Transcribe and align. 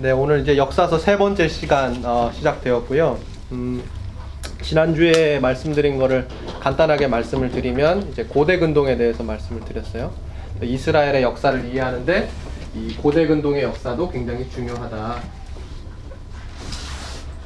네, 0.00 0.12
오늘 0.12 0.42
이제 0.42 0.56
역사서 0.56 0.96
세 0.96 1.18
번째 1.18 1.48
시간 1.48 2.04
어, 2.04 2.30
시작되었고요. 2.32 3.18
음, 3.50 3.82
지난주에 4.62 5.40
말씀드린 5.40 5.98
거를 5.98 6.28
간단하게 6.60 7.08
말씀을 7.08 7.50
드리면 7.50 8.10
이제 8.12 8.22
고대 8.22 8.60
근동에 8.60 8.96
대해서 8.96 9.24
말씀을 9.24 9.64
드렸어요. 9.64 10.12
이스라엘의 10.62 11.24
역사를 11.24 11.64
이해하는데 11.64 12.30
이 12.76 12.94
고대 12.94 13.26
근동의 13.26 13.64
역사도 13.64 14.08
굉장히 14.12 14.48
중요하다. 14.48 15.20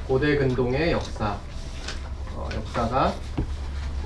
고대 0.07 0.37
근동의 0.37 0.93
역사, 0.93 1.39
어, 2.35 2.51
역사가 2.55 3.15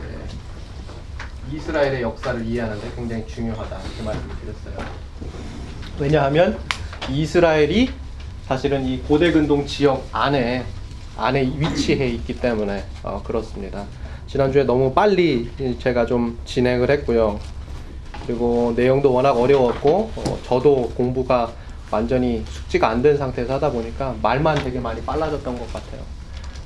네, 0.02 1.56
이스라엘의 1.56 2.00
역사를 2.00 2.46
이해하는데 2.46 2.92
굉장히 2.94 3.26
중요하다 3.26 3.76
이렇게 3.76 4.02
말씀을 4.04 4.36
드렸어요. 4.36 4.88
왜냐하면 5.98 6.60
이스라엘이 7.10 8.05
사실은 8.46 8.84
이 8.86 8.98
고대 9.00 9.32
근동 9.32 9.66
지역 9.66 10.06
안에 10.12 10.64
안에 11.16 11.50
위치해 11.56 12.06
있기 12.08 12.38
때문에 12.40 12.84
어, 13.02 13.22
그렇습니다. 13.24 13.84
지난주에 14.26 14.64
너무 14.64 14.92
빨리 14.92 15.50
제가 15.80 16.06
좀 16.06 16.38
진행을 16.44 16.90
했고요. 16.90 17.38
그리고 18.26 18.72
내용도 18.76 19.12
워낙 19.12 19.32
어려웠고 19.32 20.10
어, 20.14 20.38
저도 20.46 20.92
공부가 20.96 21.50
완전히 21.90 22.44
숙지가 22.48 22.88
안 22.88 23.02
된 23.02 23.16
상태에서 23.16 23.54
하다 23.54 23.70
보니까 23.70 24.14
말만 24.22 24.56
되게 24.62 24.78
많이 24.80 25.00
빨라졌던 25.02 25.58
것 25.58 25.72
같아요. 25.72 26.00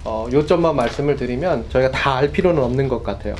어, 0.04 0.26
요점만 0.32 0.74
말씀을 0.76 1.16
드리면 1.16 1.66
저희가 1.70 1.90
다 1.90 2.16
알 2.16 2.30
필요는 2.32 2.62
없는 2.62 2.88
것 2.88 3.02
같아요. 3.02 3.34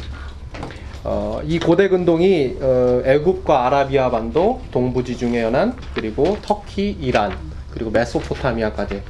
어, 1.02 1.40
이 1.44 1.58
고대 1.58 1.88
근동이 1.88 2.56
어, 2.60 3.02
애굽과 3.04 3.66
아라비아 3.66 4.10
반도, 4.10 4.60
동부지중해 4.70 5.42
연안, 5.42 5.74
그리고 5.94 6.36
터키, 6.42 6.90
이란, 7.00 7.32
그리고 7.72 7.90
메소포타미아까지 7.90 9.02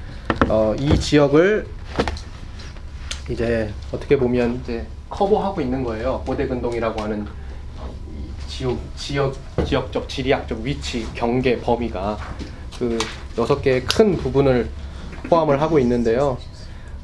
어, 0.48 0.74
이 0.78 0.98
지역을 0.98 1.66
이제 3.30 3.72
어떻게 3.92 4.18
보면 4.18 4.60
이제 4.62 4.86
커버하고 5.08 5.60
있는 5.60 5.84
거예요. 5.84 6.22
고대 6.26 6.46
근동이라고 6.46 7.00
하는 7.00 7.26
지역 8.48 8.78
지역 8.96 9.34
지역적 9.64 10.08
지리학적 10.08 10.60
위치 10.60 11.06
경계 11.14 11.58
범위가 11.60 12.18
그 12.78 12.98
여섯 13.38 13.62
개의 13.62 13.84
큰 13.84 14.16
부분을 14.16 14.68
포함을 15.28 15.60
하고 15.60 15.78
있는데요. 15.78 16.36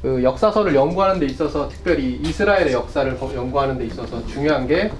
그 0.01 0.23
역사서를 0.23 0.75
연구하는 0.75 1.19
데 1.19 1.25
있어서 1.25 1.67
특별히 1.69 2.19
이스라엘의 2.23 2.73
역사를 2.73 3.17
연구하는 3.35 3.77
데 3.77 3.85
있어서 3.85 4.25
중요한 4.27 4.67
게 4.67 4.91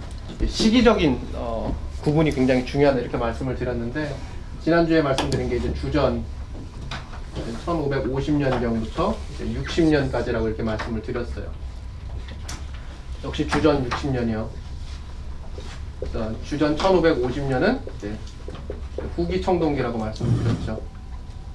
시기적인 0.48 1.20
어, 1.34 1.76
구분이 2.02 2.32
굉장히 2.32 2.66
중요하다 2.66 3.00
이렇게 3.02 3.18
말씀을 3.18 3.56
드렸는데 3.56 4.16
지난주에 4.64 5.02
말씀드린 5.02 5.50
게 5.50 5.58
이제 5.58 5.74
주전 5.74 6.24
1550년경부터 7.66 9.16
60년까지라고 9.40 10.48
이렇게 10.48 10.64
말씀을 10.64 11.02
드렸어요. 11.02 11.46
역시 13.24 13.48
주전 13.48 13.90
60년이요. 13.90 14.48
주전 16.44 16.78
1550년은 16.78 17.80
후기 19.16 19.42
청동기라고 19.42 19.98
말씀을 19.98 20.44
드렸죠. 20.44 20.82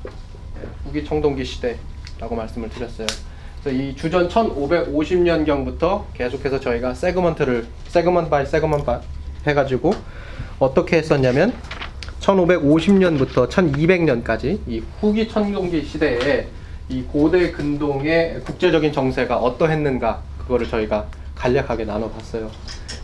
네, 0.05 0.69
후기 0.85 1.05
청동기 1.05 1.45
시대라고 1.45 2.35
말씀을 2.35 2.69
드렸어요. 2.69 3.07
그래서 3.63 3.79
이 3.79 3.95
주전 3.95 4.29
1550년경부터 4.29 6.05
계속해서 6.15 6.59
저희가 6.59 6.95
segment를 6.95 7.69
segment 7.89 8.31
by 8.31 8.45
segment 8.45 8.85
by 8.85 9.01
해가지고 9.47 9.95
어떻게 10.59 10.99
했었냐면 10.99 11.53
1550년부터 12.23 13.49
1200년까지 13.49 14.59
이 14.67 14.83
후기 15.01 15.29
청동기 15.29 15.85
시대에 15.85 16.47
이 16.89 17.03
고대 17.03 17.51
근동의 17.51 18.41
국제적인 18.45 18.93
정세가 18.93 19.39
어떠했는가 19.39 20.23
그거를 20.39 20.69
저희가 20.69 21.07
간략하게 21.35 21.85
나눠봤어요. 21.85 22.51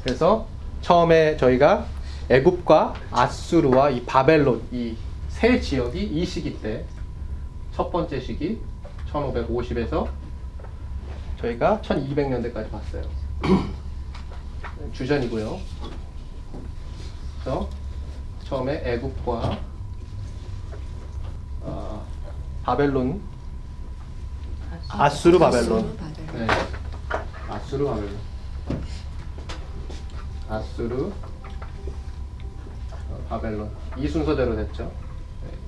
그래서 0.04 0.47
처음에 0.82 1.37
저희가 1.37 1.87
애굽과 2.31 2.94
아수르와 3.10 3.91
이 3.91 4.03
바벨론 4.04 4.62
이 4.72 4.97
세 5.28 5.60
지역이 5.60 6.03
이 6.03 6.25
시기 6.26 6.60
때 6.60 6.84
첫 7.72 7.93
번째 7.93 8.19
시기 8.19 8.59
1550에서 9.12 10.09
저희가 11.41 11.81
1200년대까지 11.84 12.69
봤어요. 12.72 13.03
주전이고요. 14.93 15.60
그래서 17.44 17.69
처음에 18.48 18.81
애국과 18.82 19.59
어, 21.60 22.06
바벨론 22.62 23.20
아수르 24.88 25.38
바벨론 25.38 25.94
네. 26.32 26.47
아수르 27.47 27.84
바벨론 27.84 28.19
아수르 30.48 31.12
어, 33.10 33.26
바벨론 33.28 33.70
이 33.98 34.08
순서대로 34.08 34.56
됐죠. 34.56 34.91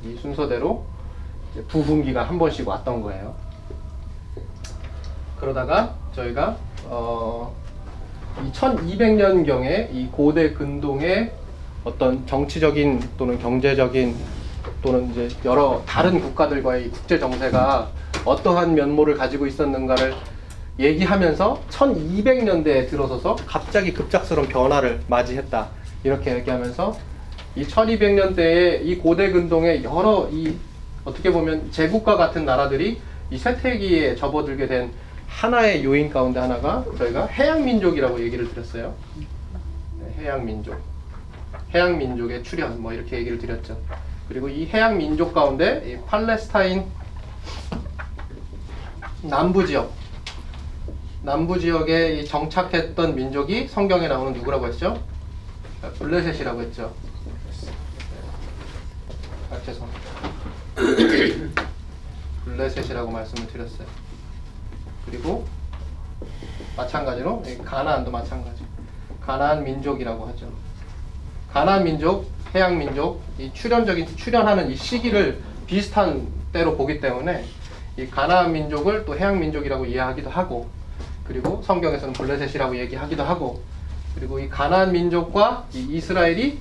네. 0.02 0.10
이 0.10 0.16
순서대로 0.16 0.86
부흥기가 1.68 2.26
한 2.26 2.38
번씩 2.38 2.66
왔던 2.66 3.02
거예요. 3.02 3.34
그러다가 5.38 5.96
저희가 6.14 6.56
어, 6.84 7.54
이 8.42 8.50
1200년경에 8.52 9.92
이 9.92 10.08
고대 10.10 10.54
근동의 10.54 11.39
어떤 11.84 12.26
정치적인 12.26 13.00
또는 13.16 13.38
경제적인 13.38 14.14
또는 14.82 15.10
이제 15.10 15.28
여러 15.44 15.82
다른 15.86 16.20
국가들과의 16.20 16.90
국제 16.90 17.18
정세가 17.18 17.88
어떠한 18.24 18.74
면모를 18.74 19.16
가지고 19.16 19.46
있었는가를 19.46 20.14
얘기하면서 20.78 21.62
1200년대에 21.70 22.88
들어서서 22.88 23.36
갑자기 23.46 23.92
급작스러운 23.92 24.48
변화를 24.48 25.00
맞이했다. 25.08 25.68
이렇게 26.04 26.34
얘기하면서 26.36 26.96
이 27.56 27.64
1200년대에 27.64 28.84
이 28.84 28.96
고대 28.96 29.30
근동의 29.30 29.84
여러 29.84 30.28
이 30.30 30.56
어떻게 31.04 31.30
보면 31.30 31.70
제국과 31.70 32.16
같은 32.16 32.44
나라들이 32.44 33.00
이 33.30 33.38
쇠퇴기에 33.38 34.16
접어들게 34.16 34.66
된 34.66 34.90
하나의 35.28 35.84
요인 35.84 36.10
가운데 36.10 36.40
하나가 36.40 36.84
저희가 36.98 37.26
해양 37.26 37.64
민족이라고 37.64 38.20
얘기를 38.20 38.50
드렸어요. 38.50 38.94
네, 39.16 40.14
해양 40.18 40.44
민족. 40.44 40.89
해양 41.74 41.98
민족의 41.98 42.42
출현 42.42 42.80
뭐 42.80 42.92
이렇게 42.92 43.18
얘기를 43.18 43.38
드렸죠. 43.38 43.80
그리고 44.28 44.48
이 44.48 44.66
해양 44.66 44.98
민족 44.98 45.32
가운데 45.32 45.82
이 45.86 46.06
팔레스타인 46.06 46.86
남부 49.22 49.66
지역 49.66 49.92
남부 51.22 51.58
지역에 51.58 52.24
정착했던 52.24 53.14
민족이 53.14 53.68
성경에 53.68 54.08
나오는 54.08 54.32
누구라고 54.32 54.66
했죠? 54.68 55.02
블레셋이라고 55.98 56.62
했죠. 56.62 56.94
아, 59.50 59.60
죄송. 59.64 59.88
블레셋이라고 62.44 63.10
말씀을 63.10 63.48
드렸어요. 63.48 63.86
그리고 65.04 65.46
마찬가지로 66.76 67.42
가나안도 67.64 68.10
마찬가지. 68.10 68.64
가나안 69.20 69.64
민족이라고 69.64 70.26
하죠. 70.28 70.50
가나안 71.52 71.84
민족, 71.84 72.30
해양 72.54 72.78
민족, 72.78 73.20
이 73.38 73.50
출현적인 73.52 74.16
출현하는 74.16 74.70
이 74.70 74.76
시기를 74.76 75.40
비슷한 75.66 76.28
때로 76.52 76.76
보기 76.76 77.00
때문에 77.00 77.44
이 77.96 78.06
가나안 78.06 78.52
민족을 78.52 79.04
또 79.04 79.16
해양 79.16 79.38
민족이라고 79.40 79.84
이해하기도 79.84 80.30
하고 80.30 80.68
그리고 81.24 81.60
성경에서는 81.64 82.12
블레셋이라고 82.14 82.76
얘기하기도 82.78 83.22
하고 83.22 83.62
그리고 84.14 84.38
이 84.38 84.48
가나안 84.48 84.92
민족과 84.92 85.66
이 85.74 85.86
이스라엘이 85.90 86.58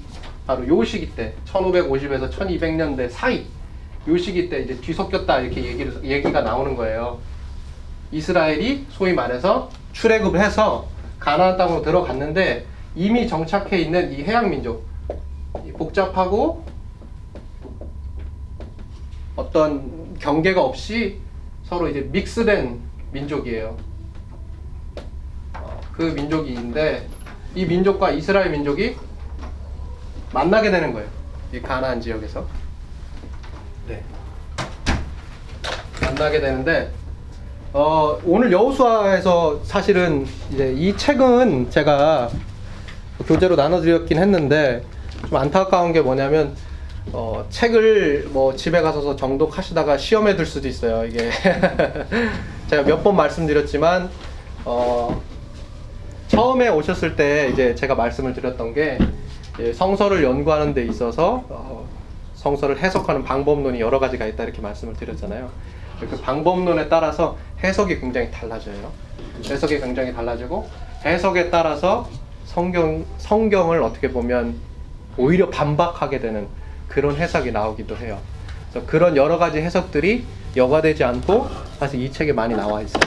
바로 0.48 0.68
요 0.68 0.84
시기 0.84 1.16
때 1.16 1.34
1550에서 1.46 2.32
1200년대 2.32 3.10
사이 3.10 3.46
요 4.08 4.18
시기 4.18 4.50
때 4.50 4.62
이제 4.62 4.76
뒤섞였다 4.82 5.40
이렇게 5.40 5.64
얘기를 5.64 6.04
얘기가 6.04 6.42
나오는 6.42 6.76
거예요. 6.76 7.20
이스라엘이 8.12 8.88
소위 8.90 9.14
말해서 9.14 9.70
출애굽을 9.94 10.40
해서 10.40 10.88
가나안 11.20 11.58
땅으로 11.58 11.84
들어갔는데 11.84 12.66
이미 12.96 13.28
정착해 13.28 13.78
있는 13.78 14.12
이 14.12 14.24
해양 14.24 14.50
민족 14.50 14.90
복잡하고 15.80 16.66
어떤 19.36 20.18
경계가 20.20 20.62
없이 20.62 21.20
서로 21.64 21.88
이제 21.88 22.02
믹스된 22.12 22.80
민족이에요. 23.12 23.78
어, 25.54 25.82
그 25.94 26.04
민족인데 26.04 27.08
이 27.56 27.66
민족과 27.66 28.12
이스라엘 28.12 28.52
민족이 28.52 28.98
만나게 30.34 30.70
되는 30.70 30.94
거예요. 30.94 31.08
이 31.54 31.62
가나안 31.62 32.02
지역에서. 32.02 32.46
네. 33.88 34.04
만나게 36.02 36.42
되는데 36.42 36.92
어, 37.72 38.20
오늘 38.26 38.52
여호수아에서 38.52 39.64
사실은 39.64 40.26
이제 40.52 40.74
이 40.74 40.96
책은 40.98 41.70
제가 41.70 42.30
교재로 43.28 43.56
나눠드렸긴 43.56 44.18
했는데 44.20 44.84
좀 45.28 45.38
안타까운 45.38 45.94
게 45.94 46.02
뭐냐면 46.02 46.56
어, 47.12 47.46
책을 47.50 48.30
뭐 48.32 48.56
집에 48.56 48.82
가서 48.82 49.16
정독하시다가 49.16 49.98
시험에 49.98 50.36
들 50.36 50.46
수도 50.46 50.68
있어요. 50.68 51.06
이게 51.06 51.30
제가 52.70 52.84
몇 52.84 53.04
번 53.04 53.16
말씀드렸지만 53.16 54.10
어, 54.66 55.22
처음에 56.28 56.70
오셨을 56.70 57.16
때 57.16 57.50
이제 57.52 57.74
제가 57.76 57.96
말씀을 57.96 58.34
드렸던 58.34 58.74
게 58.74 58.98
예, 59.60 59.74
성서를 59.74 60.24
연구하는 60.24 60.74
데 60.74 60.86
있어서 60.86 61.44
어, 61.50 61.88
성서를 62.36 62.80
해석하는 62.80 63.24
방법론이 63.24 63.80
여러 63.82 64.00
가지가 64.00 64.26
있다 64.28 64.44
이렇게 64.44 64.62
말씀을 64.62 64.94
드렸잖아요. 64.94 65.50
그 66.00 66.22
방법론에 66.22 66.88
따라서 66.88 67.36
해석이 67.64 68.00
굉장히 68.00 68.32
달라져요. 68.32 68.92
해석이 69.44 69.80
굉장히 69.80 70.14
달라지고 70.14 70.70
해석에 71.04 71.50
따라서 71.50 72.08
성경 72.50 73.06
성경을 73.20 73.84
어떻게 73.84 74.12
보면 74.12 74.56
오히려 75.18 75.52
반박하게 75.52 76.20
되는 76.20 76.48
그런 76.88 77.16
해석이 77.16 77.52
나오기도 77.52 77.96
해요. 77.98 78.18
그래서 78.72 78.88
그런 78.88 79.16
여러 79.16 79.38
가지 79.38 79.60
해석들이 79.60 80.26
여과되지 80.56 81.04
않고 81.04 81.48
사실 81.78 82.02
이 82.02 82.12
책에 82.12 82.34
많이 82.34 82.56
나와 82.56 82.82
있어요. 82.82 83.04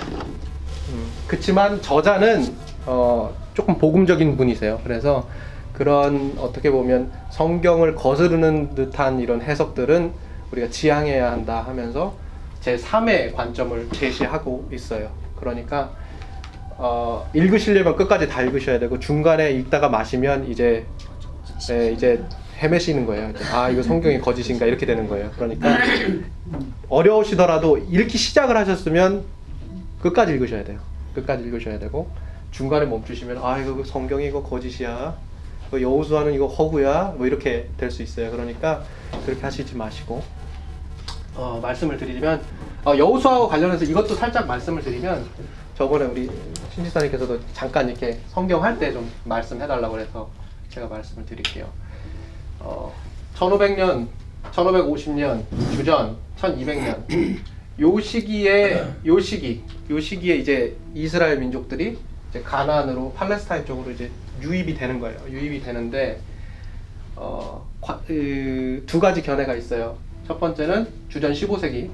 음, 0.91 1.11
그렇지만 1.27 1.83
저자는 1.83 2.55
어, 2.87 3.35
조금 3.53 3.79
복음적인 3.79 4.37
분이세요. 4.37 4.81
그래서 4.85 5.27
그런 5.73 6.37
어떻게 6.39 6.71
보면 6.71 7.11
성경을 7.31 7.97
거스르는 7.97 8.77
듯한 8.77 9.19
이런 9.19 9.43
해석들은 9.43 10.13
우리가 10.53 10.69
지양해야 10.69 11.33
한다 11.33 11.65
하면서 11.67 12.15
제 12.61 12.77
3의 12.77 13.35
관점을 13.35 13.89
제시하고 13.91 14.69
있어요. 14.71 15.11
그러니까 15.41 15.91
어, 16.79 17.29
읽으시려면 17.35 17.97
끝까지 17.97 18.29
다 18.29 18.43
읽으셔야 18.43 18.79
되고 18.79 18.99
중간에 18.99 19.51
읽다가 19.53 19.89
마시면 19.89 20.49
이제 20.51 20.87
네, 21.69 21.93
이제 21.93 22.23
헤매시는 22.59 23.07
거예요. 23.07 23.33
아 23.53 23.69
이거 23.71 23.83
성경이 23.83 24.21
거짓인가 24.21 24.67
이렇게 24.67 24.87
되는 24.87 25.09
거예요. 25.09 25.31
그러니까 25.37 25.77
어려우시더라도 26.89 27.79
읽기 27.79 28.19
시작을 28.19 28.57
하셨으면 28.57 29.25
끝까지 30.01 30.33
읽으셔야 30.33 30.65
돼요. 30.65 30.79
끝까지 31.15 31.45
읽으셔야 31.45 31.79
되고 31.79 32.11
중간에 32.51 32.87
멈추시면 32.87 33.39
아 33.43 33.59
이거 33.59 33.83
성경이 33.85 34.27
이거 34.27 34.43
거짓이야. 34.43 35.17
그 35.71 35.81
여호수아는 35.81 36.35
이거 36.35 36.47
허구야. 36.47 37.15
뭐 37.17 37.27
이렇게 37.27 37.69
될 37.79 37.91
수 37.91 38.03
있어요. 38.03 38.31
그러니까 38.31 38.83
그렇게 39.25 39.41
하시지 39.43 39.75
마시고 39.75 40.23
어, 41.35 41.59
말씀을 41.63 41.97
드리면 41.97 42.43
어, 42.85 42.97
여호수아와 42.97 43.49
관련해서 43.49 43.85
이것도 43.85 44.15
살짝 44.15 44.47
말씀을 44.47 44.83
드리면 44.83 45.25
저번에 45.77 46.05
우리 46.05 46.31
신지사님께서도 46.75 47.41
잠깐 47.53 47.89
이렇게 47.89 48.19
성경 48.29 48.63
할 48.63 48.79
때 48.79 48.93
좀 48.93 49.11
말씀해달라고 49.25 49.99
해서 49.99 50.31
제가 50.69 50.87
말씀을 50.89 51.25
드릴게요. 51.27 51.69
어, 52.61 52.93
1500년, 53.37 54.07
1550년, 54.53 55.43
주전, 55.75 56.17
1200년 56.39 57.39
요 57.81 58.01
시기에 58.01 58.85
요 59.07 59.19
시기 59.21 59.63
요 59.91 59.99
시기에 60.01 60.37
이제 60.37 60.77
이스라엘 60.95 61.39
민족들이 61.39 61.99
이제 62.31 62.43
가나안으로 62.43 63.13
팔레스타인 63.15 63.65
쪽으로 63.65 63.91
이제 63.91 64.11
유입이 64.41 64.75
되는 64.75 65.01
거예요. 65.01 65.19
유입이 65.29 65.63
되는데 65.63 66.21
어, 67.17 67.67
과, 67.81 68.01
그, 68.07 68.83
두 68.87 69.01
가지 69.01 69.23
견해가 69.23 69.55
있어요. 69.55 69.97
첫 70.27 70.39
번째는 70.39 70.87
주전 71.09 71.33
15세기 71.33 71.91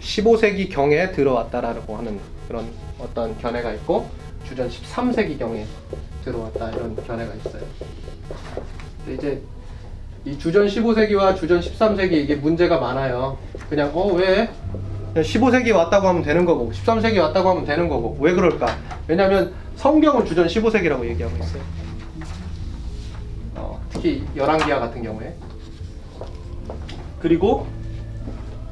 15세기 0.00 0.70
경에 0.70 1.12
들어왔다라고 1.12 1.96
하는 1.96 2.18
그런 2.48 2.66
어떤 2.98 3.36
견해가 3.38 3.72
있고 3.74 4.08
주전 4.46 4.68
13세기 4.68 5.38
경에 5.38 5.66
들어왔다 6.24 6.70
이런 6.70 6.96
견해가 7.06 7.34
있어요. 7.34 7.62
이제 9.12 9.42
이 10.24 10.38
주전 10.38 10.66
15세기와 10.66 11.36
주전 11.36 11.60
13세기 11.60 12.12
이게 12.12 12.34
문제가 12.34 12.78
많아요. 12.78 13.38
그냥 13.68 13.90
어 13.94 14.12
왜? 14.12 14.48
15세기 15.14 15.74
왔다고 15.74 16.08
하면 16.08 16.22
되는 16.22 16.44
거고 16.44 16.70
13세기 16.72 17.18
왔다고 17.18 17.50
하면 17.50 17.64
되는 17.64 17.88
거고 17.88 18.16
왜 18.20 18.34
그럴까? 18.34 18.76
왜냐하면 19.08 19.54
성경은 19.76 20.26
주전 20.26 20.46
15세기라고 20.46 21.06
얘기하고 21.08 21.36
있어요. 21.36 21.62
어, 23.54 23.80
특히 23.90 24.24
열왕기하 24.36 24.78
같은 24.80 25.02
경우에 25.02 25.34
그리고 27.20 27.66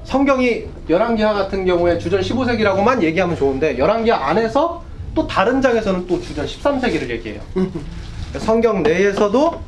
성경이 0.05 0.65
열왕기하 0.89 1.33
같은 1.33 1.65
경우에 1.65 1.99
주전 1.99 2.21
15세기라고만 2.21 3.03
얘기하면 3.03 3.37
좋은데 3.37 3.79
열왕기하 3.79 4.29
안에서 4.29 4.83
또 5.15 5.27
다른 5.27 5.63
장에서는 5.63 6.07
또 6.07 6.21
주전 6.21 6.47
13세기를 6.47 7.09
얘기해요. 7.11 7.41
성경 8.39 8.83
내에서도 8.83 9.61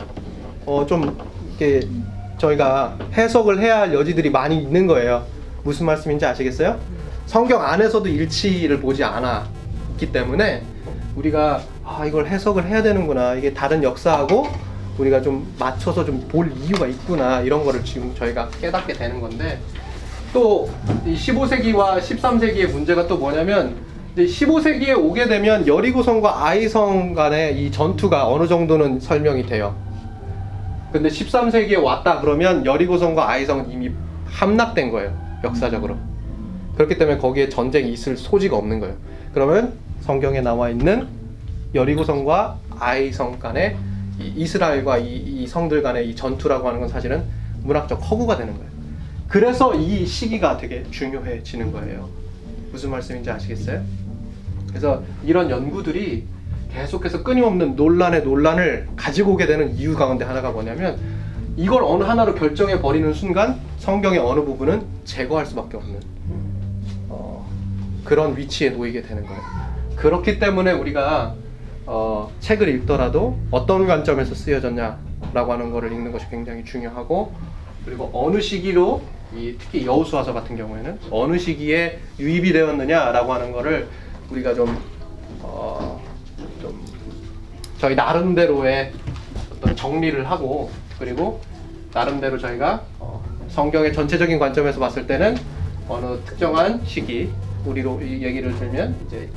어, 0.67 0.85
좀 0.87 1.17
이렇게 1.59 1.87
저희가 2.39 2.99
해석을 3.15 3.61
해야 3.61 3.81
할 3.81 3.95
여지들이 3.95 4.31
많이 4.31 4.61
있는 4.61 4.87
거예요. 4.87 5.25
무슨 5.63 5.87
말씀인지 5.87 6.27
아시겠어요? 6.27 6.79
성경 7.27 7.63
안에서도 7.63 8.07
일치를 8.09 8.81
보지 8.81 9.03
않았기 9.05 10.13
때문에 10.13 10.63
우리가 11.17 11.63
아 11.85 12.05
이걸 12.05 12.27
해석을 12.27 12.67
해야 12.67 12.83
되는구나 12.83 13.35
이게 13.35 13.55
다른 13.55 13.83
역사하고 13.83 14.47
우리가 14.99 15.23
좀 15.23 15.47
맞춰서 15.59 16.05
좀 16.05 16.27
볼 16.29 16.53
이유가 16.57 16.87
있구나 16.87 17.41
이런 17.41 17.65
거를 17.65 17.83
지금 17.85 18.15
저희가 18.15 18.49
깨닫게 18.61 18.93
되는 18.93 19.21
건데 19.21 19.59
또이 20.37 21.15
15세기와 21.15 21.99
13세기의 21.99 22.71
문제가 22.71 23.07
또 23.07 23.17
뭐냐면 23.17 23.75
이제 24.13 24.27
15세기에 24.27 24.95
오게 24.95 25.29
되면 25.29 25.67
여리고성과 25.67 26.47
아이성 26.47 27.15
간의 27.15 27.59
이 27.59 27.73
전투가 27.73 28.29
어느 28.29 28.47
정도는 28.47 29.01
설명이 29.01 29.47
돼요. 29.47 29.75
근데 30.93 31.09
13세기에 31.09 31.83
왔다 31.83 32.21
그러면 32.21 32.67
여리고성과 32.67 33.31
아이성은 33.31 33.71
이미 33.71 33.91
함락된 34.27 34.91
거예요. 34.91 35.17
역사적으로. 35.43 35.97
그렇기 36.77 36.99
때문에 36.99 37.17
거기에 37.17 37.49
전쟁이 37.49 37.91
있을 37.93 38.19
소지가 38.19 38.59
없는 38.59 38.81
거예요. 38.81 38.95
그러면 39.33 39.73
성경에 40.03 40.43
나와 40.43 40.69
있는 40.69 41.09
여리고성과 41.75 42.59
아이성 42.79 43.39
간의 43.39 43.77
이 44.21 44.33
이스라엘과 44.37 44.99
이, 44.99 45.17
이 45.17 45.47
성들 45.47 45.83
간의 45.83 46.11
이 46.11 46.15
전투라고 46.15 46.69
하는 46.69 46.81
건 46.81 46.91
사실은 46.91 47.25
문학적 47.63 47.99
허구가 48.11 48.37
되는 48.37 48.55
거예요. 48.55 48.76
그래서 49.29 49.75
이 49.75 50.07
시기가 50.07 50.57
되게 50.57 50.85
중요해지는 50.91 51.73
거예요. 51.73 52.09
무슨 52.71 52.91
말씀인지 52.91 53.31
아시겠어요? 53.31 53.83
그래서 54.69 55.03
이런 55.25 55.51
연구들이 55.51 56.27
계속해서 56.73 57.23
끊임없는 57.23 57.77
논란의 57.77 58.23
논란을 58.23 58.89
가지고 58.97 59.33
오게 59.33 59.47
되는 59.47 59.75
이유 59.77 59.95
가운데 59.97 60.25
하나가 60.25 60.51
뭐냐면 60.51 60.99
이걸 61.57 61.83
어느 61.83 62.05
하나로 62.05 62.35
결정해 62.35 62.81
버리는 62.81 63.13
순간 63.15 63.59
성경의 63.79 64.19
어느 64.19 64.41
부분은 64.41 64.83
제거할 65.05 65.47
수밖에 65.47 65.79
없는 65.79 66.01
어, 67.09 67.49
그런 68.05 68.37
위치에 68.37 68.71
놓이게 68.71 69.03
되는 69.03 69.25
거예요. 69.25 69.41
그렇기 69.97 70.39
때문에 70.39 70.73
우리가 70.73 71.35
어, 71.87 72.31
책을 72.41 72.69
읽더라도 72.69 73.39
어떤 73.51 73.87
관점에서 73.87 74.35
쓰여졌냐라고 74.35 75.53
하는 75.53 75.71
것을 75.71 75.93
읽는 75.93 76.13
것이 76.13 76.29
굉장히 76.29 76.65
중요하고 76.65 77.33
그리고 77.87 78.11
어느 78.13 78.41
시기로 78.41 79.03
이 79.35 79.57
특히 79.59 79.87
여우수화서 79.87 80.33
같은 80.33 80.57
경우에는 80.57 80.99
어느 81.11 81.39
시기에 81.39 81.99
유입이 82.19 82.53
되었느냐라고 82.53 83.33
하는 83.33 83.53
것을 83.53 83.89
우리가 84.31 84.55
좀, 84.55 84.77
어, 85.41 86.01
좀 86.61 86.85
저희 87.79 87.95
나름대로의 87.95 88.93
어떤 89.53 89.77
정리를 89.77 90.29
하고 90.31 90.71
그리고 90.99 91.41
나름대로 91.93 92.39
저희가 92.39 92.85
어, 92.99 93.25
성경의 93.49 93.93
전체적인 93.93 94.39
관점에서 94.39 94.79
봤을 94.79 95.07
때는 95.07 95.37
어느 95.89 96.19
특정한 96.25 96.85
시기 96.85 97.31
우리로 97.65 98.01
이 98.03 98.23
얘기를 98.23 98.55
들면 98.57 98.97
이제 99.07 99.31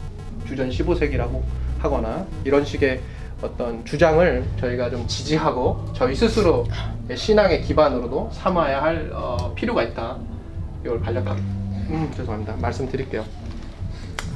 주전 0.47 0.69
15세기라고 0.69 1.41
하거나 1.79 2.25
이런 2.43 2.65
식의 2.65 2.99
어떤 3.41 3.83
주장을 3.85 4.43
저희가 4.59 4.89
좀 4.89 5.07
지지하고 5.07 5.85
저희 5.95 6.15
스스로 6.15 6.65
신앙의 7.13 7.63
기반으로도 7.63 8.29
삼아야 8.33 8.81
할 8.83 9.09
어, 9.13 9.53
필요가 9.55 9.83
있다. 9.83 10.17
이걸 10.83 10.99
간략하게 11.01 11.39
음, 11.41 12.11
죄송합니다. 12.15 12.55
말씀드릴게요. 12.57 13.25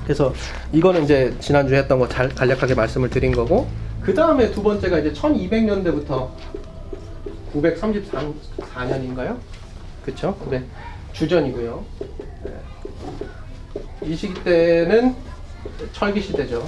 그래서 0.04 0.34
이거는 0.72 1.04
이제 1.04 1.34
지난주에 1.40 1.80
했던 1.80 2.00
거 2.00 2.08
잘 2.08 2.30
간략하게 2.30 2.76
말씀을 2.76 3.10
드린 3.10 3.32
거고 3.34 3.68
그 4.02 4.14
다음에 4.14 4.52
두 4.52 4.62
번째가 4.64 5.00
이제 5.00 5.14
1200년대부터 5.14 6.30
934년인가요? 7.54 9.38
그쵸? 10.04 10.36
네. 10.50 10.64
주전이고요. 11.14 11.86
네. 12.44 12.52
이 14.04 14.16
시기 14.16 14.34
때는 14.44 15.16
철기 15.94 16.20
시대죠. 16.22 16.68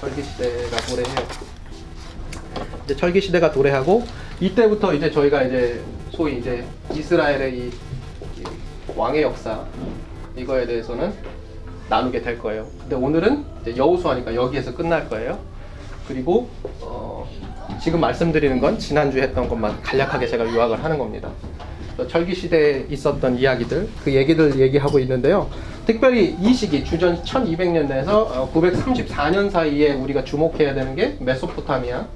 철기 0.00 0.22
시대가 0.22 0.76
도래해요. 0.88 1.28
이제 2.84 2.96
철기 2.96 3.20
시대가 3.20 3.52
도래하고 3.52 4.02
이때부터 4.40 4.94
이제 4.94 5.10
저희가 5.10 5.42
이제 5.42 5.82
소위 6.10 6.38
이제 6.38 6.64
이스라엘의 6.94 7.54
이, 7.54 7.66
이 7.68 8.44
왕의 8.96 9.22
역사 9.22 9.62
이거에 10.34 10.66
대해서는 10.66 11.12
나누게 11.90 12.22
될 12.22 12.38
거예요. 12.38 12.66
근데 12.80 12.96
오늘은 12.96 13.44
여우수하니까 13.76 14.34
여기에서 14.34 14.74
끝날 14.74 15.06
거예요. 15.10 15.38
그리고 16.08 16.48
어, 16.80 17.28
지금 17.82 18.00
말씀드리는 18.00 18.58
건 18.58 18.78
지난주에 18.78 19.22
했던 19.22 19.48
것만 19.48 19.82
간략하게 19.82 20.26
제가 20.26 20.44
요약을 20.50 20.82
하는 20.82 20.98
겁니다. 20.98 21.30
그래서 21.94 22.10
철기 22.10 22.34
시대에 22.34 22.86
있었던 22.88 23.36
이야기들 23.38 23.88
그 24.02 24.14
얘기들 24.14 24.58
얘기하고 24.60 24.98
있는데요. 25.00 25.50
특별히 25.90 26.36
이 26.40 26.54
시기 26.54 26.84
주전 26.84 27.20
1200년대에서 27.24 28.52
934년 28.52 29.50
사이에 29.50 29.92
우리가 29.94 30.22
주목해야 30.22 30.72
되는 30.72 30.94
게 30.94 31.16
메소포타미아 31.18 32.06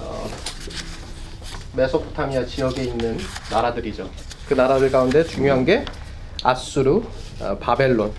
어, 0.00 0.28
메소포타미아 1.76 2.44
지역에 2.46 2.82
있는 2.82 3.18
나라들이죠. 3.52 4.10
그 4.48 4.54
나라들 4.54 4.90
가운데 4.90 5.22
중요한 5.22 5.64
게 5.64 5.84
아수르, 6.42 7.00
어, 7.40 7.56
바벨론. 7.60 8.12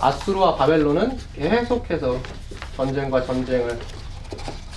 아수르와 0.00 0.56
바벨론은 0.56 1.16
계속해서 1.36 2.18
전쟁과 2.76 3.24
전쟁을 3.24 3.78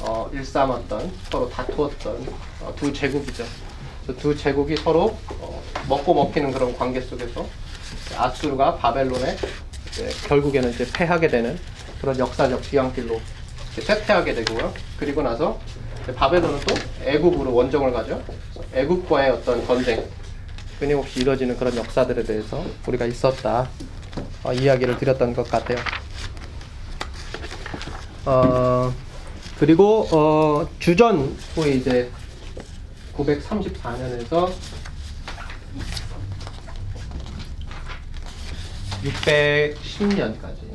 어, 0.02 0.30
일삼았던 0.32 1.12
서로 1.32 1.50
다투었던 1.50 2.28
어, 2.62 2.74
두 2.76 2.94
제국이죠. 2.94 3.67
그두 4.08 4.36
제국이 4.38 4.78
서로 4.78 5.18
어, 5.40 5.62
먹고 5.90 6.14
먹히는 6.14 6.52
그런 6.52 6.76
관계 6.78 7.02
속에서 7.02 7.46
아수르가 8.18 8.76
바벨론에 8.78 9.36
이제 9.90 10.10
결국에는 10.28 10.70
이제 10.70 10.88
패하게 10.92 11.28
되는 11.28 11.60
그런 12.00 12.18
역사적 12.18 12.64
지향길로 12.64 13.20
쇠퇴하게 13.74 14.34
되고요. 14.34 14.74
그리고 14.98 15.22
나서 15.22 15.60
바벨론은 16.16 16.60
또 16.62 16.76
애굽으로 17.04 17.54
원정을 17.54 17.92
가죠. 17.92 18.24
애굽과의 18.74 19.32
어떤 19.32 19.66
전쟁 19.68 20.04
끊임없이 20.80 21.20
이뤄지는 21.20 21.58
그런 21.58 21.76
역사들에 21.76 22.24
대해서 22.24 22.64
우리가 22.88 23.06
있었다 23.06 23.70
어, 24.44 24.54
이야기를 24.54 24.98
드렸던 24.98 25.36
것 25.36 25.50
같아요. 25.50 25.78
어, 28.26 28.94
그리고 29.60 30.08
어, 30.12 30.68
주전 30.80 31.36
후에 31.56 31.72
이제 31.72 32.10
934년에서 33.18 34.52
610년까지 39.04 40.68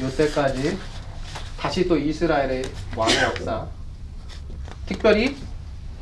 요때까지 0.00 0.78
다시 1.58 1.88
또 1.88 1.96
이스라엘의 1.96 2.64
왕의 2.96 3.16
역사 3.22 3.66
특별히 4.86 5.36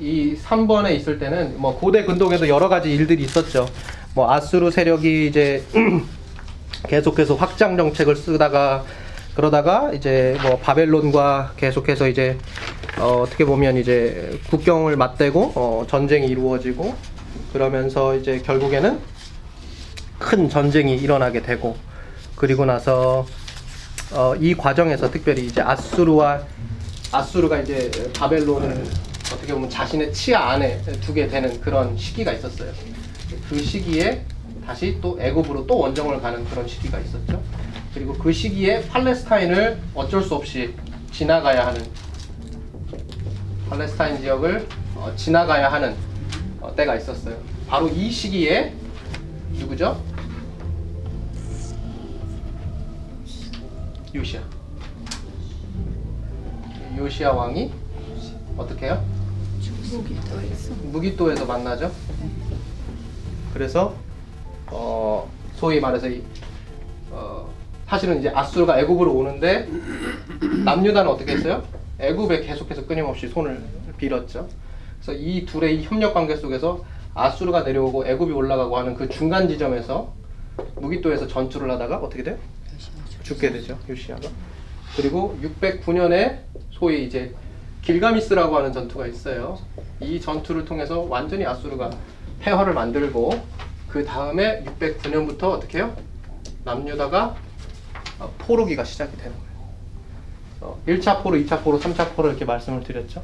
이 0.00 0.36
3번에 0.42 0.96
있을 0.96 1.18
때는 1.18 1.60
뭐 1.60 1.78
고대 1.78 2.04
근동에도 2.04 2.48
여러 2.48 2.68
가지 2.68 2.92
일들이 2.92 3.22
있었죠. 3.24 3.68
뭐 4.14 4.32
아수르 4.32 4.70
세력이 4.70 5.28
이제 5.28 5.64
계속해서 6.88 7.36
확장 7.36 7.76
정책을 7.76 8.16
쓰다가 8.16 8.84
그러다가 9.34 9.92
이제 9.92 10.36
뭐 10.42 10.58
바벨론과 10.58 11.54
계속해서 11.56 12.08
이제 12.08 12.38
어, 12.98 13.22
어떻게 13.22 13.44
보면 13.44 13.78
이제 13.78 14.38
국경을 14.50 14.96
맞대고 14.96 15.52
어, 15.54 15.86
전쟁이 15.88 16.26
이루어지고 16.26 16.94
그러면서 17.52 18.14
이제 18.14 18.40
결국에는 18.40 19.00
큰 20.18 20.48
전쟁이 20.48 20.96
일어나게 20.96 21.42
되고 21.42 21.76
그리고 22.36 22.64
나서 22.64 23.26
어, 24.12 24.34
이 24.38 24.54
과정에서 24.54 25.10
특별히 25.10 25.46
이제 25.46 25.62
아수르와 25.62 26.42
아수르가 27.10 27.60
이제 27.60 27.90
바벨론을 28.14 28.84
어떻게 29.32 29.54
보면 29.54 29.70
자신의 29.70 30.12
치아 30.12 30.50
안에 30.50 30.82
두게 31.00 31.28
되는 31.28 31.58
그런 31.60 31.96
시기가 31.96 32.32
있었어요. 32.32 32.70
그 33.48 33.58
시기에 33.58 34.24
다시 34.66 34.98
또 35.00 35.18
애굽으로 35.18 35.66
또 35.66 35.78
원정을 35.78 36.20
가는 36.20 36.44
그런 36.44 36.68
시기가 36.68 36.98
있었죠. 36.98 37.42
그리고 37.94 38.14
그 38.14 38.32
시기에 38.32 38.88
팔레스타인을 38.88 39.80
어쩔 39.94 40.22
수 40.22 40.34
없이 40.34 40.74
지나가야 41.12 41.66
하는 41.66 41.82
팔레스타인 43.68 44.20
지역을 44.20 44.66
어, 44.96 45.12
지나가야 45.16 45.70
하는 45.70 45.94
어, 46.60 46.74
때가 46.74 46.96
있었어요. 46.96 47.36
바로 47.68 47.88
이 47.88 48.10
시기에 48.10 48.74
누구죠? 49.52 50.02
요시아. 54.14 54.42
요시아 56.96 57.32
왕이 57.32 57.72
어떻게 58.56 58.86
해요? 58.86 59.04
무기토에서 60.92 61.46
만나죠. 61.46 61.90
그래서 63.52 63.94
어, 64.66 65.30
소위 65.56 65.80
말해서 65.80 66.08
이, 66.08 66.22
어, 67.10 67.48
사실은 67.92 68.20
이제 68.20 68.30
아수르가 68.34 68.80
애굽으로 68.80 69.12
오는데 69.12 69.68
남유다는 70.64 71.10
어떻게 71.10 71.32
했어요? 71.32 71.62
애굽에 71.98 72.40
계속해서 72.40 72.86
끊임없이 72.86 73.28
손을 73.28 73.62
빌었죠. 73.98 74.48
그래서 74.98 75.20
이 75.20 75.44
둘의 75.44 75.76
이 75.76 75.82
협력 75.82 76.14
관계 76.14 76.34
속에서 76.34 76.86
아수르가 77.12 77.64
내려오고 77.64 78.06
애굽이 78.06 78.32
올라가고 78.32 78.78
하는 78.78 78.94
그 78.94 79.10
중간 79.10 79.46
지점에서 79.46 80.10
무기토에서 80.76 81.26
전투를 81.26 81.70
하다가 81.70 81.98
어떻게 81.98 82.22
돼요? 82.22 82.38
죽게 83.24 83.52
되죠. 83.52 83.78
요시아가. 83.86 84.26
그리고 84.96 85.38
609년에 85.42 86.38
소위 86.70 87.04
이제 87.04 87.34
길가미스라고 87.82 88.56
하는 88.56 88.72
전투가 88.72 89.06
있어요. 89.06 89.58
이 90.00 90.18
전투를 90.18 90.64
통해서 90.64 91.00
완전히 91.00 91.44
아수르가 91.44 91.90
폐허를 92.40 92.72
만들고 92.72 93.38
그 93.86 94.02
다음에 94.02 94.64
609년부터 94.80 95.42
어떻게 95.50 95.76
해요? 95.76 95.94
남유다가 96.64 97.24
어, 97.26 97.51
포로기가 98.38 98.84
시작이 98.84 99.16
되는 99.16 99.32
거예요. 99.32 99.52
어, 100.60 100.82
1차 100.86 101.22
포로, 101.22 101.36
2차 101.38 101.62
포로, 101.62 101.78
3차 101.78 102.14
포로 102.14 102.28
이렇게 102.28 102.44
말씀을 102.44 102.82
드렸죠. 102.84 103.22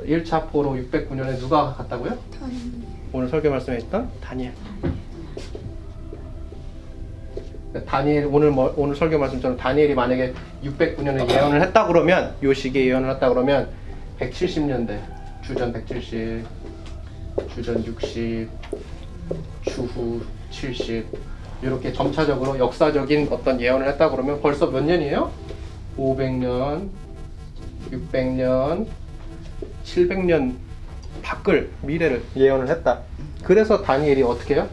1차 0.00 0.50
포로 0.50 0.74
609년에 0.74 1.38
누가 1.38 1.74
갔다고요? 1.74 2.16
오늘 3.12 3.28
설교 3.28 3.50
말씀에 3.50 3.78
있던 3.78 4.10
다니엘. 4.20 4.52
다니엘 7.86 8.28
오늘 8.30 8.50
뭐, 8.50 8.72
오늘 8.76 8.96
설교 8.96 9.18
말씀처럼 9.18 9.56
다니엘이 9.56 9.94
만약에 9.94 10.32
609년에 10.64 11.30
예언을 11.30 11.60
했다 11.62 11.86
그러면 11.86 12.34
요 12.42 12.54
시기에 12.54 12.86
예언을 12.86 13.10
했다 13.10 13.28
그러면 13.28 13.68
170년대 14.20 15.00
주전 15.42 15.72
170 15.72 16.46
주전 17.54 17.84
60 17.84 18.48
주후 19.62 20.22
70 20.50 21.06
이렇게 21.62 21.92
점차적으로 21.92 22.58
역사적인 22.58 23.28
어떤 23.30 23.60
예언을 23.60 23.88
했다 23.88 24.10
그러면 24.10 24.40
벌써 24.40 24.66
몇 24.70 24.82
년이에요? 24.82 25.30
500년 25.96 26.88
600년 27.90 28.86
700년 29.84 30.54
밖을 31.22 31.70
미래를 31.82 32.22
예언을 32.36 32.68
했다. 32.68 33.00
그래서 33.42 33.82
다니엘이 33.82 34.22
어떻게 34.22 34.54
해요? 34.54 34.68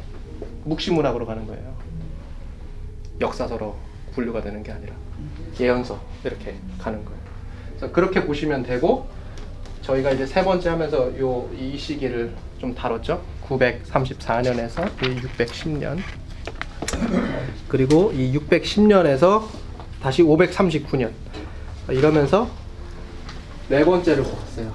묵시문학으로 0.66 1.26
가는 1.26 1.46
거예요. 1.48 1.76
역사서로 3.22 3.76
분류가 4.14 4.42
되는 4.42 4.62
게 4.62 4.72
아니라 4.72 4.94
예언서 5.60 6.00
이렇게 6.24 6.56
가는 6.80 7.04
거예요. 7.04 7.20
그래서 7.70 7.92
그렇게 7.94 8.26
보시면 8.26 8.64
되고 8.64 9.08
저희가 9.82 10.12
이제 10.12 10.26
세 10.26 10.44
번째 10.44 10.70
하면서 10.70 11.18
요 11.20 11.50
이 11.58 11.78
시기를 11.78 12.34
좀 12.60 12.74
다뤘죠. 12.76 13.22
934년에서 13.48 14.88
이 15.04 15.22
610년 15.22 15.98
그리고 17.68 18.12
이 18.14 18.38
610년에서 18.38 19.44
다시 20.02 20.24
539년 20.24 21.12
이러면서 21.90 22.48
네 23.70 23.84
번째를 23.84 24.24
뽑았어요. 24.24 24.72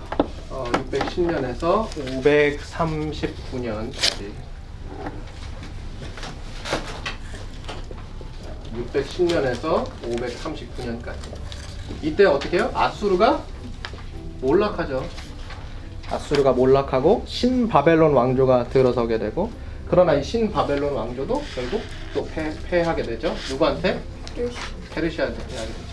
어, 0.50 0.64
610년에서 0.90 1.86
539년까지 2.22 4.30
610년에서 8.92 9.84
539년까지 10.02 11.14
이때 12.02 12.24
어떻게 12.24 12.58
해요? 12.58 12.70
아수르가 12.74 13.42
몰락하죠. 14.40 15.04
아수르가 16.10 16.52
몰락하고 16.52 17.24
신바벨론 17.26 18.14
왕조가 18.14 18.68
들어서게 18.68 19.18
되고 19.18 19.50
그러나 19.90 20.14
이 20.14 20.22
신 20.22 20.50
바벨론 20.52 20.92
왕조도 20.94 21.42
결국 21.54 21.82
또 22.14 22.26
패, 22.32 22.52
패하게 22.68 23.02
되죠. 23.02 23.34
누구한테? 23.50 24.00
페르시아한테 24.94 25.38
패하게 25.48 25.66
되죠. 25.66 25.90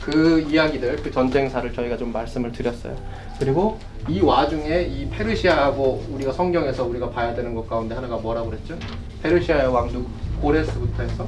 그 0.00 0.40
이야기들, 0.40 0.96
그 1.02 1.10
전쟁사를 1.10 1.72
저희가 1.72 1.96
좀 1.96 2.12
말씀을 2.12 2.50
드렸어요. 2.50 2.96
그리고 3.38 3.78
이 4.08 4.20
와중에 4.20 4.82
이 4.82 5.08
페르시아하고 5.10 6.06
우리가 6.10 6.32
성경에서 6.32 6.84
우리가 6.84 7.10
봐야 7.10 7.34
되는 7.34 7.54
것 7.54 7.68
가운데 7.68 7.94
하나가 7.94 8.16
뭐라고 8.16 8.50
그랬죠? 8.50 8.76
페르시아의 9.22 9.68
왕 9.68 9.88
누구? 9.92 10.08
고레스부터 10.40 11.02
해서 11.02 11.26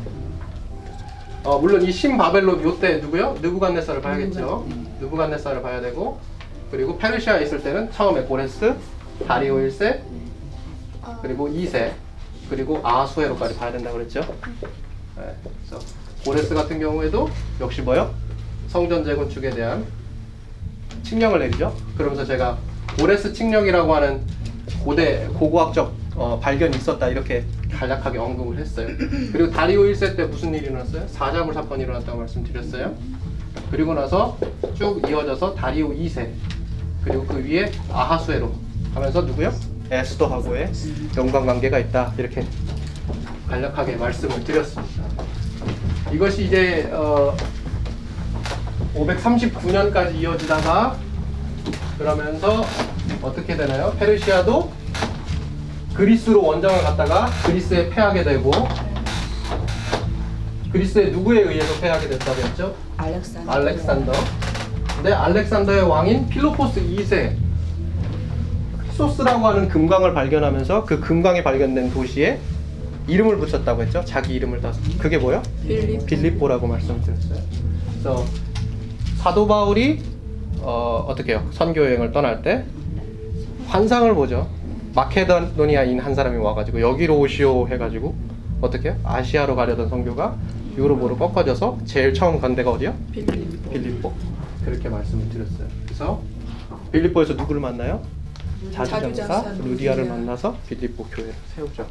어, 1.44 1.58
물론 1.58 1.82
이 1.82 1.92
신바벨론 1.92 2.62
요때 2.62 2.98
누구요? 2.98 3.36
느부갓네살을 3.40 4.00
봐야겠죠. 4.02 4.66
느부갓네살을 5.00 5.62
봐야 5.62 5.80
되고 5.80 6.18
그리고 6.70 6.96
페르시아에 6.98 7.42
있을 7.44 7.62
때는 7.62 7.90
처음에 7.92 8.22
고레스, 8.22 8.74
다리오 9.26 9.56
1세, 9.56 10.00
그리고 11.22 11.48
2세, 11.48 11.92
그리고 12.48 12.80
아수에로까지 12.82 13.56
봐야 13.56 13.72
된다고 13.72 13.96
그랬죠. 13.98 14.20
네, 15.16 15.34
그래서 15.42 15.84
고레스 16.24 16.54
같은 16.54 16.78
경우에도 16.78 17.28
역시 17.60 17.82
뭐요? 17.82 18.14
성전 18.68 19.04
재건축에 19.04 19.50
대한 19.50 19.84
칙령을 21.02 21.40
내리죠. 21.40 21.74
그러면서 21.96 22.24
제가 22.24 22.58
고레스 22.98 23.32
칙령이라고 23.32 23.94
하는 23.94 24.20
고대 24.84 25.26
고고학적 25.34 25.92
어, 26.16 26.38
발견이 26.40 26.76
있었다 26.76 27.08
이렇게 27.08 27.44
간략하게 27.70 28.18
언급을 28.18 28.58
했어요. 28.58 28.88
그리고 29.32 29.50
다리오 29.50 29.82
1세 29.82 30.16
때 30.16 30.24
무슨 30.24 30.54
일이 30.54 30.66
일어났어요? 30.66 31.06
사자굴 31.08 31.54
사건이 31.54 31.82
일어났다고 31.84 32.18
말씀드렸어요. 32.18 32.94
그리고 33.70 33.94
나서 33.94 34.36
쭉 34.74 35.00
이어져서 35.08 35.54
다리오 35.54 35.90
2세 35.94 36.30
그리고 37.04 37.24
그 37.26 37.42
위에 37.44 37.70
아하수에로 37.90 38.52
하면서 38.94 39.22
누구요? 39.22 39.52
에스더하고의 39.90 40.70
연관관계가 41.16 41.78
있다 41.78 42.12
이렇게 42.16 42.46
간략하게 43.48 43.96
말씀을 43.96 44.44
드렸습니다. 44.44 45.02
이것이 46.12 46.44
이제 46.46 46.88
어, 46.92 47.36
539년까지 48.94 50.14
이어지다가 50.16 50.96
그러면서 51.98 52.64
어떻게 53.20 53.56
되나요? 53.56 53.92
페르시아도 53.98 54.72
그리스로 55.94 56.44
원정을 56.44 56.80
갔다가 56.82 57.28
그리스에 57.44 57.90
패하게 57.90 58.22
되고 58.22 58.50
그리스의 60.72 61.10
누구에 61.10 61.42
의해서 61.42 61.80
패하게 61.80 62.08
됐다고 62.10 62.40
했죠? 62.42 62.74
알렉산더. 62.96 63.52
알렉산더. 63.52 64.12
근데 64.94 65.12
알렉산더의 65.12 65.82
왕인 65.82 66.28
필로포스 66.28 66.80
2세 66.80 67.36
크리소스라고 69.00 69.46
하는 69.46 69.68
금광을 69.68 70.14
발견하면서 70.14 70.84
그 70.84 71.00
금광이 71.00 71.42
발견된 71.42 71.92
도시에 71.92 72.38
이름을 73.06 73.38
붙였다고 73.38 73.82
했죠. 73.82 74.04
자기 74.04 74.34
이름을 74.34 74.60
따서. 74.60 74.80
그게 74.98 75.18
뭐요? 75.18 75.42
빌립. 75.66 76.06
빌립보 76.06 76.48
라고 76.48 76.66
말씀드렸어요. 76.66 77.40
그래서 77.90 78.24
사도 79.18 79.46
바울이 79.46 80.00
어, 80.60 81.04
어떻게 81.08 81.32
해요? 81.32 81.46
선교 81.52 81.84
여행을 81.84 82.12
떠날 82.12 82.42
때 82.42 82.64
환상을 83.66 84.14
보죠. 84.14 84.48
마케도니아인 84.94 86.00
한 86.00 86.14
사람이 86.14 86.36
와가지고 86.38 86.80
여기로 86.80 87.18
오시오 87.18 87.68
해가지고 87.68 88.14
어떻게 88.60 88.90
해요? 88.90 88.98
아시아로 89.04 89.56
가려던 89.56 89.88
선교가 89.88 90.36
유럽으로 90.76 91.16
꺾어져서 91.16 91.78
제일 91.84 92.12
처음 92.14 92.40
간 92.40 92.54
데가 92.54 92.70
어디요? 92.72 92.94
빌립. 93.12 93.70
빌립보 93.72 94.12
그렇게 94.64 94.88
말씀을 94.88 95.28
드렸어요. 95.30 95.66
그래서 95.84 96.20
빌립보에서 96.92 97.34
누구를 97.34 97.60
만나요? 97.60 98.02
자주장사 98.72 99.54
루디아를 99.58 100.02
루디아. 100.04 100.14
만나서 100.16 100.56
빌립보 100.68 101.04
교회를 101.04 101.34
세우죠. 101.54 101.86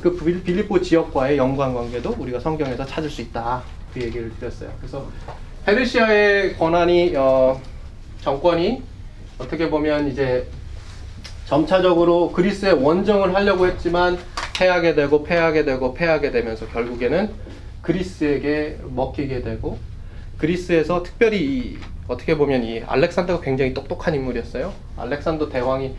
그 0.00 0.16
빌- 0.16 0.42
빌립보 0.42 0.80
지역과의 0.80 1.36
연관 1.36 1.74
관계도 1.74 2.14
우리가 2.18 2.38
성경에서 2.38 2.86
찾을 2.86 3.10
수 3.10 3.22
있다. 3.22 3.62
그 3.92 4.00
얘기를 4.00 4.30
드렸어요. 4.38 4.70
그래서 4.78 5.08
페르시아의 5.66 6.56
권한이 6.56 7.14
어, 7.16 7.60
정권이 8.22 8.82
어떻게 9.38 9.68
보면 9.68 10.08
이제 10.08 10.46
점차적으로 11.46 12.30
그리스의 12.30 12.74
원정을 12.74 13.34
하려고 13.34 13.66
했지만 13.66 14.16
패하게 14.56 14.94
되고 14.94 15.24
패하게 15.24 15.64
되고 15.64 15.92
패하게 15.94 16.30
되면서 16.30 16.66
결국에는 16.68 17.30
그리스에게 17.82 18.78
먹히게 18.94 19.42
되고 19.42 19.78
그리스에서 20.38 21.02
특별히 21.02 21.38
이, 21.42 21.78
어떻게 22.10 22.36
보면 22.36 22.64
이 22.64 22.82
알렉산더가 22.84 23.40
굉장히 23.40 23.72
똑똑한 23.72 24.14
인물이었어요. 24.16 24.72
알렉산더 24.96 25.48
대왕이 25.48 25.94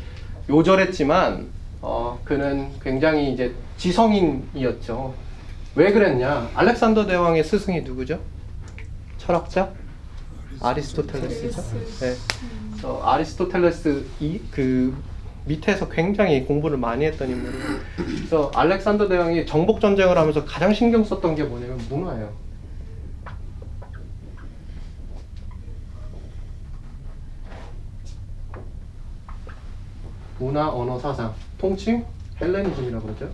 요절했지만 0.50 1.48
어, 1.82 2.20
그는 2.26 2.68
굉장히 2.84 3.32
이제 3.32 3.54
지성인이었죠. 3.78 5.14
왜 5.76 5.94
그랬냐? 5.94 6.50
알렉산더 6.54 7.06
대왕의 7.08 7.46
스승이 7.46 7.82
누구죠? 7.82 8.20
철학자 9.18 9.72
아리스토텔레스죠. 10.60 11.62
네. 12.02 12.16
그래서 12.72 13.02
아리스토텔레스 13.04 14.06
이그 14.20 14.94
밑에서 15.46 15.88
굉장히 15.88 16.44
공부를 16.44 16.78
많이 16.78 17.06
했던 17.06 17.30
인물이에요. 17.30 17.64
그래서 17.96 18.52
알렉산더 18.54 19.08
대왕이 19.08 19.46
정복 19.46 19.80
전쟁을 19.80 20.18
하면서 20.18 20.44
가장 20.44 20.74
신경 20.74 21.06
썼던 21.06 21.36
게 21.36 21.44
뭐냐면 21.44 21.80
문화예요. 21.90 22.51
문화, 30.42 30.70
언어, 30.70 30.98
사상, 30.98 31.32
통칭 31.60 32.04
헬레니즘이라고 32.42 33.06
그러죠. 33.06 33.30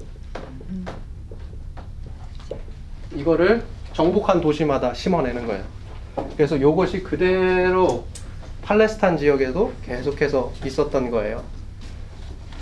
이거를 3.15 3.63
정복한 3.93 4.41
도시마다 4.41 4.93
심어내는 4.93 5.47
거예요. 5.47 5.63
그래서 6.35 6.57
이것이 6.57 7.01
그대로 7.01 8.05
팔레스타인 8.61 9.17
지역에도 9.17 9.71
계속해서 9.85 10.51
있었던 10.65 11.09
거예요. 11.09 11.41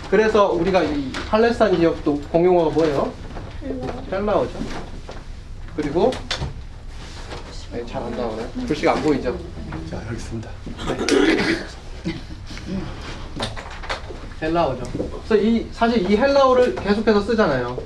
그래서 0.08 0.52
우리가 0.52 0.84
이 0.84 1.10
팔레스타인 1.28 1.76
지역도 1.76 2.20
공용어가 2.30 2.70
뭐예요? 2.70 3.12
헬라어죠. 4.12 4.60
그리고 5.76 6.12
네, 7.72 7.84
잘안 7.84 8.16
나오네. 8.16 8.46
글씨가 8.68 8.92
안 8.92 9.02
보이죠? 9.02 9.36
자 9.90 10.00
여기 10.06 10.14
있습니다. 10.14 10.48
헬라어죠. 14.40 14.82
그래서 15.26 15.36
이 15.36 15.66
사실 15.72 16.10
이 16.10 16.16
헬라어를 16.16 16.74
계속해서 16.74 17.20
쓰잖아요. 17.20 17.78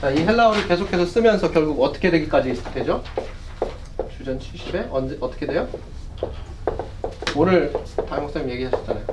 자, 0.00 0.10
이 0.10 0.20
헬라어를 0.20 0.66
계속해서 0.66 1.04
쓰면서 1.04 1.50
결국 1.50 1.82
어떻게 1.82 2.10
되기까지 2.10 2.62
되죠? 2.72 3.02
주전 4.16 4.38
70에 4.38 4.88
언제 4.90 5.16
어떻게 5.20 5.46
돼요? 5.46 5.68
오늘 7.36 7.72
다영 8.08 8.22
목사님 8.24 8.50
얘기하셨잖아요. 8.50 9.04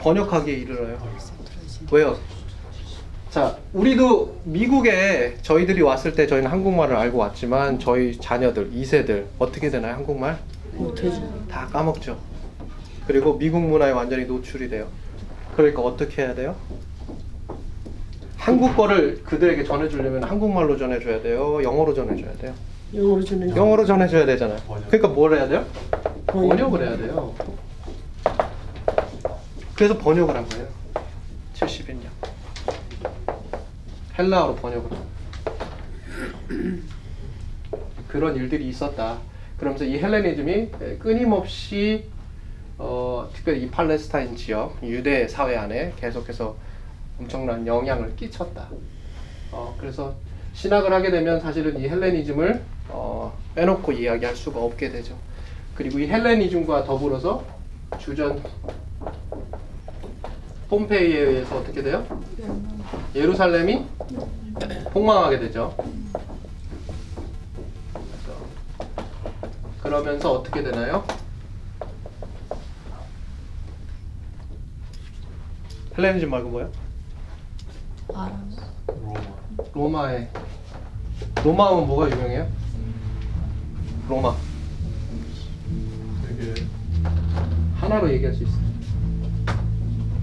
번역하기에 0.00 0.54
이르러요. 0.54 0.98
왜요? 1.92 2.18
자, 3.30 3.56
우리도 3.72 4.40
미국에 4.44 5.36
저희들이 5.42 5.80
왔을 5.82 6.12
때 6.14 6.26
저희는 6.26 6.50
한국말을 6.50 6.96
알고 6.96 7.18
왔지만 7.18 7.78
저희 7.78 8.18
자녀들, 8.18 8.72
2세들 8.72 9.26
어떻게 9.38 9.70
되나요? 9.70 9.94
한국말? 9.94 10.38
다 11.48 11.66
까먹죠. 11.68 12.18
그리고 13.06 13.36
미국 13.38 13.60
문화에 13.60 13.90
완전히 13.90 14.24
노출이 14.26 14.68
돼요. 14.68 14.88
그러니까 15.56 15.82
어떻게 15.82 16.22
해야 16.22 16.34
돼요? 16.34 16.56
한국 18.36 18.76
거를 18.76 19.22
그들에게 19.24 19.64
전해주려면 19.64 20.24
한국말로 20.24 20.76
전해줘야 20.76 21.22
돼요. 21.22 21.62
영어로 21.62 21.94
전해줘야 21.94 22.32
돼요. 22.38 22.54
영어로 22.94 23.22
주는 23.22 23.56
영어로 23.56 23.84
전해줘야 23.84 24.26
되잖아요. 24.26 24.58
그러니까 24.88 25.08
뭘 25.08 25.34
해야 25.34 25.48
돼요? 25.48 25.64
번역. 26.26 26.48
번역을 26.48 26.86
해야 26.86 26.96
돼요. 26.96 27.34
그래서 29.74 29.96
번역을 29.98 30.34
한 30.36 30.48
거예요. 30.48 30.66
70년. 31.54 32.06
헬라어로 34.18 34.56
번역을. 34.56 34.90
그런 38.08 38.36
일들이 38.36 38.68
있었다. 38.68 39.18
그러면서 39.56 39.84
이 39.84 39.98
헬레니즘이 39.98 40.98
끊임없이 40.98 42.06
어, 42.78 43.28
특별히 43.34 43.62
이 43.62 43.70
팔레스타인 43.70 44.36
지역 44.36 44.76
유대 44.82 45.28
사회 45.28 45.56
안에 45.56 45.92
계속해서 45.98 46.56
엄청난 47.18 47.66
영향을 47.66 48.16
끼쳤다. 48.16 48.68
어, 49.52 49.76
그래서 49.78 50.14
신학을 50.54 50.92
하게 50.92 51.10
되면 51.10 51.40
사실은 51.40 51.78
이 51.78 51.88
헬레니즘을 51.88 52.62
어, 52.88 53.36
빼놓고 53.54 53.92
이야기할 53.92 54.34
수가 54.34 54.60
없게 54.60 54.90
되죠. 54.90 55.16
그리고 55.74 55.98
이 55.98 56.06
헬레니즘과 56.06 56.84
더불어서 56.84 57.44
주전 57.98 58.42
폼페이에 60.68 61.20
의해서 61.20 61.58
어떻게 61.58 61.82
돼요? 61.82 62.06
예루살렘이 63.14 63.84
폭망하게 64.92 65.38
되죠. 65.38 65.76
그러면서 69.82 70.32
어떻게 70.32 70.62
되나요? 70.62 71.04
헬레니즘 75.96 76.30
말고 76.30 76.48
뭐요? 76.48 76.70
아람. 78.14 78.50
로마. 78.86 79.20
로마에 79.74 80.28
로마 81.44 81.70
하면 81.70 81.86
뭐가 81.86 82.10
유명해요? 82.10 82.48
로마 84.08 84.34
되게 86.26 86.54
하나로 87.76 88.10
얘기할 88.12 88.34
수 88.34 88.44
있어요. 88.44 88.62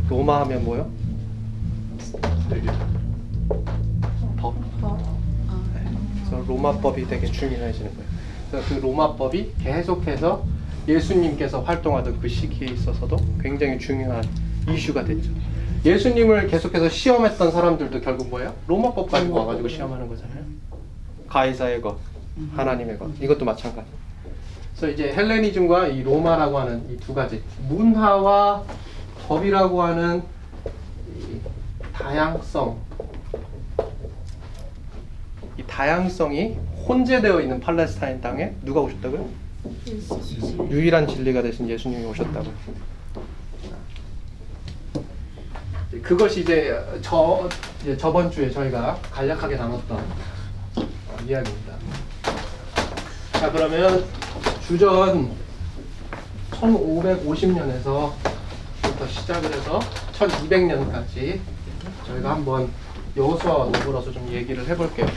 로마 0.10 0.42
하면 0.42 0.64
뭐요? 0.66 0.92
되게 2.50 2.68
법. 4.38 4.56
어. 4.82 5.20
아. 5.48 5.64
그래서 6.26 6.44
로마법이 6.48 7.08
되게 7.08 7.28
중요해지는 7.28 7.94
거예요. 7.96 8.10
그래서 8.50 8.68
그 8.68 8.80
로마법이 8.80 9.54
계속해서 9.60 10.46
예수님께서 10.88 11.62
활동하던 11.62 12.20
그 12.20 12.28
시기에 12.28 12.70
있어서도 12.70 13.18
굉장히 13.40 13.78
중요한 13.78 14.24
이슈가 14.68 15.06
됐죠. 15.06 15.30
예수님을 15.86 16.48
계속해서 16.48 16.90
시험했던 16.90 17.52
사람들도 17.52 18.02
결국 18.02 18.30
뭐예요? 18.30 18.54
로마법 18.68 19.10
가지고 19.10 19.38
와가지고 19.40 19.68
시험하는 19.68 20.08
거잖아요. 20.10 20.44
가이사의 21.28 21.82
것, 21.82 21.98
하나님의 22.56 22.98
것. 22.98 23.10
이것도 23.22 23.46
마찬가지. 23.46 23.88
그래서 24.76 24.94
이제 24.94 25.14
헬레니즘과 25.14 25.88
이 25.88 26.04
로마라고 26.04 26.58
하는 26.60 26.90
이 26.90 26.98
두 26.98 27.14
가지 27.14 27.42
문화와 27.68 28.64
법이라고 29.28 29.82
하는 29.84 30.24
이 31.18 31.38
다양성, 31.94 32.78
이 35.58 35.64
다양성이 35.68 36.58
혼재되어 36.88 37.42
있는 37.42 37.60
팔레스타인 37.60 38.22
땅에 38.22 38.54
누가 38.64 38.80
오셨다고요? 38.82 39.28
유일한 40.72 41.08
진리가 41.08 41.42
되신 41.42 41.70
예수님이 41.70 42.06
오셨다고. 42.06 42.48
그것이 46.02 46.42
이제 46.42 46.76
저 47.02 47.48
이제 47.82 47.96
저번 47.98 48.32
주에 48.32 48.50
저희가 48.50 48.98
간략하게 49.12 49.56
나눴던 49.56 49.98
어, 49.98 51.18
이야기입니다. 51.28 51.74
자 53.34 53.52
그러면 53.52 54.06
주전 54.66 55.32
1550년에서부터 56.52 59.08
시작을 59.08 59.54
해서 59.54 59.80
1200년까지 60.14 61.40
저희가 62.08 62.32
한번 62.32 62.70
여호수아와 63.16 63.72
더불어서 63.72 64.12
좀 64.12 64.28
얘기를 64.30 64.66
해볼게요. 64.68 65.08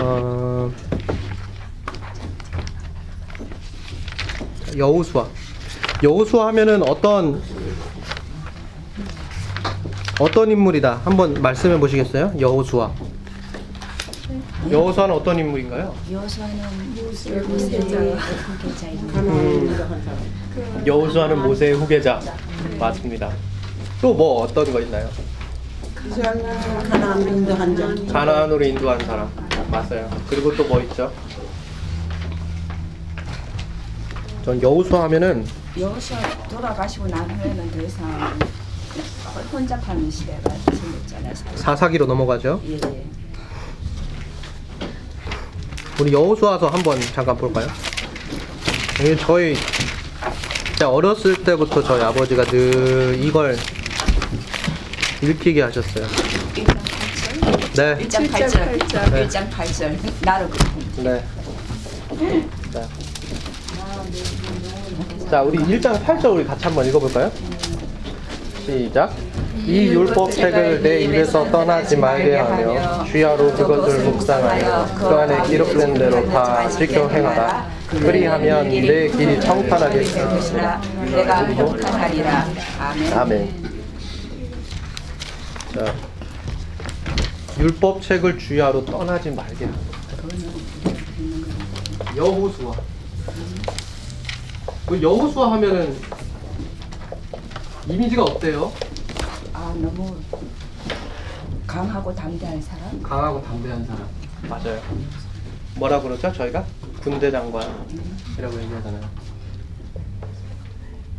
어, 0.00 0.70
여호수아. 4.76 5.26
여호수아 6.02 6.48
하면은 6.48 6.82
어떤 6.82 7.42
어떤 10.20 10.50
인물이다. 10.50 11.00
한번 11.04 11.34
말씀해 11.34 11.78
보시겠어요? 11.78 12.32
여호수아. 12.40 12.90
여호수아는 14.70 15.14
어떤 15.14 15.38
인물인가요? 15.38 15.94
여호수아는 16.10 16.56
모세의 16.96 17.40
후계자입니다. 17.40 18.26
여호수아는 20.86 21.42
모세의 21.42 21.74
후계자. 21.74 22.20
맞습니다. 22.78 23.30
또 24.02 24.12
뭐 24.12 24.42
어떤 24.42 24.70
거 24.72 24.80
있나요? 24.80 25.08
하나님 26.90 27.28
인도한 27.38 27.76
자. 27.76 28.12
가나안으로 28.12 28.64
인도한 28.64 28.98
사람. 29.06 29.30
맞아요. 29.70 30.08
그리고 30.28 30.54
또 30.54 30.64
뭐 30.64 30.80
있죠? 30.80 31.10
전 34.46 34.62
여호수아 34.62 35.02
하면은 35.02 35.44
여호수아 35.76 36.20
돌아가시고 36.48 37.08
난 37.08 37.28
후에는 37.28 37.68
더 37.72 37.82
이상 37.82 38.38
혼잡하는 39.52 40.08
시대가 40.08 40.50
생겼잖아요. 40.50 41.34
사실. 41.34 41.58
사사기로 41.58 42.06
넘어가죠. 42.06 42.62
예, 42.68 42.74
예. 42.74 43.04
우리 46.00 46.12
여호수아서 46.12 46.68
한번 46.68 47.00
잠깐 47.12 47.36
볼까요? 47.36 47.66
이게 49.00 49.16
저희 49.16 49.56
진짜 50.66 50.90
어렸을 50.90 51.42
때부터 51.42 51.82
저희 51.82 52.00
아버지가 52.04 52.44
늘 52.44 53.18
이걸 53.20 53.56
읽히게 55.22 55.62
하셨어요. 55.62 56.06
1장 56.06 56.68
8절. 57.74 57.74
네. 57.74 57.98
1장 57.98 58.30
8절. 58.30 59.10
네. 59.10 59.26
1장 59.26 59.50
8절. 59.50 60.24
나를 60.24 60.48
그렇군. 60.48 61.02
네. 61.02 61.24
자. 64.16 65.30
자, 65.30 65.42
우리 65.42 65.58
1장 65.58 66.02
8절 66.04 66.36
우리 66.36 66.44
같이 66.44 66.64
한번 66.64 66.86
읽어볼까요? 66.86 67.30
시작. 68.64 69.12
이 69.66 69.88
율법책을 69.88 70.82
내 70.82 71.00
입에서 71.00 71.50
떠나지 71.50 71.96
말게 71.96 72.36
하며 72.36 73.04
주야로 73.04 73.52
그것을 73.52 74.04
묵상하여 74.04 74.86
그 74.96 75.06
안에 75.06 75.42
기록된 75.48 75.94
대로 75.94 76.28
다 76.28 76.68
지켜 76.68 77.08
행하라. 77.08 77.68
그리하면 77.90 78.68
내 78.68 79.08
길이 79.08 79.40
청탄하겠으니 79.40 80.24
것이라 80.24 80.80
내가 81.06 81.46
회복하리라. 81.46 82.46
아멘. 82.78 83.12
아멘. 83.12 83.66
자, 85.74 85.94
율법책을 87.58 88.38
주야로 88.38 88.84
떠나지 88.84 89.30
말게 89.30 89.64
하라. 89.64 89.76
여호수아. 92.16 92.95
그 94.86 95.02
여호수아 95.02 95.52
하면은 95.52 95.96
이미지가 97.88 98.22
어때요? 98.22 98.72
아 99.52 99.74
너무 99.78 100.14
강하고 101.66 102.14
담대한 102.14 102.62
사람. 102.62 103.02
강하고 103.02 103.42
담대한 103.42 103.84
사람. 103.84 104.06
맞아요. 104.48 104.80
뭐라 105.76 106.00
그러죠? 106.00 106.32
저희가 106.32 106.64
군대 107.02 107.30
장관이라고 107.30 108.62
얘기하잖아요. 108.62 109.02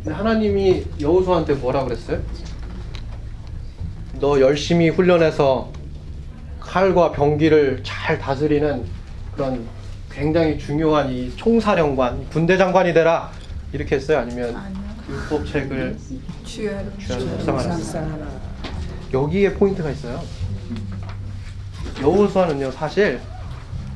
근데 0.02 0.14
하나님이 0.16 0.86
여호수아한테 1.00 1.54
뭐라 1.54 1.84
그랬어요? 1.84 2.22
너 4.18 4.40
열심히 4.40 4.88
훈련해서 4.88 5.70
칼과 6.58 7.12
병기를 7.12 7.82
잘 7.84 8.18
다스리는 8.18 8.84
그런 9.34 9.66
굉장히 10.10 10.58
중요한 10.58 11.12
이 11.12 11.34
총사령관, 11.36 12.28
군대 12.30 12.56
장관이 12.56 12.94
되라 12.94 13.30
이렇게 13.72 13.96
했어요? 13.96 14.18
아니면 14.18 14.56
율법책을 15.08 15.96
주야로 16.44 16.84
묵상하라. 16.96 18.26
여기에 19.12 19.54
포인트가 19.54 19.90
있어요. 19.90 20.22
여호수아는요 22.00 22.70
사실 22.70 23.20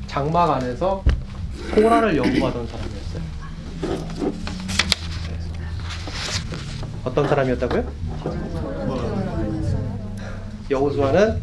장막 0.06 0.50
안에서 0.50 1.04
토라를 1.74 2.16
연구하던 2.16 2.66
사람이었어요. 2.66 3.22
어떤 7.04 7.28
사람이었다고요? 7.28 7.84
여호수아는 10.70 11.40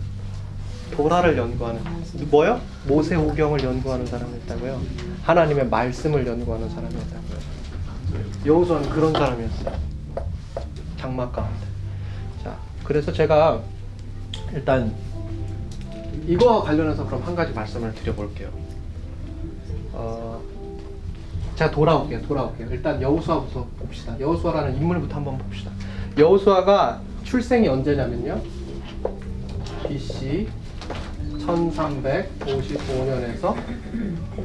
도라를 0.91 1.37
연구하는 1.37 1.81
뭐요? 2.29 2.59
모세오경을 2.87 3.63
연구하는 3.63 4.05
사람이었다고요. 4.05 4.81
하나님의 5.23 5.67
말씀을 5.67 6.25
연구하는 6.25 6.69
사람이었다고요. 6.69 7.48
여호수아는 8.45 8.89
그런 8.89 9.11
사람이었어요. 9.13 9.75
장막 10.97 11.31
가운데. 11.33 11.65
자, 12.43 12.57
그래서 12.83 13.11
제가 13.11 13.61
일단 14.53 14.93
이거와 16.27 16.61
관련해서 16.63 17.05
그럼 17.05 17.21
한 17.23 17.35
가지 17.35 17.53
말씀을 17.53 17.93
드려볼게요. 17.95 18.49
어, 19.93 20.39
제가 21.55 21.71
돌아올게요. 21.71 22.21
돌아올게요. 22.21 22.69
일단 22.71 23.01
여호수아부터 23.01 23.65
봅시다. 23.79 24.17
여호수아라는 24.19 24.77
인물부터 24.77 25.15
한번 25.15 25.37
봅시다. 25.37 25.71
여호수아가 26.17 27.01
출생이 27.23 27.67
언제냐면요. 27.67 28.41
BC 29.87 30.47
1355년에서 31.39 33.55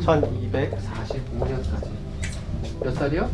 1245년까지 0.00 1.88
몇 2.80 2.94
살이요? 2.94 3.28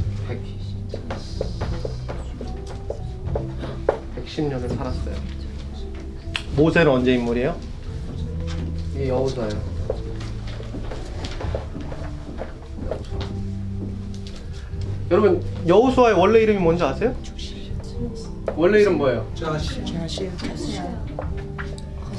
110년을 4.25 4.77
살았어요. 4.77 5.15
모세는 6.57 6.91
언제 6.91 7.15
인물이에요? 7.15 7.57
이 8.97 9.09
여호수아예요. 9.09 9.71
여러분 15.11 15.43
여호수아의 15.67 16.15
원래 16.17 16.41
이름이 16.43 16.59
뭔지 16.61 16.85
아세요? 16.85 17.15
원래 18.57 18.81
이름 18.81 18.99
뭐예요? 18.99 19.27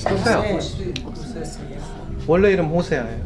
호세아. 0.10 0.44
원래 2.28 2.52
이름 2.52 2.68
호세아예요. 2.68 3.26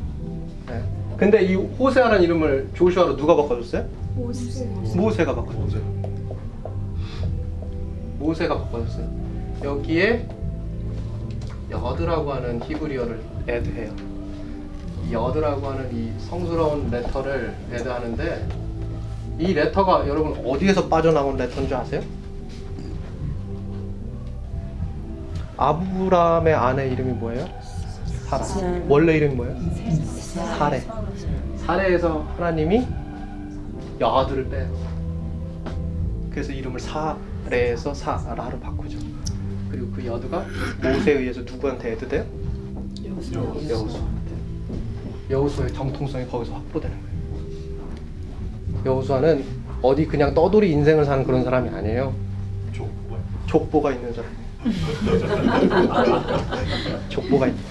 네. 0.67 0.84
근데 1.17 1.43
이 1.45 1.56
호세아라는 1.56 2.24
이름을 2.24 2.69
조슈아로 2.76 3.15
누가 3.17 3.36
바꿔줬어요? 3.36 3.86
모세가 4.15 5.36
바꿔줬어요. 5.36 5.84
모세가 8.19 8.58
바꿔줬어요. 8.58 9.08
여기에 9.63 10.28
여드라고 11.69 12.32
하는 12.34 12.62
히브리어를 12.63 13.21
애드해요. 13.47 13.91
이 15.08 15.13
여드라고 15.13 15.67
하는 15.67 15.93
이 15.95 16.12
성스러운 16.19 16.89
레터를 16.89 17.56
애드하는데 17.73 18.47
이 19.39 19.54
레터가 19.54 20.08
여러분 20.08 20.34
어디에서 20.45 20.88
빠져나온 20.88 21.36
레터인 21.36 21.67
줄 21.67 21.75
아세요? 21.78 22.01
아브라함의 25.58 26.54
아내 26.54 26.88
이름이 26.89 27.13
뭐예요? 27.13 27.47
사라. 28.28 28.45
원래 28.88 29.17
이름이 29.17 29.36
뭐예요? 29.36 29.56
사레. 30.58 30.84
사레에서 31.58 32.25
하나님이 32.38 32.86
여아들을 34.00 34.50
빼요. 34.50 34.70
그래서 36.32 36.52
이름을 36.52 36.80
사레에서 36.80 37.94
사라로 37.94 38.60
바꾸죠. 38.60 38.98
그리고 39.70 39.88
그 39.92 40.06
여두가 40.06 40.46
모세에 40.84 41.20
의해서 41.20 41.42
누구한테 41.42 41.94
애드돼요? 41.94 42.26
여호수아한테. 43.34 44.36
여호수아의 45.30 45.74
정통성이 45.74 46.28
거기서 46.28 46.54
확보되는 46.54 46.96
거예요. 46.98 47.16
여호수아는 48.86 49.44
어디 49.82 50.06
그냥 50.06 50.34
떠돌이 50.34 50.72
인생을 50.72 51.06
사는 51.06 51.24
그런 51.24 51.44
사람이 51.44 51.70
아니에요. 51.70 52.14
족보. 52.74 53.18
족보가 53.46 53.92
있는 53.94 54.14
사람이에요. 54.14 54.46
족보가 57.10 57.48
있는 57.48 57.62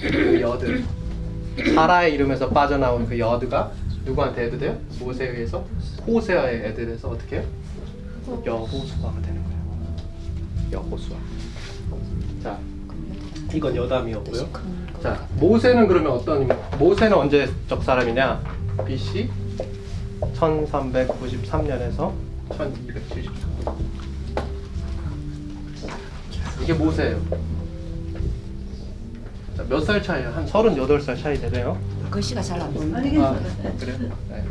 그 0.00 0.40
여드 0.40 0.84
사라의 1.74 2.14
이름에서 2.14 2.48
빠져나온 2.50 3.06
그 3.06 3.18
여드가 3.18 3.72
누구한테 4.04 4.44
애드 4.46 4.58
돼요? 4.58 4.78
모세에 4.98 5.28
의해서 5.30 5.64
호세아의 6.06 6.66
애들에서 6.66 7.10
어떻게 7.10 7.36
해요? 7.36 7.44
여호수아가 8.44 9.20
되는 9.22 9.42
거예요. 9.44 9.96
여호수아. 10.72 11.16
자, 12.42 12.58
이건 13.54 13.76
여담이었고요. 13.76 14.48
자, 15.02 15.26
모세는 15.36 15.88
그러면 15.88 16.12
어떤? 16.12 16.48
모세는 16.78 17.16
언제적 17.16 17.82
사람이냐? 17.82 18.42
BC 18.86 19.28
1393년에서 20.34 22.12
1273년. 22.50 23.32
이게 26.62 26.72
모세예요. 26.72 27.20
자, 29.56 29.64
몇살 29.68 30.02
차이야? 30.02 30.34
한 30.34 30.46
38살 30.46 31.20
차이 31.20 31.36
되네요. 31.40 31.76
글씨가 32.12 32.42
잘 32.42 32.60
안 32.60 32.72
보이네. 32.74 32.94
아, 33.20 33.34
그래요? 33.78 33.98
네. 34.28 34.44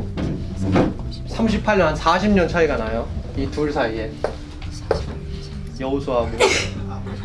38년, 1.28 1.78
한 1.80 1.94
40년 1.94 2.48
차이가 2.48 2.76
나요. 2.76 3.06
이 3.36 3.46
둘 3.50 3.72
사이에. 3.72 4.10
여우수아하고. 5.80 6.30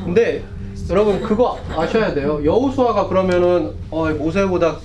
근데 0.05 0.43
여러분 0.89 1.21
그거 1.21 1.59
아셔야 1.75 2.13
돼요. 2.13 2.39
여우수아가 2.45 3.07
그러면은 3.07 3.73
어, 3.89 4.09
모세보다 4.11 4.77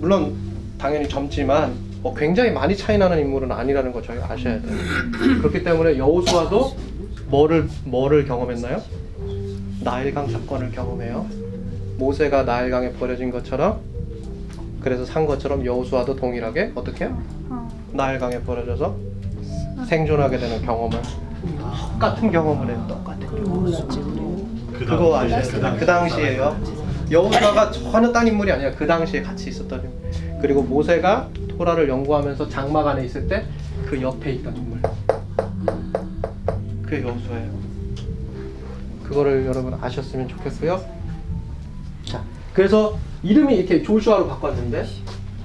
물론 0.00 0.34
당연히 0.78 1.08
젊지만 1.08 1.72
어, 2.02 2.14
굉장히 2.14 2.50
많이 2.50 2.76
차이 2.76 2.98
나는 2.98 3.20
인물은 3.20 3.52
아니라는 3.52 3.92
거 3.92 4.02
저희가 4.02 4.32
아셔야 4.32 4.60
돼요. 4.60 4.72
그렇기 5.40 5.62
때문에 5.62 5.98
여우수아도 5.98 6.74
뭐를 7.28 7.68
뭐를 7.84 8.24
경험했나요? 8.26 8.82
나일강 9.82 10.30
사건을 10.30 10.72
경험해요. 10.72 11.26
모세가 11.98 12.42
나일강에 12.44 12.92
버려진 12.94 13.30
것처럼 13.30 13.80
그래서 14.80 15.04
산 15.04 15.26
것처럼 15.26 15.64
여우수아도 15.64 16.16
동일하게 16.16 16.72
어떻게 16.74 17.04
해요? 17.06 17.20
나일강에 17.92 18.40
버려져서 18.42 18.96
생존하게 19.86 20.38
되는 20.38 20.62
경험을 20.64 21.00
똑같은 21.92 22.30
경험을 22.30 22.68
해요. 22.68 22.84
똑같은 22.88 23.26
경험. 23.26 23.64
그 24.72 24.84
그거 24.84 25.20
돼요. 25.26 25.30
당시- 25.30 25.52
그 25.80 25.86
당시에요. 25.86 26.56
여호수아가 27.10 27.70
전혀 27.70 28.12
딴 28.12 28.26
인물이 28.26 28.52
아니야. 28.52 28.74
그 28.74 28.86
당시에 28.86 29.22
같이 29.22 29.48
있었던 29.50 29.80
인물. 29.82 30.40
그리고 30.40 30.62
모세가 30.62 31.28
토라를 31.56 31.88
연구하면서 31.88 32.48
장막 32.48 32.86
안에 32.86 33.04
있을 33.04 33.26
때 33.26 33.44
그 33.86 34.00
옆에 34.02 34.32
있던 34.32 34.54
인물. 34.56 34.80
그게 36.82 37.02
여호수아예요. 37.02 37.50
그거를 39.04 39.46
여러분 39.46 39.74
아셨으면 39.80 40.28
좋겠고요. 40.28 40.80
자, 42.04 42.22
그래서 42.52 42.98
이름이 43.22 43.56
이렇게 43.56 43.82
조슈아로 43.82 44.28
바꿨는데 44.28 44.86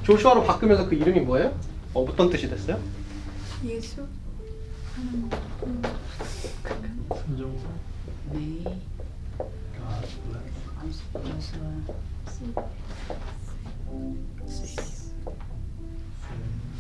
조슈아로 0.04 0.44
바꾸면서 0.44 0.88
그 0.88 0.96
이름이 0.96 1.22
뭐예요? 1.22 1.54
어, 1.94 2.04
어떤 2.04 2.30
뜻이 2.30 2.50
됐어요? 2.50 2.80
예수 3.66 4.06
순종. 7.26 7.58
네. 8.32 8.64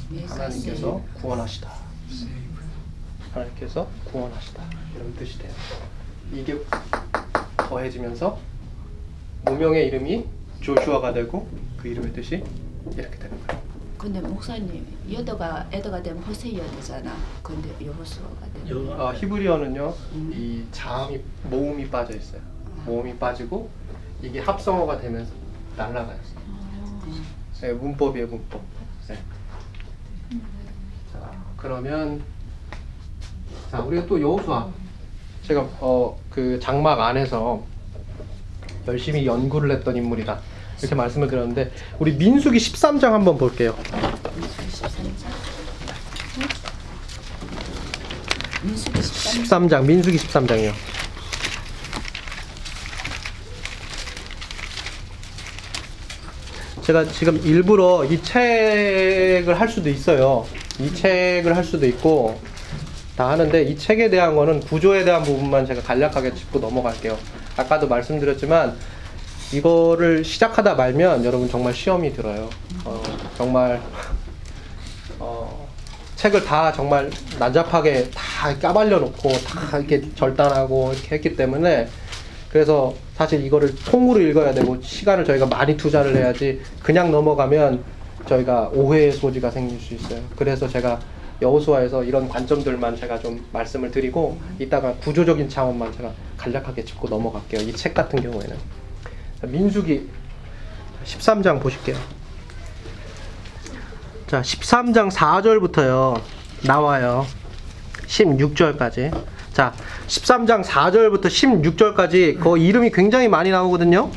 Bless. 0.09 0.33
하나님께서 0.33 1.01
구원하시다. 1.21 1.71
하나님께서 3.33 3.87
구원하시다. 4.05 4.63
이런 4.95 5.15
뜻이 5.15 5.39
돼요. 5.39 5.51
이게 6.33 6.57
더해지면서 7.57 8.39
무명의 9.45 9.87
이름이 9.87 10.25
조슈아가 10.67 11.11
되고 11.13 11.47
그 11.77 11.89
이름의 11.89 12.13
뜻이 12.13 12.43
이렇게 12.95 13.17
되는 13.19 13.37
거예요. 13.47 13.61
근데 13.97 14.19
목사님 14.21 14.85
여도가 15.11 15.67
에더가 15.71 16.01
되면 16.01 16.21
호세 16.23 16.57
여도잖아. 16.57 17.13
근데 17.41 17.69
여호수아가 17.85 18.47
여- 18.69 19.07
아, 19.09 19.13
히브리어는요 19.13 19.93
이 20.31 20.63
자음이 20.71 21.19
모음이 21.49 21.89
빠져 21.89 22.15
있어요. 22.15 22.41
모음이 22.85 23.17
빠지고 23.17 23.69
이게 24.21 24.39
합성어가 24.39 24.99
되면서 24.99 25.31
날라가요. 25.77 26.17
네, 27.61 27.71
문법이에요 27.73 28.27
문법. 28.27 28.61
네. 29.07 29.17
자 31.11 31.31
그러면 31.57 32.21
자 33.71 33.79
우리가 33.81 34.05
또 34.05 34.19
여호수아 34.21 34.69
제가 35.43 35.61
어 35.81 36.17
그 36.29 36.59
장막 36.59 36.99
안에서 36.99 37.63
열심히 38.87 39.27
연구를 39.27 39.69
했던 39.69 39.95
인물이다 39.95 40.39
이렇게 40.83 40.95
말씀을 40.95 41.29
드렸는데 41.29 41.71
우리 41.97 42.11
민수기 42.13 42.57
13장 42.57 43.11
한번 43.11 43.37
볼게요. 43.37 43.75
민수기 48.63 48.99
13장 48.99 49.49
13장 49.49 49.85
민수기 49.85 50.17
13장이요. 50.17 50.73
제가 56.83 57.05
지금 57.05 57.39
일부러 57.45 58.03
이 58.03 58.21
책을 58.21 59.57
할 59.57 59.69
수도 59.69 59.89
있어요. 59.89 60.45
이 60.79 60.93
책을 60.93 61.55
할 61.55 61.63
수도 61.63 61.85
있고 61.87 62.41
다 63.15 63.29
하는데 63.29 63.63
이 63.63 63.77
책에 63.77 64.09
대한 64.09 64.35
거는 64.35 64.59
구조에 64.59 65.05
대한 65.05 65.23
부분만 65.23 65.65
제가 65.65 65.81
간략하게 65.81 66.33
짚고 66.33 66.59
넘어갈게요. 66.59 67.17
아까도 67.55 67.87
말씀드렸지만 67.87 68.75
이거를 69.53 70.23
시작하다 70.25 70.73
말면 70.75 71.23
여러분 71.25 71.47
정말 71.49 71.73
시험이 71.73 72.11
들어요. 72.13 72.49
어, 72.85 73.01
정말 73.37 73.79
어, 75.19 75.67
책을 76.15 76.43
다 76.43 76.71
정말 76.71 77.09
난잡하게 77.37 78.09
다 78.11 78.57
까발려 78.57 78.99
놓고 78.99 79.31
다 79.45 79.77
이렇게 79.77 80.01
절단하고 80.15 80.93
이렇게 80.93 81.15
했기 81.15 81.35
때문에 81.35 81.87
그래서 82.49 82.93
사실 83.15 83.45
이거를 83.45 83.75
통으로 83.85 84.19
읽어야 84.21 84.53
되고 84.53 84.79
시간을 84.81 85.25
저희가 85.25 85.45
많이 85.45 85.77
투자를 85.77 86.15
해야지 86.15 86.61
그냥 86.81 87.11
넘어가면 87.11 87.83
저희가 88.27 88.69
오해의 88.73 89.11
소지가 89.11 89.51
생길 89.51 89.79
수 89.79 89.93
있어요. 89.93 90.21
그래서 90.35 90.67
제가 90.67 90.99
여호수아에서 91.41 92.03
이런 92.03 92.29
관점들만 92.29 92.95
제가 92.95 93.19
좀 93.19 93.43
말씀을 93.51 93.91
드리고 93.91 94.37
이따가 94.59 94.93
구조적인 94.93 95.49
차원만 95.49 95.91
제가 95.91 96.11
간략하게 96.37 96.85
짚고 96.85 97.09
넘어갈게요. 97.09 97.61
이 97.61 97.73
책 97.73 97.93
같은 97.93 98.21
경우에는 98.21 98.55
자, 99.43 99.47
민수기 99.47 100.09
13장 101.03 101.61
보실게요. 101.61 101.97
자, 104.25 104.41
13장 104.41 105.11
4절부터요. 105.11 106.21
나와요. 106.65 107.25
16절까지. 108.07 109.11
자, 109.51 109.73
13장 110.07 110.63
4절부터 110.63 111.25
16절까지 111.25 112.39
그 112.39 112.57
이름이 112.57 112.91
굉장히 112.91 113.27
많이 113.27 113.51
나오거든요. 113.51 114.09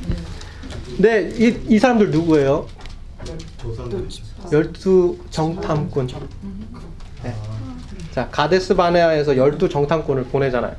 근데 0.95 1.29
이, 1.35 1.75
이 1.75 1.79
사람들 1.81 2.12
누구예요? 2.12 2.69
열두 4.53 5.19
정탐꾼. 5.31 6.07
네. 7.25 7.35
자, 8.12 8.29
가데스 8.31 8.77
바네아에서 8.77 9.37
열두 9.37 9.69
정탐꾼을 9.69 10.27
보내잖아요. 10.27 10.77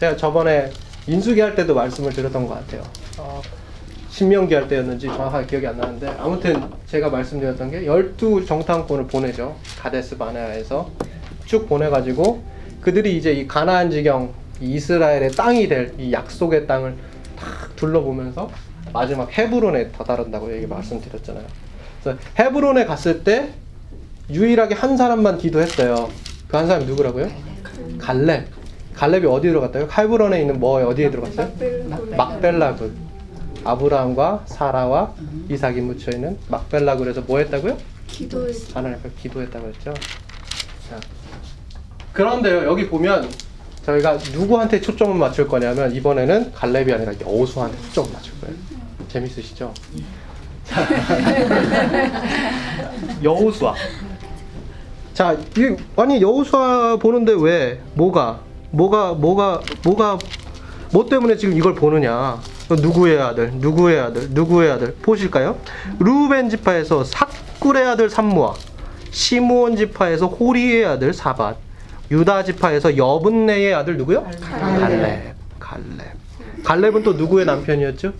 제가 0.00 0.16
저번에 0.16 0.72
인수기 1.06 1.42
할 1.42 1.54
때도 1.54 1.74
말씀을 1.74 2.10
드렸던 2.10 2.46
것 2.46 2.54
같아요. 2.54 3.03
어, 3.18 3.40
신명기 4.10 4.54
할 4.54 4.68
때였는지 4.68 5.06
정확하게 5.06 5.46
기억이 5.46 5.66
안 5.66 5.76
나는데 5.78 6.08
아무튼 6.18 6.62
제가 6.86 7.10
말씀드렸던 7.10 7.70
게 7.70 7.86
열두 7.86 8.44
정탐꾼을 8.46 9.06
보내죠. 9.06 9.56
가데스 9.78 10.16
바네아에서 10.16 10.90
쭉 11.46 11.68
보내가지고 11.68 12.42
그들이 12.80 13.16
이제 13.16 13.32
이 13.32 13.46
가나안 13.46 13.90
지경 13.90 14.32
이 14.60 14.74
이스라엘의 14.74 15.32
땅이 15.32 15.68
될 15.68 15.94
이 15.98 16.12
약속의 16.12 16.66
땅을 16.66 16.94
탁 17.36 17.74
둘러보면서 17.76 18.50
마지막 18.92 19.36
헤브론에 19.36 19.88
다다른다고 19.90 20.54
얘기 20.54 20.66
말씀드렸잖아요. 20.66 21.44
그래서 22.02 22.18
헤브론에 22.38 22.84
갔을 22.84 23.24
때 23.24 23.50
유일하게 24.30 24.74
한 24.76 24.96
사람만 24.96 25.38
기도했어요. 25.38 26.08
그 26.48 26.56
한 26.56 26.68
사람이 26.68 26.86
누구라고요? 26.86 27.28
갈렙. 27.98 28.44
갈렙이 28.94 29.26
어디 29.26 29.48
들어갔다요? 29.48 29.88
헤브론에 29.96 30.40
있는 30.40 30.60
뭐 30.60 30.84
어디에 30.86 31.10
들어갔어요? 31.10 31.50
막벨라 32.16 32.76
굴. 32.76 32.92
아브라함과 33.64 34.42
사라와 34.46 35.12
이삭이 35.48 35.80
묻혀 35.80 36.12
있는 36.12 36.36
막벨라 36.48 36.96
굴에서 36.96 37.22
뭐 37.22 37.38
했다고요? 37.38 37.76
기도했어 38.06 38.78
하나님 38.78 38.98
앞에 38.98 39.08
기도했다고 39.20 39.68
했죠. 39.68 39.94
자, 40.90 41.00
그런데요, 42.12 42.64
여기 42.64 42.88
보면 42.88 43.28
저희가 43.86 44.18
누구한테 44.32 44.80
초점을 44.80 45.14
맞출 45.16 45.48
거냐면 45.48 45.94
이번에는 45.94 46.52
갈렙이 46.52 46.92
아니라 46.92 47.12
여호수아한테 47.20 47.78
초점을 47.88 48.10
맞출 48.12 48.32
거예요. 48.40 48.54
재밌으시죠? 49.08 49.72
자, 50.64 50.86
여호수아. 53.22 53.74
자, 55.14 55.32
이 55.32 55.76
아니 55.96 56.20
여호수아 56.20 56.96
보는데 56.96 57.32
왜 57.38 57.80
뭐가 57.94 58.40
뭐가 58.76 59.14
뭐가 59.14 59.60
뭐가 59.84 60.18
뭐 60.92 61.06
때문에 61.06 61.36
지금 61.36 61.56
이걸 61.56 61.74
보느냐? 61.74 62.38
누구의 62.70 63.20
아들, 63.20 63.52
누구의 63.54 64.00
아들, 64.00 64.28
누구의 64.30 64.70
아들 64.70 64.94
보실까요? 65.02 65.58
루벤 65.98 66.48
지파에서 66.50 67.04
삭굴의 67.04 67.84
아들 67.86 68.08
삼무아, 68.08 68.54
시므온 69.10 69.76
지파에서 69.76 70.26
호리의 70.26 70.86
아들 70.86 71.12
사밧, 71.12 71.58
유다 72.10 72.44
지파에서 72.44 72.96
여분네의 72.96 73.74
아들 73.74 73.96
누구요? 73.96 74.24
갈렙. 74.40 75.34
갈렙. 75.58 76.14
갈렙은 76.64 77.02
또 77.02 77.12
누구의 77.12 77.44
남편이었죠? 77.44 78.12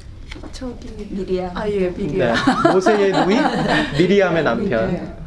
저기 0.52 1.06
미리야. 1.10 1.52
아예 1.54 1.88
미리야. 1.96 2.34
네. 2.34 2.72
모세의 2.72 3.12
누이 3.12 3.36
미리암의 3.98 4.42
남편. 4.44 5.23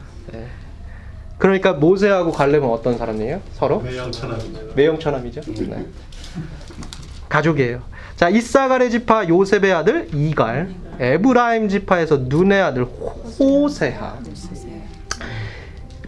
네. 1.37 1.43
네. 1.53 1.59
그러니까 1.61 1.73
모세하고 1.73 2.31
갈렙은 2.31 2.63
어떤 2.63 2.97
사람이에요? 2.97 3.41
서로 3.53 3.79
매형천합니다. 3.81 4.59
매형천함이죠. 4.75 5.41
네. 5.67 5.85
가족이에요. 7.29 7.81
자 8.15 8.29
잇사갈 8.29 8.89
지파 8.89 9.27
요셉의 9.27 9.73
아들 9.73 10.07
이갈, 10.13 10.73
에브라임 10.99 11.69
지파에서 11.69 12.21
눈의 12.23 12.61
아들 12.61 12.83
호세아, 12.83 14.17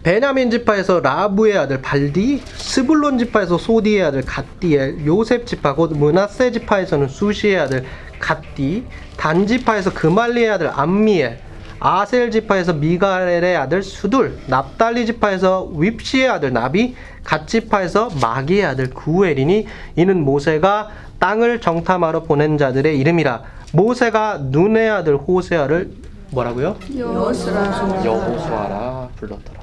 베냐민 0.02 0.50
지파에서 0.50 1.00
라부의 1.00 1.58
아들 1.58 1.82
발디, 1.82 2.42
스불론 2.46 3.18
지파에서 3.18 3.58
소디의 3.58 4.02
아들 4.02 4.22
갓디엘, 4.22 5.06
요셉 5.06 5.46
지파 5.46 5.74
곧 5.74 5.92
므낫세 5.92 6.52
지파에서는 6.52 7.08
수시의 7.08 7.58
아들 7.58 7.84
갓디, 8.18 8.86
단 9.16 9.46
지파에서 9.46 9.92
그말리의 9.92 10.50
아들 10.50 10.70
암미엘, 10.72 11.38
아셀 11.80 12.30
지파에서 12.30 12.74
미가엘의 12.74 13.56
아들 13.56 13.82
스둘, 13.82 14.38
납달리 14.46 15.06
지파에서 15.06 15.70
웝시의 15.74 16.28
아들 16.28 16.52
나비, 16.52 16.94
갓 17.24 17.48
지파에서 17.48 18.10
마기의 18.20 18.66
아들 18.66 18.90
구엘이니 18.90 19.66
이는 19.96 20.22
모세가 20.22 20.90
땅을 21.18 21.62
정탐하러 21.62 22.24
보낸 22.24 22.58
자들의 22.58 22.98
이름이라. 22.98 23.42
모세가 23.72 24.38
눈의 24.50 24.90
아들 24.90 25.16
호세아를 25.16 25.90
뭐라고요? 26.32 26.76
여호수라. 26.96 28.04
여호수아라 28.04 29.08
불렀더라. 29.16 29.60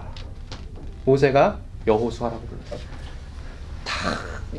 모세가 1.05 1.57
여호수아라고 1.85 2.41
불렀어요. 2.41 2.87
다 3.85 4.09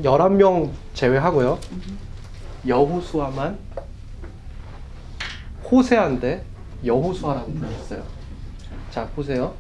11명 0.03 0.71
제외하고요. 0.95 1.59
여호수아만 2.67 3.59
호세아인데 5.71 6.45
여호수아라고 6.85 7.53
불렀어요. 7.53 8.03
자, 8.91 9.07
보세요. 9.15 9.55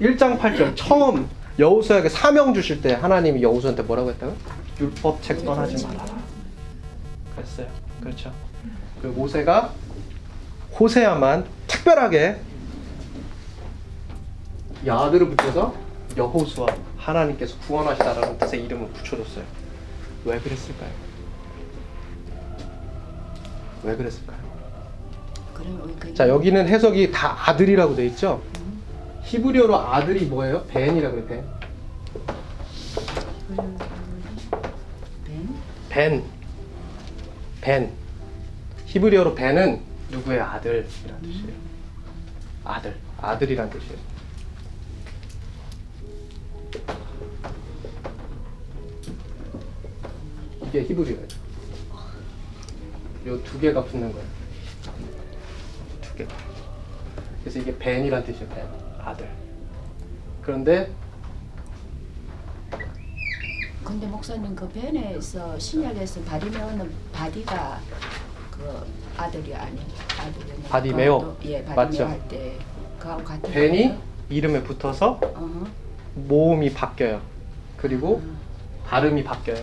1장 0.00 0.38
8절 0.38 0.74
처음 0.76 1.28
여호수아에게 1.58 2.08
사명 2.08 2.54
주실 2.54 2.80
때 2.80 2.94
하나님이 2.94 3.42
여호수아한테 3.42 3.82
뭐라고 3.82 4.10
했다고? 4.10 4.36
율법 4.80 5.22
책 5.22 5.44
떠나지 5.44 5.84
말아라. 5.84 6.18
그랬어요. 7.34 7.66
그렇죠. 8.00 8.32
그 9.02 9.08
모세가 9.08 9.72
호세아만 10.78 11.46
특별하게 11.66 12.40
야들을 14.86 15.28
붙여서 15.30 15.74
여호수아 16.16 16.66
하나님께서 16.96 17.58
구원하시다라는 17.66 18.38
뜻의 18.38 18.64
이름을 18.64 18.88
붙여줬어요. 18.88 19.44
왜 20.24 20.38
그랬을까요? 20.38 20.90
왜 23.82 23.96
그랬을까요? 23.96 24.37
그자 25.98 26.28
여기는 26.28 26.68
해석이 26.68 27.10
다 27.12 27.36
아들이라고 27.50 27.94
돼 27.96 28.06
있죠. 28.06 28.42
히브리어로 29.24 29.76
아들이 29.76 30.24
뭐예요? 30.26 30.64
벤이라고 30.64 31.26
그래 31.26 31.26
벤. 31.28 31.44
벤. 35.88 36.24
벤. 37.60 37.92
히브리어로 38.86 39.34
벤은 39.34 39.82
누구의 40.10 40.40
아들이라는 40.40 40.88
뜻이에요. 41.22 41.52
아들. 42.64 42.96
아들이란 43.20 43.68
뜻이에요. 43.70 43.98
이게 50.66 50.82
히브리어예요. 50.82 51.26
요 53.26 53.42
두 53.42 53.58
개가 53.60 53.84
붙는 53.84 54.12
거예요. 54.12 54.26
두 56.18 56.24
개가. 56.26 56.34
그래서 57.42 57.58
이게 57.60 57.76
בן이란 57.78 58.24
뜻이에요. 58.24 58.48
בן. 58.48 58.66
아들. 59.00 59.28
그런데 60.42 60.90
근데 63.84 64.06
목사님 64.06 64.54
그 64.54 64.68
בן에서 64.68 65.58
신약에서 65.58 66.20
바디메오는 66.22 66.90
바디가 67.12 67.80
그 68.50 68.86
아들이 69.16 69.54
아니 69.54 69.78
아들이 70.18 70.62
바디메오. 70.68 71.36
예 71.44 71.60
맞죠? 71.62 71.74
바디메오 71.74 72.06
할때 72.08 72.58
그하고 72.98 73.24
같은 73.24 73.50
בן이 73.50 73.88
거예요? 73.88 74.02
이름에 74.28 74.62
붙어서 74.62 75.20
어허. 75.22 75.66
모음이 76.16 76.74
바뀌어요. 76.74 77.20
그리고 77.76 78.20
발음이 78.84 79.22
바뀌어요. 79.24 79.62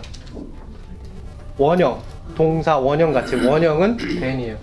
원형, 1.58 2.02
동사 2.34 2.78
원형 2.78 3.12
같이 3.12 3.36
원형은 3.36 3.96
벤이에요. 3.96 4.56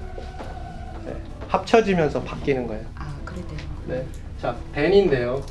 네, 1.53 1.57
합쳐지면서 1.57 2.23
바뀌는 2.23 2.67
거예요. 2.67 2.83
아 2.95 3.13
그래 3.23 3.41
되는 3.41 3.57
거 3.57 3.93
네. 3.93 4.05
자, 4.41 4.55
벤인데요. 4.73 5.41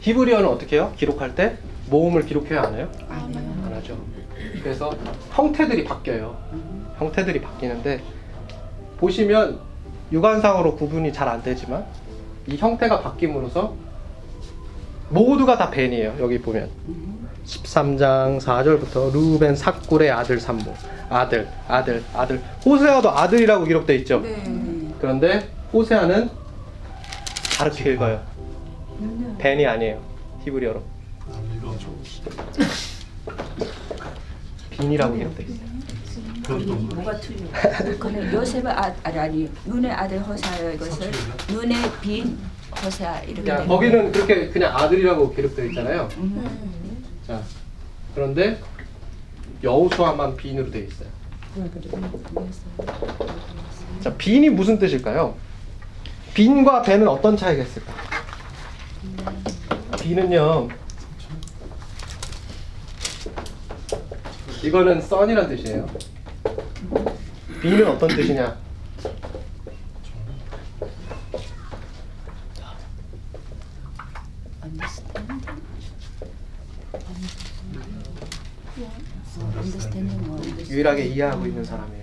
히브리어는 0.00 0.48
어떻게 0.48 0.76
해요? 0.76 0.92
기록할 0.96 1.34
때 1.36 1.56
모음을 1.88 2.26
기록해야 2.26 2.62
하나요? 2.64 2.90
아니요 3.08 3.38
안 3.64 3.72
하죠. 3.74 3.96
그래서 4.62 4.90
형태들이 5.30 5.84
바뀌어요. 5.84 6.36
형태들이 6.98 7.40
바뀌는데 7.40 8.02
보시면 8.98 9.60
육안상으로 10.10 10.74
구분이 10.76 11.12
잘 11.12 11.28
안 11.28 11.42
되지만 11.42 11.86
이 12.46 12.56
형태가 12.56 13.00
바뀜으로써 13.02 13.74
모두가 15.10 15.56
다 15.56 15.70
벤이에요. 15.70 16.16
여기 16.18 16.40
보면 16.40 16.68
13장 17.46 18.40
4절부터 18.40 19.12
루벤 19.12 19.56
삭굴의 19.56 20.10
아들 20.10 20.38
산모 20.38 20.74
아들 21.08 21.48
아들 21.68 22.02
아들 22.14 22.42
호세아도 22.64 23.10
아들이라고 23.10 23.64
기록돼 23.64 23.96
있죠. 23.96 24.20
네. 24.20 24.42
그런데 25.00 25.48
호세아는 25.72 26.30
다르게 27.58 27.92
읽어요. 27.94 28.22
벤이 29.38 29.66
아니에요. 29.66 30.00
히브리어로 30.44 30.82
빈이라고 34.70 35.14
기록돼 35.16 35.44
있어요. 35.44 35.72
뭐가 36.94 37.16
틀려? 37.20 37.98
그는 37.98 38.32
요셉의 38.32 38.72
아, 38.72 38.92
아니 39.04 39.18
아니 39.18 39.50
눈의 39.64 39.90
아들 39.92 40.18
호사의 40.20 40.76
것을 40.78 41.10
눈의 41.48 41.76
빈 42.00 42.38
호사 42.84 43.20
이렇게 43.20 43.48
야, 43.50 43.56
되는 43.58 43.68
거기는 43.68 44.12
그렇게 44.12 44.48
그냥 44.48 44.76
아들이라고 44.76 45.32
기록되어 45.34 45.66
있잖아요. 45.66 46.08
음. 46.16 46.81
자, 47.32 47.42
그런데 48.14 48.60
여호수아만 49.62 50.36
빈으로 50.36 50.70
되어 50.70 50.82
있어요. 50.82 51.08
자, 54.02 54.14
빈이 54.18 54.50
무슨 54.50 54.78
뜻일까요? 54.78 55.34
빈과 56.34 56.82
벤은 56.82 57.08
어떤 57.08 57.34
차이가 57.38 57.62
있을까? 57.62 57.90
빈은요. 60.02 60.68
이거는 64.62 65.00
썬이란 65.00 65.48
뜻이에요. 65.48 65.86
빈은 67.62 67.88
어떤 67.88 68.08
뜻이냐? 68.10 68.60
understanding 79.62 80.26
뭐 80.26 80.38
유일하게 80.72 81.04
이해하고 81.04 81.44
있는 81.46 81.62
사람이에요. 81.62 82.02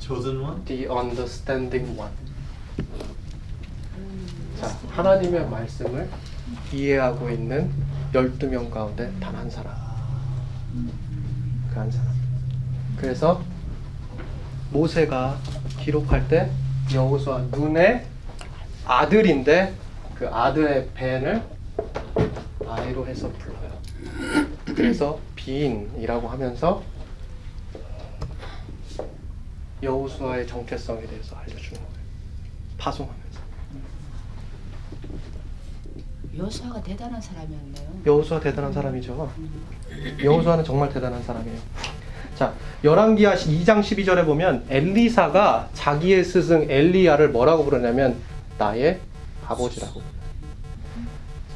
chosen 0.00 0.40
one. 0.40 0.64
The 0.64 0.86
understanding 0.86 1.98
one. 2.00 2.12
자, 4.58 4.68
하나님의 4.90 5.48
말씀을 5.50 6.08
이해하고 6.72 7.28
있는 7.28 7.70
12명 8.14 8.70
가운데 8.70 9.12
단 9.20 9.34
한 9.34 9.50
사람. 9.50 9.74
그 11.72 11.78
한 11.78 11.90
사람. 11.90 12.08
그래서 12.96 13.42
모세가 14.70 15.38
기록할 15.80 16.26
때 16.28 16.50
여호수아 16.92 17.38
눈의 17.50 18.06
아들인데 18.86 19.74
그 20.14 20.26
아들의 20.28 20.88
벤을 20.94 21.42
아이로 22.66 23.06
해서 23.06 23.30
불러요. 23.32 23.74
그래서 24.74 25.18
빈이라고 25.44 26.28
하면서 26.28 26.82
여호수아의 29.82 30.46
정체성에 30.46 31.06
대해서 31.06 31.36
알려주는 31.36 31.74
거예요. 31.74 31.94
파송하면서 32.78 33.40
여수아가 36.38 36.82
대단한 36.82 37.20
사람이었네요. 37.20 38.02
여호수아 38.06 38.40
대단한 38.40 38.72
사람이죠. 38.72 39.30
여호수아는 40.22 40.64
정말 40.64 40.88
대단한 40.88 41.22
사람이에요. 41.22 41.58
자, 42.34 42.52
열왕기하 42.82 43.34
2장 43.36 43.80
12절에 43.80 44.24
보면 44.24 44.64
엘리사가 44.68 45.68
자기의 45.74 46.24
스승 46.24 46.68
엘리야를 46.68 47.28
뭐라고 47.28 47.64
부르냐면 47.64 48.16
나의 48.58 49.00
아버지라고. 49.46 50.00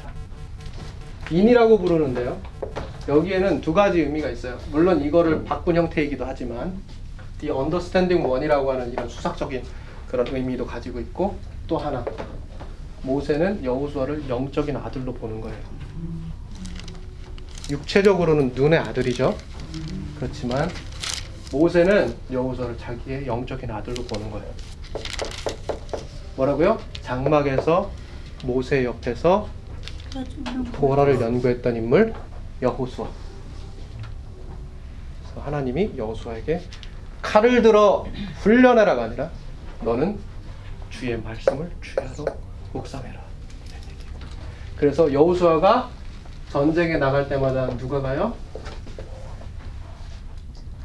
자, 0.01 0.13
인이라고 1.31 1.79
부르는데요. 1.79 2.39
여기에는 3.09 3.61
두 3.61 3.73
가지 3.73 4.01
의미가 4.01 4.29
있어요. 4.29 4.59
물론 4.71 5.03
이거를 5.03 5.43
바꾼 5.43 5.75
형태이기도 5.75 6.25
하지만 6.25 6.79
The 7.39 7.51
Understanding 7.53 8.23
One이라고 8.23 8.71
하는 8.71 8.91
이런 8.91 9.09
수학적인 9.09 9.63
그런 10.07 10.27
의미도 10.27 10.67
가지고 10.67 10.99
있고 10.99 11.35
또 11.67 11.79
하나 11.79 12.05
모세는 13.01 13.63
여호수아를 13.63 14.29
영적인 14.29 14.77
아들로 14.77 15.13
보는 15.13 15.41
거예요. 15.41 15.57
육체적으로는 17.71 18.51
눈의 18.53 18.77
아들이죠. 18.77 19.35
그렇지만 20.17 20.69
모세는 21.51 22.15
여호수아를 22.31 22.77
자기의 22.77 23.25
영적인 23.25 23.71
아들로 23.71 24.03
보는 24.03 24.29
거예요. 24.29 24.47
뭐라고요? 26.35 26.79
장막에서 27.01 27.89
모세 28.43 28.85
옆에서 28.85 29.49
도라를 30.73 31.19
연구했던 31.19 31.75
인물 31.75 32.13
여호수아. 32.61 33.07
하나님이 35.35 35.93
여호수아에게 35.97 36.61
칼을 37.21 37.61
들어 37.61 38.05
훈련해라가 38.39 39.03
아니라 39.05 39.29
너는 39.81 40.19
주의 40.89 41.19
말씀을 41.21 41.71
주야로 41.81 42.25
묵상해라. 42.73 43.19
그래서 44.75 45.11
여호수아가 45.11 45.89
전쟁에 46.49 46.97
나갈 46.97 47.29
때마다 47.29 47.67
누가 47.77 48.01
가요? 48.01 48.33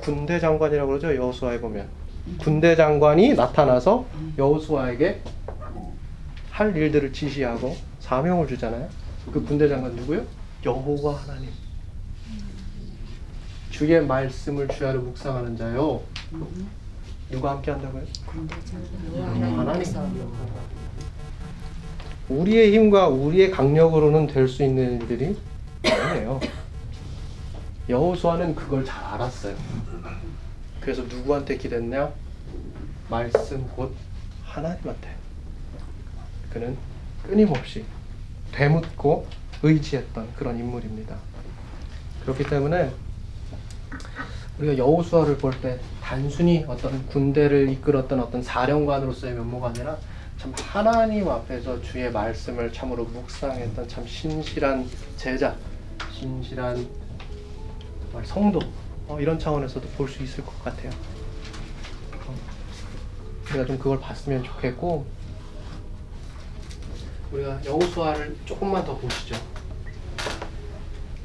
군대 0.01 0.39
장관이라고 0.39 0.89
그러죠. 0.89 1.15
여호수아에 1.15 1.61
보면 1.61 1.89
군대 2.39 2.77
장관이 2.77 3.35
나타나서 3.35 4.05
여호수아에게 4.37 5.23
할 6.51 6.77
일들을 6.77 7.13
지시하고 7.13 7.77
사명을 8.01 8.47
주잖아요. 8.47 8.89
그 9.33 9.43
군대 9.45 9.69
장관 9.69 9.93
누구요? 9.97 10.23
여호와 10.65 11.17
하나님. 11.17 11.51
주의 13.75 14.01
말씀을 14.07 14.69
주야로 14.69 15.01
묵상하는 15.03 15.57
자요. 15.57 16.01
누가 17.29 17.51
함께 17.51 17.73
한다고요? 17.73 18.05
하나님. 19.57 19.93
우리의 22.29 22.73
힘과 22.73 23.09
우리의 23.09 23.51
강력으로는 23.51 24.29
될 24.29 24.47
수 24.47 24.63
있는 24.63 25.01
일들이 25.01 25.37
아니에요. 25.83 26.39
여호수아는 27.89 28.55
그걸 28.55 28.85
잘 28.85 29.03
알았어요. 29.07 29.57
그래서 30.81 31.03
누구한테 31.03 31.57
기댔냐? 31.57 32.13
말씀 33.11 33.67
곧 33.75 33.93
하나님한테. 34.45 35.17
그는 36.53 36.77
끊임없이 37.25 37.85
되묻고 38.53 39.27
의지했던 39.65 40.29
그런 40.37 40.61
인물입니다. 40.61 41.17
그렇기 42.23 42.45
때문에 42.45 42.93
우리가 44.59 44.79
여호수아를 44.79 45.39
볼 45.39 45.53
때 45.61 45.79
단순히 46.03 46.65
어떤 46.69 47.07
군대를 47.09 47.69
이끌었던 47.71 48.21
어떤 48.21 48.43
사령관으로서의 48.43 49.35
면모가 49.35 49.69
아니라 49.69 49.97
참 50.39 50.53
하나님 50.63 51.29
앞에서 51.29 51.81
주의 51.83 52.11
말씀을 52.13 52.73
참으로 52.73 53.05
묵상했던 53.05 53.89
참 53.89 54.07
신실한 54.07 54.89
제자, 55.17 55.57
신실한 56.13 56.87
성도 58.25 58.61
어, 59.09 59.19
이런 59.21 59.39
차원에서도 59.39 59.87
볼 59.97 60.09
수 60.09 60.23
있을 60.23 60.45
것 60.45 60.63
같아요. 60.63 60.91
어, 62.27 62.35
우리가 63.49 63.65
좀 63.67 63.79
그걸 63.79 63.99
봤으면 64.01 64.45
좋겠고 64.45 65.05
우리가 67.33 67.65
여호수아를 67.65 68.37
조금만 68.45 68.85
더 68.85 68.97
보시죠. 68.97 69.35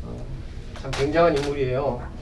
어, 0.04 0.26
참 0.82 0.92
굉장한 0.92 1.38
인물이에요. 1.38 2.19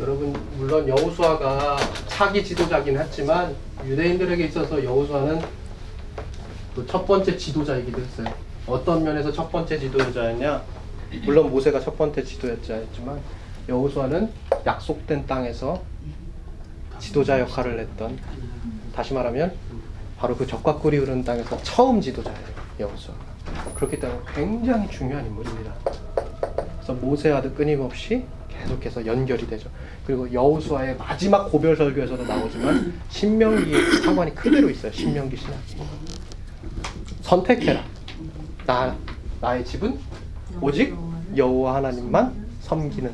여러분 0.00 0.32
물론 0.58 0.86
여호수아가 0.88 1.76
차기 2.06 2.44
지도자긴 2.44 2.98
했지만 2.98 3.54
유대인들에게 3.84 4.44
있어서 4.46 4.82
여호수아는 4.82 5.40
그 6.74 6.86
첫 6.86 7.06
번째 7.06 7.36
지도자이기도 7.38 8.02
했어요. 8.02 8.26
어떤 8.66 9.02
면에서 9.02 9.32
첫 9.32 9.50
번째 9.50 9.78
지도자였냐? 9.78 10.62
물론 11.24 11.50
모세가 11.50 11.80
첫 11.80 11.96
번째 11.96 12.22
지도자였지만 12.22 13.18
여호수아는 13.68 14.30
약속된 14.66 15.26
땅에서 15.26 15.82
지도자 16.98 17.40
역할을 17.40 17.78
했던 17.78 18.18
다시 18.94 19.14
말하면 19.14 19.54
바로 20.18 20.36
그 20.36 20.46
적과 20.46 20.76
꿀이 20.76 20.98
흐르는 20.98 21.24
땅에서 21.24 21.56
처음 21.62 22.00
지도자예요. 22.00 22.38
여호수아가. 22.80 23.20
그렇기 23.74 23.98
때문에 23.98 24.20
굉장히 24.34 24.90
중요한 24.90 25.24
인물입니다. 25.24 25.72
그래서 26.76 26.92
모세와도 26.92 27.54
끊임없이 27.54 28.24
계속해서 28.66 29.06
연결이 29.06 29.46
되죠. 29.46 29.70
그리고 30.06 30.30
여호수아의 30.32 30.96
마지막 30.96 31.50
고별 31.50 31.76
설교에서도 31.76 32.24
나오지만 32.24 33.00
신명기의 33.08 34.02
사관이 34.02 34.34
그대로 34.34 34.68
있어요. 34.68 34.92
신명기 34.92 35.36
신학이. 35.36 35.76
선택해라. 37.22 37.84
나 38.66 38.96
나의 39.40 39.64
집은 39.64 39.98
오직 40.60 40.94
여호와 41.36 41.76
하나님만 41.76 42.46
섬기는. 42.60 43.12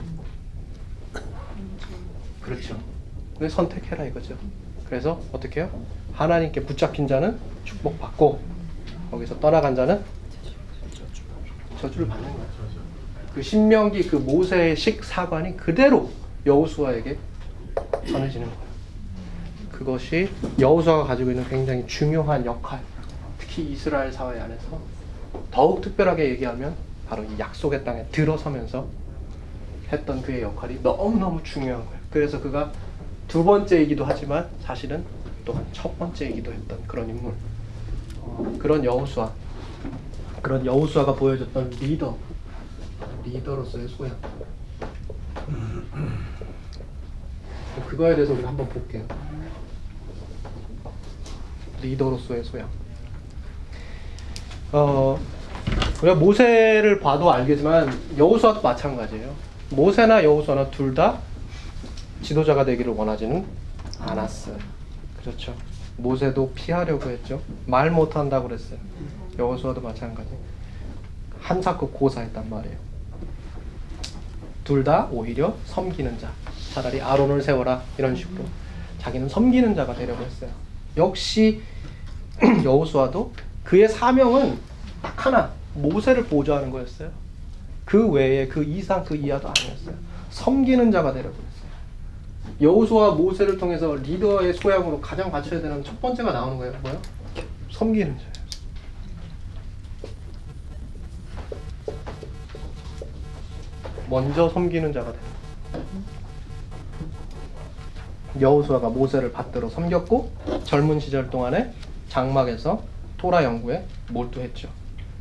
그렇죠. 2.41 2.79
근데 3.39 3.49
선택해라 3.49 4.05
이거죠. 4.07 4.37
그래서 4.89 5.21
어떻게 5.33 5.61
해요? 5.61 5.71
하나님께 6.15 6.63
붙잡힌 6.63 7.07
자는 7.07 7.39
축복받고 7.65 8.41
거기서 9.11 9.39
떠나간 9.41 9.75
자는 9.75 10.03
저주를 11.81 12.07
받는 12.09 12.29
거예요. 12.31 12.62
그 13.35 13.43
신명기 13.43 14.09
그 14.09 14.17
모세의 14.17 14.77
식 14.77 15.05
사관이 15.05 15.57
그대로 15.57 16.11
여호수아에게 16.45 17.17
전해지는 18.07 18.47
거예요. 18.47 18.63
그것이 19.71 20.31
여호수아가 20.59 21.05
가지고 21.05 21.31
있는 21.31 21.49
굉장히 21.49 21.87
중요한 21.87 22.45
역할, 22.45 22.81
특히 23.39 23.73
이스라엘 23.73 24.13
사회 24.13 24.39
안에서 24.39 24.81
더욱 25.51 25.81
특별하게 25.81 26.29
얘기하면 26.31 26.75
바로 27.09 27.25
이 27.25 27.39
약속의 27.39 27.85
땅에 27.85 28.05
들어서면서 28.13 28.87
했던 29.91 30.23
그의 30.23 30.43
역할이 30.43 30.81
너무너무 30.83 31.43
중요한 31.43 31.85
거예요. 31.85 32.01
그래서 32.11 32.41
그가 32.41 32.73
두 33.29 33.45
번째이기도 33.45 34.05
하지만 34.05 34.49
사실은 34.63 35.05
또한 35.45 35.65
첫 35.73 35.99
번째이기도 35.99 36.53
했던 36.53 36.79
그런 36.87 37.09
인물. 37.09 37.33
어, 38.21 38.57
그런 38.59 38.85
여호수아. 38.85 39.33
그런 40.41 40.65
여호수아가 40.65 41.15
보여줬던 41.15 41.71
리더. 41.81 42.17
리더로서의 43.25 43.89
소양. 43.89 44.17
그거에 47.89 48.15
대해서 48.15 48.33
우리 48.33 48.43
한번 48.45 48.69
볼게요. 48.69 49.05
리더로서의 51.83 52.45
소양. 52.45 52.69
어, 54.73 55.19
우리가 56.03 56.15
모세를 56.15 57.01
봐도 57.01 57.31
알겠지만 57.33 57.91
여호수아도 58.17 58.63
마찬가지예요. 58.63 59.35
모세나 59.71 60.25
여호수아나 60.25 60.71
둘 60.71 60.95
다 60.95 61.19
지도자가 62.23 62.65
되기를 62.65 62.93
원하지는 62.93 63.45
않았어요. 63.99 64.57
그렇죠. 65.21 65.55
모세도 65.97 66.53
피하려고 66.55 67.11
했죠. 67.11 67.41
말 67.67 67.91
못한다고 67.91 68.49
그랬어요. 68.49 68.79
여호수아도 69.39 69.81
마찬가지. 69.81 70.31
한사급 71.41 71.93
고사했단 71.95 72.49
말이에요. 72.49 72.77
둘 74.65 74.85
다 74.85 75.09
오히려 75.11 75.55
섬기는 75.67 76.19
자. 76.19 76.31
차라리 76.73 77.01
아론을 77.01 77.43
세워라 77.43 77.83
이런 77.99 78.17
식으로 78.17 78.45
자기는 78.99 79.29
섬기는 79.29 79.75
자가 79.75 79.95
되려고 79.95 80.23
했어요. 80.25 80.51
역시 80.97 81.61
여호수아도 82.65 83.33
그의 83.65 83.89
사명은 83.89 84.59
딱 85.03 85.27
하나 85.27 85.51
모세를 85.75 86.25
보좌하는 86.25 86.71
거였어요. 86.71 87.11
그 87.85 88.09
외에 88.09 88.47
그 88.49 88.63
이상 88.65 89.05
그 89.05 89.15
이하도 89.17 89.49
아니었어요. 89.49 89.95
섬기는 90.31 90.91
자가 90.91 91.13
되려고 91.13 91.35
했어요. 91.35 91.71
여호수아 92.61 93.11
모세를 93.13 93.59
통해서 93.59 93.95
리더의 93.97 94.55
소양으로 94.55 95.01
가장 95.01 95.31
갖춰야 95.31 95.61
되는 95.61 95.83
첫 95.85 96.01
번째가 96.01 96.33
나오는 96.33 96.57
거예요. 96.59 96.73
뭐요? 96.83 96.99
섬기는 97.71 98.17
자 98.19 98.25
먼저 104.13 104.47
섬기는 104.51 104.93
자가 104.93 105.11
됩니다. 105.11 105.39
여호수아가 108.39 108.91
모세를 108.91 109.33
받들어 109.33 109.71
섬겼고 109.71 110.31
젊은 110.65 111.01
시절 111.01 111.31
동안에 111.31 111.73
장막에서 112.11 112.83
토라 113.17 113.43
연구에 113.43 113.87
몰두했죠. 114.11 114.69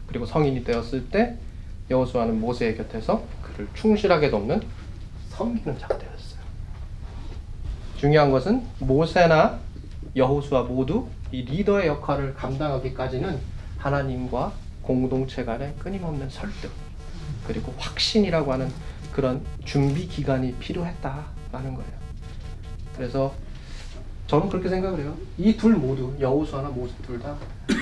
그리고 0.08 0.26
성인이 0.26 0.66
되었을 0.66 1.08
때 1.08 1.38
여호수아는 1.90 2.42
모세의 2.42 2.76
곁에서 2.76 3.24
그를 3.42 3.70
충실하게 3.76 4.30
돕는 4.30 4.62
섬기는 5.30 5.80
자가 5.80 5.98
되었어요. 5.98 6.42
중요한 7.96 8.30
것은 8.30 8.62
모세나 8.80 9.60
여호수아 10.18 10.64
모두 10.64 11.08
이 11.32 11.44
리더의 11.44 11.88
역할을 11.88 12.34
감당하기까지는 12.34 13.40
하나님과 13.78 14.52
공동체 14.82 15.46
간의 15.46 15.76
끊임없는 15.80 16.30
설득 16.30 16.91
그리고 17.52 17.74
확신이라고 17.78 18.54
하는 18.54 18.72
그런 19.12 19.46
준비 19.66 20.08
기간이 20.08 20.56
필요했다라는 20.56 21.74
거예요. 21.76 21.92
그래서 22.96 23.34
저는 24.28 24.48
그렇게 24.48 24.70
생각을 24.70 25.00
해요. 25.02 25.18
이 25.38 25.58
둘 25.58 25.74
모두 25.76 26.16
여호수아나 26.18 26.70
모세 26.70 26.94
둘다 27.06 27.36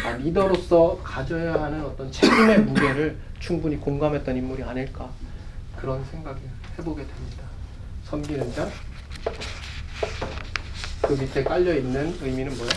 아, 0.05 0.11
리더로서 0.17 0.99
가져야 1.03 1.53
하는 1.61 1.85
어떤 1.85 2.11
책임의 2.11 2.61
무게를 2.63 3.19
충분히 3.39 3.77
공감했던 3.77 4.35
인물이 4.35 4.63
아닐까 4.63 5.07
그런 5.77 6.03
생각을 6.05 6.39
해보게 6.79 7.05
됩니다. 7.05 7.43
섬기는 8.05 8.51
자. 8.53 8.67
그 11.03 11.13
밑에 11.13 11.43
깔려 11.43 11.75
있는 11.75 12.17
의미는 12.21 12.57
뭐야? 12.57 12.69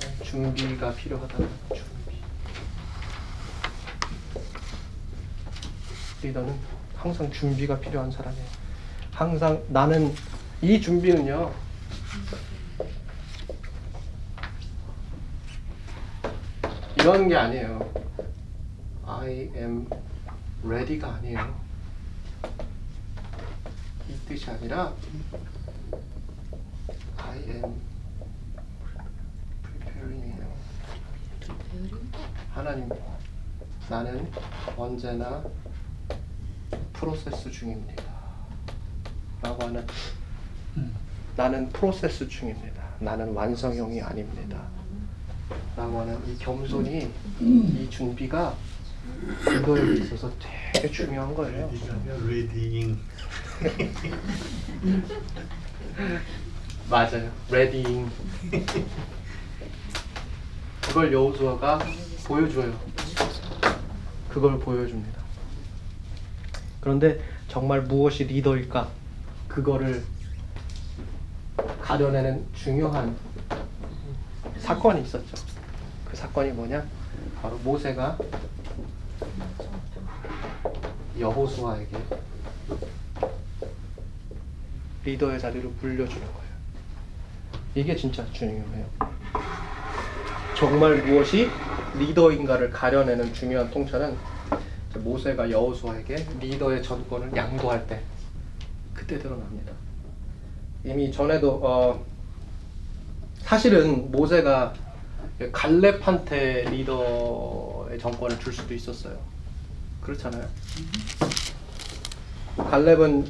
네, 0.00 0.24
준비가 0.24 0.92
필요하다는 0.94 1.48
거, 1.68 1.74
준비. 1.76 2.16
리더는 6.22 6.54
항상 6.96 7.30
준비가 7.30 7.78
필요한 7.80 8.10
사람이에요. 8.10 8.46
항상 9.12 9.62
나는 9.68 10.14
이 10.60 10.80
준비는요. 10.80 11.52
이런 16.96 17.28
게 17.28 17.34
아니에요. 17.34 17.92
I 19.04 19.50
am 19.56 19.88
ready가 20.64 21.14
아니에요. 21.14 21.60
이 24.08 24.28
뜻이 24.28 24.48
아니라 24.48 24.92
I 27.16 27.38
am 27.38 27.74
preparing이에요. 29.62 30.52
하나님, 32.54 32.88
나는 33.90 34.30
언제나 34.76 35.42
프로세스 37.02 37.50
중입니다. 37.50 38.04
라고 39.42 39.64
하는 39.64 39.84
나는 41.36 41.68
프로세스 41.70 42.28
중입니다. 42.28 42.80
나는 43.00 43.32
완성형이 43.32 44.00
아닙니다. 44.00 44.62
라고 45.76 45.98
하는 46.00 46.16
이 46.28 46.38
겸손이 46.38 47.10
이 47.40 47.88
준비가 47.90 48.54
이거에 49.40 49.94
있어서 49.94 50.30
되게 50.72 50.88
중요한 50.88 51.34
거예요. 51.34 51.68
Readying. 52.28 52.96
맞아요. 56.88 57.32
Readying. 57.50 58.08
그걸 60.82 61.12
여호수아가 61.12 61.80
보여줘요. 62.24 62.78
그걸 64.28 64.60
보여줍니다. 64.60 65.21
그런데 66.82 67.20
정말 67.46 67.80
무엇이 67.82 68.24
리더일까? 68.24 68.88
그거를 69.46 70.02
가려내는 71.80 72.44
중요한 72.54 73.16
사건이 74.58 75.02
있었죠. 75.02 75.36
그 76.10 76.16
사건이 76.16 76.50
뭐냐? 76.50 76.84
바로 77.40 77.56
모세가 77.58 78.18
여호수아에게 81.20 81.96
리더의 85.04 85.38
자리를 85.38 85.70
물려주는 85.80 86.20
거예요. 86.20 86.52
이게 87.76 87.94
진짜 87.94 88.26
중요해요. 88.32 88.86
정말 90.56 91.00
무엇이 91.04 91.48
리더인가를 91.96 92.70
가려내는 92.70 93.32
중요한 93.32 93.70
통찰은 93.70 94.16
모세가 94.98 95.50
여호수아에게 95.50 96.26
리더의 96.40 96.82
전권을 96.82 97.34
양도할 97.36 97.86
때 97.86 98.00
그때 98.94 99.18
드러납니다. 99.18 99.72
이미 100.84 101.10
전에도 101.12 101.60
어, 101.62 102.04
사실은 103.38 104.10
모세가 104.10 104.74
갈렙한테 105.52 106.70
리더의 106.70 107.98
정권을 107.98 108.38
줄 108.38 108.52
수도 108.52 108.74
있었어요. 108.74 109.18
그렇잖아요. 110.00 110.46
갈렙은 112.56 113.26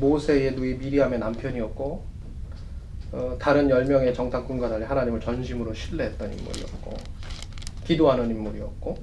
모세의 0.00 0.54
누이 0.54 0.74
미리암의 0.74 1.18
남편이었고 1.18 2.04
어, 3.12 3.36
다른 3.40 3.68
10명의 3.68 4.14
정탐꾼과 4.14 4.68
달리 4.68 4.84
하나님을 4.84 5.20
전심으로 5.20 5.72
신뢰했던 5.72 6.32
인물이었고 6.32 6.96
기도하는 7.84 8.30
인물이었고 8.30 8.98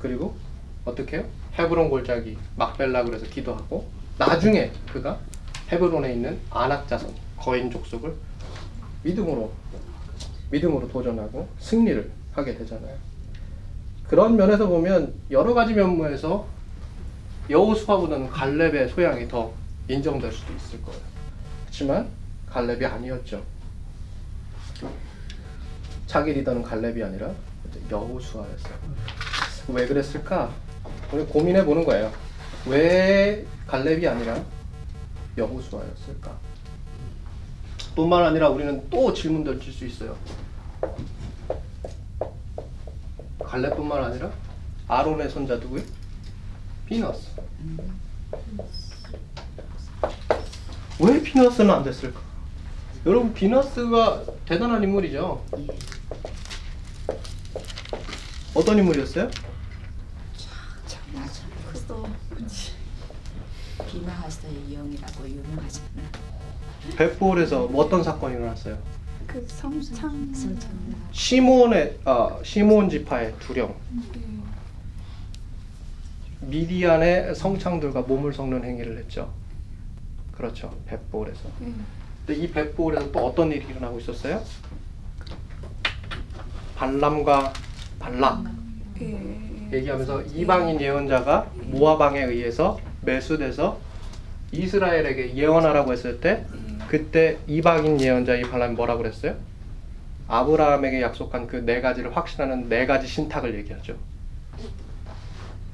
그리고 0.00 0.34
어떻게 0.86 1.18
해요? 1.18 1.26
헤브론 1.58 1.90
골짜기 1.90 2.38
막벨라 2.56 3.04
그래서 3.04 3.26
기도하고 3.26 3.86
나중에 4.16 4.70
그가 4.90 5.18
헤브론에 5.70 6.14
있는 6.14 6.38
아낙 6.48 6.88
자손 6.88 7.12
거인 7.36 7.70
족속을 7.70 8.14
믿음으로 9.02 9.52
믿음으로 10.50 10.88
도전하고 10.88 11.48
승리를 11.58 12.10
하게 12.32 12.56
되잖아요. 12.56 12.96
그런 14.06 14.36
면에서 14.36 14.68
보면 14.68 15.14
여러 15.30 15.52
가지 15.52 15.74
면모에서 15.74 16.46
여호수아보다는 17.50 18.28
갈렙의 18.30 18.88
소양이 18.88 19.26
더 19.26 19.52
인정될 19.88 20.32
수도 20.32 20.52
있을 20.54 20.82
거예요. 20.82 21.00
그렇지만 21.62 22.08
갈렙이 22.48 22.84
아니었죠. 22.84 23.42
자기 26.06 26.32
리더는 26.32 26.62
갈렙이 26.62 27.02
아니라 27.02 27.30
여호수아였어요. 27.90 28.74
왜 29.68 29.86
그랬을까? 29.86 30.52
우리 31.12 31.24
고민해 31.24 31.64
보는 31.64 31.84
거예요. 31.84 32.12
왜 32.66 33.44
갈렙이 33.66 34.06
아니라 34.06 34.42
여호수아였을까? 35.38 36.36
뿐만 37.94 38.24
아니라 38.24 38.48
우리는 38.48 38.88
또 38.90 39.12
질문 39.12 39.44
던질 39.44 39.72
수 39.72 39.86
있어요. 39.86 40.16
갈렙뿐만 43.42 44.04
아니라 44.04 44.30
아론의 44.88 45.30
손자 45.30 45.56
누구요? 45.56 45.82
피너스. 46.86 47.28
왜 51.00 51.22
피너스는 51.22 51.70
안 51.70 51.84
됐을까? 51.84 52.20
여러분 53.06 53.32
피너스가 53.32 54.24
대단한 54.44 54.82
인물이죠. 54.82 55.44
어떤 58.54 58.78
인물이었어요? 58.78 59.30
맞아. 61.14 61.42
그도 61.74 62.08
비나하스의 64.06 64.52
영이라고 64.72 65.28
유명하잖아. 65.28 65.86
벳볼에서 66.96 67.66
뭐 67.66 67.84
어떤 67.84 68.02
사건이 68.02 68.36
일어났어요? 68.36 68.78
그 69.26 69.44
성창 69.48 70.32
시몬의 71.10 71.98
아 72.04 72.38
시몬 72.44 72.88
지파의 72.88 73.34
두령 73.40 73.74
네. 74.12 74.20
미디안의 76.40 77.34
성창들과 77.34 78.02
몸을 78.02 78.32
섞는 78.32 78.64
행위를 78.64 78.98
했죠. 78.98 79.32
그렇죠. 80.30 80.72
벳볼에서. 80.86 81.48
네. 81.58 81.72
근데 82.24 82.40
이 82.40 82.50
벳볼에서 82.50 83.10
또 83.10 83.26
어떤 83.26 83.50
일이 83.50 83.66
일어나고 83.66 83.98
있었어요? 83.98 84.42
발람과 86.76 87.52
발락 87.98 88.44
예. 89.00 89.68
얘기하면서 89.72 90.22
이방인 90.22 90.80
예언자가 90.80 91.50
모아방에 91.64 92.22
의해서 92.22 92.78
매수돼서 93.00 93.85
이스라엘에게 94.52 95.34
예언하라고 95.34 95.92
했을 95.92 96.20
때 96.20 96.44
그때 96.88 97.38
이방인 97.46 98.00
예언자 98.00 98.36
이 98.36 98.42
발람이 98.42 98.74
뭐라고 98.74 99.02
그랬어요? 99.02 99.34
아브라함에게 100.28 101.02
약속한 101.02 101.46
그 101.46 101.56
네 101.64 101.80
가지를 101.80 102.16
확신하는 102.16 102.68
네 102.68 102.86
가지 102.86 103.06
신탁을 103.06 103.54
얘기하죠. 103.56 103.96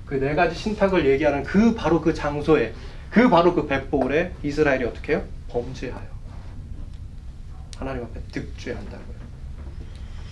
그 0.07 0.16
네 0.16 0.35
가지 0.35 0.55
신탁을 0.55 1.07
얘기하는 1.07 1.43
그 1.43 1.75
바로 1.75 2.01
그 2.01 2.12
장소에 2.12 2.73
그 3.11 3.29
바로 3.29 3.55
그 3.55 3.66
벳볼에 3.66 4.33
이스라엘이 4.43 4.85
어떻게 4.85 5.14
해요? 5.14 5.25
범죄하여 5.51 6.12
하나님 7.79 8.05
앞에 8.05 8.20
득죄한다고요. 8.33 9.23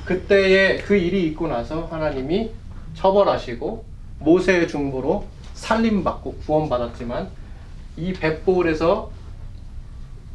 그때에 0.04 0.78
그 0.78 0.96
일이 0.96 1.26
있고 1.28 1.46
나서 1.48 1.86
하나님이 1.86 2.50
처벌하시고 2.94 3.84
모세의 4.18 4.68
중보로 4.68 5.26
살림받고 5.54 6.36
구원받았지만 6.46 7.28
이 7.96 8.12
벳볼에서 8.12 9.10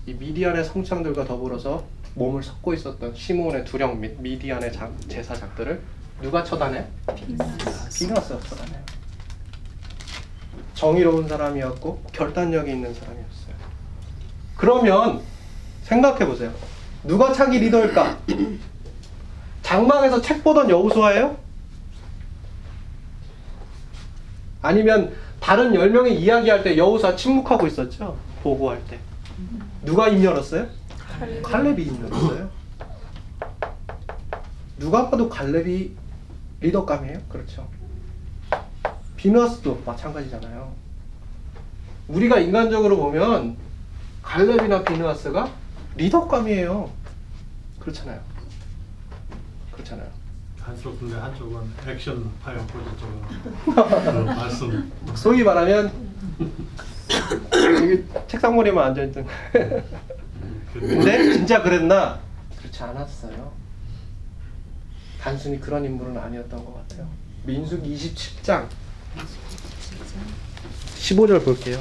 이 0.05 0.13
미디안의 0.13 0.63
성창들과 0.65 1.25
더불어서 1.25 1.83
몸을 2.13 2.43
섞고 2.43 2.73
있었던 2.73 3.15
시몬의 3.15 3.65
두령 3.65 3.99
및 3.99 4.15
미디안의 4.21 4.71
자- 4.71 4.89
제사장들을 5.07 5.81
누가 6.21 6.43
처단해? 6.43 6.85
비너스가 7.93 8.39
처단해. 8.39 8.79
정의로운 10.75 11.27
사람이었고 11.27 12.03
결단력이 12.11 12.71
있는 12.71 12.93
사람이었어요. 12.93 13.55
그러면 14.55 15.21
생각해 15.83 16.25
보세요. 16.25 16.53
누가 17.03 17.33
차기 17.33 17.59
리더일까? 17.59 18.19
장막에서 19.63 20.21
책 20.21 20.43
보던 20.43 20.69
여우수아예요? 20.69 21.37
아니면 24.61 25.13
다른 25.39 25.73
10명이 25.73 26.11
이야기할 26.19 26.63
때 26.63 26.77
여우수아 26.77 27.15
침묵하고 27.15 27.67
있었죠? 27.67 28.17
보고할 28.43 28.81
때. 28.87 28.99
누가 29.83 30.07
입 30.07 30.23
열었어요? 30.23 30.67
칼렙이 31.43 31.81
입 31.83 32.03
열었어요. 32.03 32.49
누가 34.77 35.09
봐도 35.09 35.29
칼렙이 35.29 35.91
리더감이에요? 36.61 37.19
그렇죠. 37.29 37.67
비너스도 39.15 39.81
마찬가지잖아요. 39.85 40.73
우리가 42.07 42.39
인간적으로 42.39 42.97
보면 42.97 43.57
갈렙이나 44.21 44.83
비누아스가 44.83 45.51
리더감이에요. 45.95 46.89
그렇잖아요. 47.79 48.19
그렇잖아요. 49.71 50.07
한쪽 50.65 50.99
근데 50.99 51.15
한쪽은 51.15 51.61
액션 51.87 52.31
파이어 52.41 52.65
프로젝트가 52.65 54.01
그 54.03 54.19
말씀 54.31 54.91
소위 55.13 55.43
말하면 55.43 55.91
여기 57.53 58.03
책상 58.27 58.55
머리만 58.55 58.87
앉아 58.87 59.03
있던 59.03 59.27
근데 60.73 61.33
진짜 61.33 61.61
그랬나? 61.61 62.19
그렇지 62.57 62.83
않았어요. 62.83 63.53
단순히 65.21 65.59
그런 65.61 65.85
인물은 65.85 66.17
아니었던 66.17 66.65
것 66.65 66.75
같아요. 66.75 67.07
민수기 67.43 67.95
27장 67.95 68.67
15절 70.97 71.45
볼게요. 71.45 71.79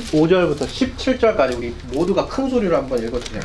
(15절부터) 0.00 0.66
(17절까지) 0.66 1.56
우리 1.56 1.74
모두가 1.92 2.26
큰 2.26 2.48
소리로 2.48 2.76
한번 2.76 2.98
읽어주세요. 3.02 3.40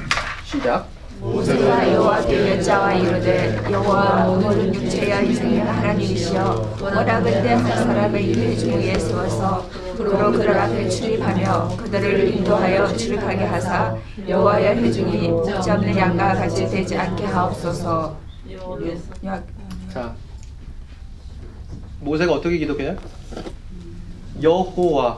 시작. 0.45 0.88
모세가 1.20 1.93
여호와께 1.93 2.58
여자와 2.58 2.93
이르되 2.93 3.62
여호와 3.70 4.26
모든 4.26 4.74
육체야 4.74 5.20
이생의 5.22 5.60
하나님이시여. 5.60 6.78
원하건대 6.82 7.50
한 7.50 7.66
사람을 7.68 8.22
이 8.22 8.34
회 8.39 8.56
중에 8.56 8.97
세워서 8.97 9.70
그로 9.97 10.32
그들 10.32 10.58
앞에 10.58 10.88
출입하며 10.89 11.76
그들을 11.78 12.30
인도하여 12.36 12.95
출입하게 12.95 13.43
하사 13.43 13.95
여호와의 14.28 14.78
회중이 14.78 15.28
목자 15.28 15.76
없는 15.76 15.95
양과 15.97 16.36
같이 16.36 16.66
되지 16.70 16.97
않게 16.97 17.26
하옵소서. 17.26 18.18
야, 19.26 19.43
자, 19.93 20.16
모세가 22.00 22.32
어떻게 22.32 22.58
기도해요? 22.60 22.95
여호와 24.41 25.18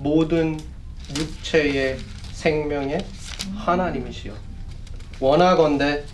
모든 0.00 0.58
육체의 1.14 1.98
생명의 2.32 3.04
하나님이시여 3.54 4.32
원하건대 5.20 6.04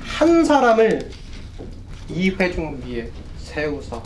한 0.00 0.42
사람을 0.42 1.10
이 2.08 2.30
회중 2.30 2.80
위에 2.86 3.10
세우서 3.36 4.02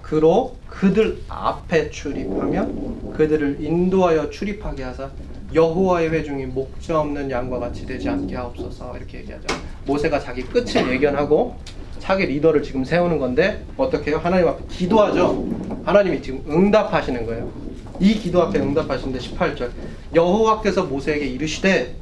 그로 0.00 0.56
그들 0.66 1.22
앞에 1.28 1.90
출입하며 1.90 3.12
그들을 3.12 3.58
인도하여 3.60 4.30
출입하게 4.30 4.82
하사 4.82 5.10
여호와의 5.52 6.10
회중이 6.10 6.46
목자 6.46 6.98
없는 7.00 7.30
양과 7.30 7.58
같이 7.58 7.84
되지 7.84 8.08
않게 8.08 8.34
하옵소서 8.34 8.96
이렇게 8.96 9.18
얘기하죠. 9.18 9.46
모세가 9.84 10.18
자기 10.18 10.42
끝을 10.42 10.90
예견하고 10.90 11.56
자기 11.98 12.24
리더를 12.24 12.62
지금 12.62 12.82
세우는 12.82 13.18
건데 13.18 13.62
어떻게 13.76 14.10
해요? 14.10 14.20
하나님 14.22 14.48
앞에 14.48 14.64
기도하죠. 14.70 15.46
하나님이 15.84 16.22
지금 16.22 16.42
응답하시는 16.48 17.26
거예요. 17.26 17.71
이 18.02 18.18
기도 18.18 18.42
앞에 18.42 18.58
응답하시는데 18.58 19.20
18절 19.20 19.70
여호와께서 20.12 20.86
모세에게 20.86 21.24
이르시되 21.24 21.96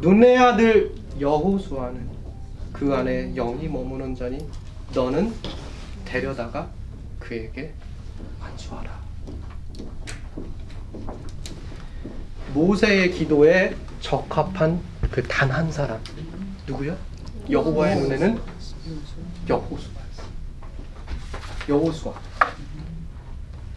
눈의 0.00 0.36
아들 0.36 0.92
여호수아는 1.20 2.08
그 2.72 2.92
안에 2.92 3.34
영이 3.36 3.68
머무는 3.68 4.16
자니 4.16 4.38
너는 4.92 5.32
데려다가 6.04 6.68
그에게 7.20 7.72
안수하라. 8.40 8.98
모세의 12.52 13.12
기도에 13.12 13.76
적합한 14.00 14.80
그 15.12 15.22
단 15.22 15.50
한 15.52 15.70
사람 15.70 16.00
누구요? 16.66 16.96
여호와의 17.48 18.00
눈에는 18.00 18.40
여호수아였어. 19.48 20.22
여호수아. 21.68 22.27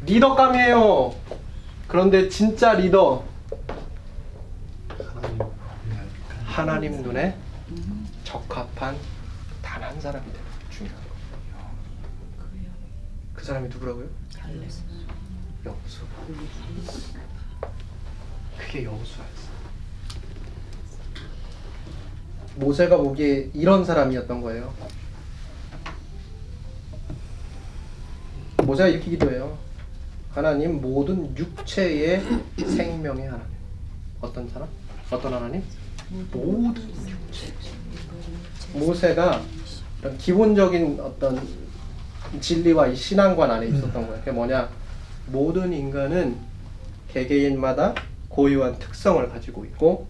리더감이에요. 0.06 1.16
그런데 1.88 2.30
진짜 2.30 2.74
리더 2.74 3.24
하나님 6.46 7.02
눈에 7.02 7.38
적합한 8.24 8.96
단 9.62 9.82
한 9.84 10.00
사람이 10.00 10.26
되는 10.26 10.40
게 10.40 10.70
중요한 10.70 10.98
거예요. 11.04 12.72
그 13.34 13.44
사람이 13.44 13.68
누구라고요? 13.70 14.08
여호수. 15.66 16.06
그게 18.58 18.84
여호수아였어. 18.86 19.52
모세가 22.56 22.98
보기에 22.98 23.50
이런 23.54 23.84
사람이었던 23.84 24.42
거예요. 24.42 24.74
모세가 28.64 28.90
이렇게 28.90 29.12
기도해요. 29.12 29.58
하나님 30.34 30.82
모든 30.82 31.36
육체의 31.38 32.22
생명의 32.58 33.26
하나님. 33.26 33.46
어떤 34.22 34.48
사람? 34.50 34.68
어떤 35.12 35.34
하나님? 35.34 35.62
모든 36.32 36.90
육체. 37.08 37.54
모세가 38.74 39.42
기본적인 40.18 41.00
어떤 41.02 41.42
진리와 42.40 42.88
이 42.88 42.96
신앙관 42.96 43.52
안에 43.52 43.68
있었던 43.68 43.94
거예요. 43.94 44.20
그게 44.20 44.32
뭐냐? 44.32 44.70
모든 45.28 45.74
인간은 45.74 46.38
개개인마다 47.10 47.94
고유한 48.30 48.80
특성을 48.80 49.28
가지고 49.30 49.66
있고 49.66 50.08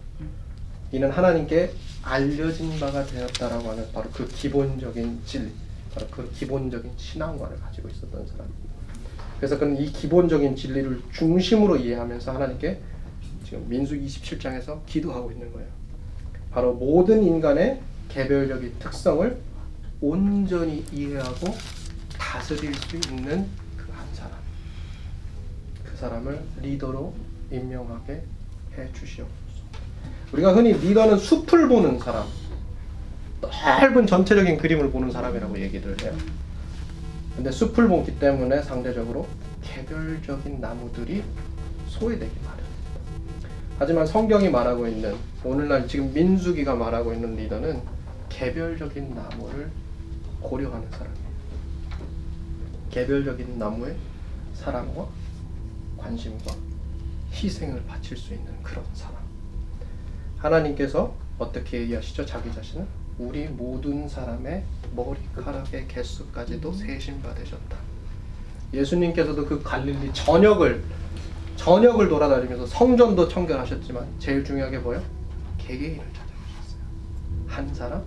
이는 0.92 1.10
하나님께 1.10 1.72
알려진 2.04 2.78
바가 2.78 3.04
되었다라고 3.06 3.70
하는 3.70 3.90
바로 3.92 4.08
그 4.12 4.26
기본적인 4.28 5.22
진리, 5.26 5.50
바로 5.94 6.06
그 6.10 6.30
기본적인 6.32 6.92
신앙관을 6.96 7.58
가지고 7.58 7.88
있었던 7.88 8.26
사람입니다. 8.26 8.61
그래서 9.42 9.58
그는 9.58 9.76
이 9.76 9.90
기본적인 9.90 10.54
진리를 10.54 11.02
중심으로 11.12 11.76
이해하면서 11.78 12.30
하나님께 12.32 12.78
지금 13.44 13.68
민수 13.68 13.98
27장에서 13.98 14.86
기도하고 14.86 15.32
있는 15.32 15.52
거예요. 15.52 15.66
바로 16.52 16.72
모든 16.74 17.24
인간의 17.24 17.80
개별적인 18.08 18.74
특성을 18.78 19.36
온전히 20.00 20.84
이해하고 20.92 21.56
다스릴 22.16 22.72
수 22.72 22.94
있는 22.94 23.48
그 23.76 23.90
한 23.92 24.06
사람. 24.12 24.38
그 25.82 25.96
사람을 25.96 26.40
리더로 26.62 27.12
임명하게 27.50 28.12
해 28.78 28.88
주시옵소서. 28.92 29.26
우리가 30.34 30.54
흔히 30.54 30.72
리더는 30.72 31.18
숲을 31.18 31.66
보는 31.66 31.98
사람, 31.98 32.28
넓은 33.40 34.06
전체적인 34.06 34.58
그림을 34.58 34.92
보는 34.92 35.10
사람이라고 35.10 35.58
얘기를 35.58 36.00
해요. 36.00 36.12
근데 37.36 37.50
숲을 37.50 37.88
보기 37.88 38.18
때문에 38.18 38.62
상대적으로 38.62 39.26
개별적인 39.62 40.60
나무들이 40.60 41.24
소외되기 41.88 42.32
마련입니다. 42.44 42.72
하지만 43.78 44.06
성경이 44.06 44.48
말하고 44.50 44.86
있는 44.86 45.16
오늘날 45.44 45.88
지금 45.88 46.12
민수기가 46.12 46.74
말하고 46.74 47.12
있는 47.12 47.36
리더는 47.36 47.80
개별적인 48.28 49.14
나무를 49.14 49.70
고려하는 50.40 50.90
사람이에요. 50.90 51.22
개별적인 52.90 53.58
나무에 53.58 53.96
사랑과 54.54 55.08
관심과 55.96 56.54
희생을 57.32 57.84
바칠 57.86 58.16
수 58.16 58.34
있는 58.34 58.62
그런 58.62 58.84
사람. 58.92 59.16
하나님께서 60.36 61.14
어떻게 61.38 61.80
얘기하시죠? 61.82 62.26
자기 62.26 62.52
자신을 62.52 62.86
우리 63.18 63.46
모든 63.46 64.08
사람의 64.08 64.64
머리카락의 64.94 65.88
개수까지도 65.88 66.72
세신 66.72 67.22
받으셨다. 67.22 67.76
예수님께서도 68.72 69.46
그 69.46 69.62
갈릴리 69.62 70.12
전역을 70.14 70.82
전역을 71.56 72.08
돌아다니면서 72.08 72.66
성전도 72.66 73.28
청결하셨지만 73.28 74.06
제일 74.18 74.42
중요하게 74.44 74.78
뭐요? 74.78 75.02
개개인을 75.58 76.04
찾아주셨어요. 76.12 76.82
한 77.46 77.74
사람 77.74 78.02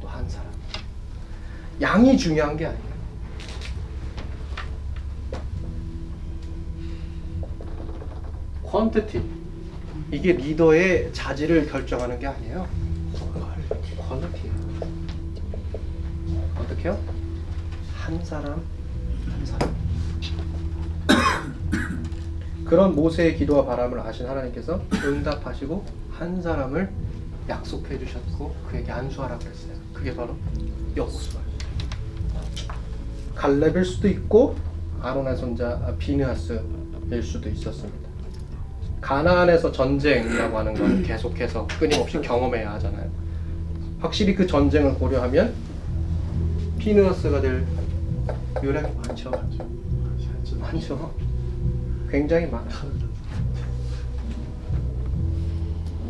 또 0.00 0.08
한 0.08 0.28
사람. 0.28 0.50
양이 1.80 2.16
중요한 2.16 2.56
게 2.56 2.66
아니에요. 2.66 2.92
퀀티티 8.64 9.22
이게 10.12 10.32
리더의 10.32 11.12
자질을 11.12 11.68
결정하는 11.70 12.18
게 12.18 12.26
아니에요. 12.26 12.66
퀄리티예요. 14.20 14.54
어떻게요? 16.58 16.98
한 17.94 18.24
사람 18.24 18.62
한 19.28 19.46
사람. 19.46 19.74
그런 22.64 22.94
모세의 22.94 23.36
기도와 23.36 23.64
바람을 23.64 24.00
아신 24.00 24.26
하나님께서 24.26 24.82
응답하시고 25.04 25.84
한 26.10 26.42
사람을 26.42 26.90
약속해 27.48 27.98
주셨고 27.98 28.54
그에게 28.68 28.92
안수하라 28.92 29.38
그랬어요. 29.38 29.72
그게 29.92 30.14
바로 30.14 30.36
여호수아예요. 30.96 31.52
갈렙일 33.34 33.84
수도 33.84 34.08
있고 34.08 34.56
아론의 35.00 35.36
손자 35.36 35.94
비느하스일 35.98 37.22
수도 37.22 37.48
있었습니다. 37.48 38.08
가나안에서 39.00 39.72
전쟁이라고 39.72 40.58
하는 40.58 40.74
건 40.74 41.02
계속해서 41.02 41.66
끊임없이 41.78 42.20
경험해야 42.20 42.72
하잖아요. 42.74 43.21
확실히 44.02 44.34
그 44.34 44.46
전쟁을 44.46 44.94
고려하면 44.94 45.54
피느하스가 46.78 47.40
될 47.40 47.64
요량이 48.62 48.92
많죠. 48.96 49.30
많죠. 50.60 51.14
굉장히 52.10 52.46
많아요. 52.46 52.92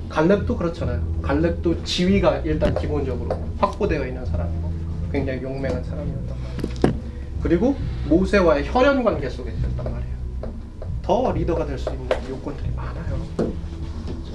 갈렙도 0.08 0.56
그렇잖아요. 0.56 1.02
갈렙도 1.22 1.84
지위가 1.84 2.38
일단 2.38 2.74
기본적으로 2.74 3.30
확보되어 3.58 4.06
있는 4.06 4.24
사람이고 4.26 4.72
굉장히 5.12 5.42
용맹한 5.42 5.84
사람이었단 5.84 6.26
말이에요. 6.28 7.02
그리고 7.42 7.76
모세와의 8.08 8.64
혈연 8.66 9.04
관계 9.04 9.28
속에 9.28 9.50
있었단 9.52 9.84
말이에요. 9.84 10.12
더 11.02 11.32
리더가 11.32 11.66
될 11.66 11.78
수 11.78 11.90
있는 11.90 12.08
요건들이 12.30 12.70
많아요. 12.74 13.52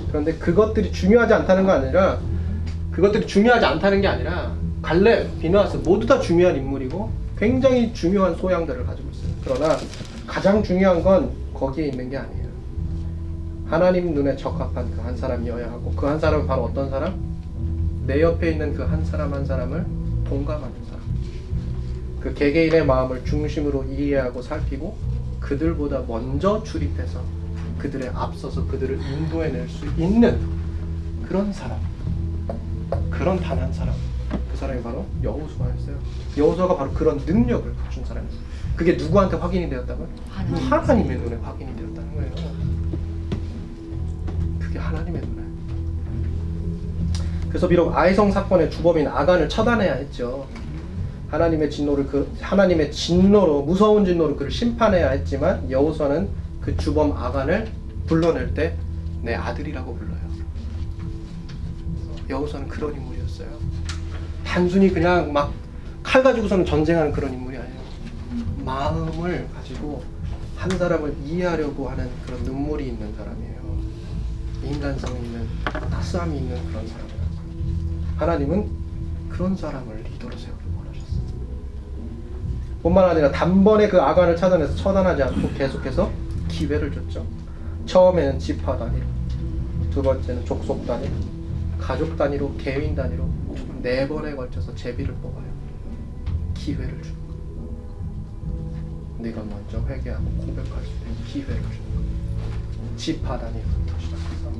그런데 0.10 0.34
그것들이 0.34 0.92
중요하지 0.92 1.34
않다는 1.34 1.66
거 1.66 1.72
아니라 1.72 2.20
그것들이 2.98 3.28
중요하지 3.28 3.64
않다는 3.64 4.02
게 4.02 4.08
아니라 4.08 4.56
갈렙, 4.82 5.40
비누아스 5.40 5.78
모두 5.78 6.08
다 6.08 6.20
중요한 6.20 6.56
인물이고 6.56 7.12
굉장히 7.38 7.94
중요한 7.94 8.36
소양들을 8.36 8.84
가지고 8.88 9.08
있어요. 9.12 9.32
그러나 9.44 9.78
가장 10.26 10.64
중요한 10.64 11.04
건 11.04 11.30
거기에 11.54 11.90
있는 11.90 12.10
게 12.10 12.18
아니에요. 12.18 12.48
하나님 13.68 14.16
눈에 14.16 14.36
적합한 14.36 14.92
그 14.96 15.02
한 15.02 15.16
사람이어야 15.16 15.70
하고 15.72 15.92
그 15.94 16.08
한 16.08 16.20
사람은 16.20 16.48
바로 16.48 16.64
어떤 16.64 16.90
사람? 16.90 17.14
내 18.08 18.20
옆에 18.22 18.52
있는 18.54 18.74
그 18.74 18.82
한 18.84 19.06
사람 19.06 19.32
한 19.32 19.46
사람을 19.46 19.86
동감하는 20.28 20.76
사람. 20.90 21.02
그 22.20 22.34
개개인의 22.34 22.84
마음을 22.88 23.24
중심으로 23.26 23.84
이해하고 23.84 24.42
살피고 24.42 24.98
그들보다 25.40 26.02
먼저 26.08 26.64
출입해서 26.64 27.22
그들의 27.78 28.10
앞서서 28.16 28.66
그들을 28.66 29.00
인도해낼 29.00 29.70
수 29.70 29.86
있는 30.00 30.40
그런 31.28 31.54
사람. 31.54 31.78
그런 33.10 33.40
단 33.40 33.60
한 33.60 33.72
사람. 33.74 33.94
그 34.52 34.58
사람이 34.58 34.82
바로 34.84 35.06
여호수아였어요. 35.24 35.96
여호수아가 36.38 36.76
바로 36.78 36.92
그런 36.92 37.18
능력을 37.18 37.76
갖춘 37.78 38.04
사람이었어요. 38.06 38.40
그게 38.76 38.94
누구한테 38.94 39.38
확인이 39.38 39.70
되었다고요? 39.70 40.08
하나님의 40.70 41.18
눈에 41.18 41.36
확인이 41.38 41.76
되었다는 41.76 42.16
거예요. 42.16 42.32
그게 44.60 44.80
하나님의 44.80 45.22
눈에. 45.22 45.48
그래서 47.50 47.68
비록 47.68 47.96
아이성 47.96 48.32
사건의 48.32 48.70
주범인 48.70 49.08
아간을 49.08 49.50
처단해야 49.50 49.94
했죠. 49.96 50.46
하나님의 51.30 51.70
진노를 51.72 52.08
그 52.08 52.32
하나님의 52.42 52.92
진노로 52.92 53.64
무서운 53.64 54.06
진노로 54.06 54.36
그를 54.36 54.52
심판해야 54.52 55.10
했지만 55.12 55.70
여호수아는 55.70 56.30
그 56.62 56.76
주범 56.78 57.12
아간을 57.14 57.68
불러낼 58.06 58.54
때 58.54 58.76
내 59.24 59.34
아들이라고 59.34 59.96
불러요. 59.96 60.18
여호수아는 62.30 62.68
그런 62.68 62.94
인물이었어요. 62.96 63.48
단순히 64.44 64.90
그냥 64.90 65.32
막 65.34 65.52
칼 66.08 66.24
가지고서는 66.24 66.66
전쟁하는 66.66 67.12
그런 67.12 67.34
인물이 67.34 67.58
아니에요. 67.58 67.82
마음을 68.64 69.50
가지고 69.54 70.02
한 70.56 70.70
사람을 70.70 71.14
이해하려고 71.26 71.90
하는 71.90 72.10
그런 72.26 72.42
눈물이 72.44 72.88
있는 72.88 73.14
사람이에요. 73.14 73.58
인간성이 74.64 75.20
있는 75.20 75.46
따스함이 75.92 76.38
있는 76.38 76.56
그런 76.70 76.88
사람이에요. 76.88 77.22
하나님은 78.16 78.70
그런 79.28 79.58
사람을 79.58 79.98
리더로 79.98 80.38
세우길 80.38 80.66
원하셨어요. 80.78 81.22
뿐만 82.84 83.10
아니라 83.10 83.30
단번에 83.30 83.90
그 83.90 84.02
아간을 84.02 84.38
찾아내서 84.38 84.76
처단하지 84.76 85.24
않고 85.24 85.50
계속해서 85.56 86.10
기회를 86.48 86.94
줬죠. 86.94 87.26
처음에는 87.86 88.40
지파 88.40 88.78
단위로, 88.78 89.06
두 89.92 90.02
번째는 90.02 90.46
족속 90.46 90.88
단위로, 90.88 91.12
가족 91.80 92.16
단위로, 92.18 92.56
개인 92.58 92.96
단위로 92.96 93.24
총 93.56 93.78
네 93.82 94.08
번에 94.08 94.36
걸쳐서 94.36 94.74
제비를 94.76 95.14
뽑아요. 95.16 95.46
기회를 96.56 97.02
주는 97.04 97.16
거. 97.28 97.34
네가 99.20 99.44
먼저 99.44 99.80
회개하고 99.88 100.24
고백할 100.26 100.84
수 100.84 100.90
있는 100.92 101.24
기회를 101.26 101.56
주는 101.62 101.96
거. 101.96 102.02
지파 102.98 103.38
단위부터 103.40 104.00
시작해서 104.00 104.52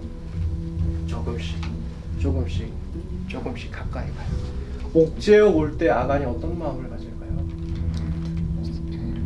조금씩, 1.08 1.58
조금씩, 2.20 2.72
조금씩 3.28 3.72
가까이 3.72 4.10
가요. 4.14 4.30
옥죄어 4.94 5.50
올때 5.50 5.90
아간이 5.90 6.24
어떤 6.26 6.58
마음을 6.58 6.90
가질까요? 6.90 7.48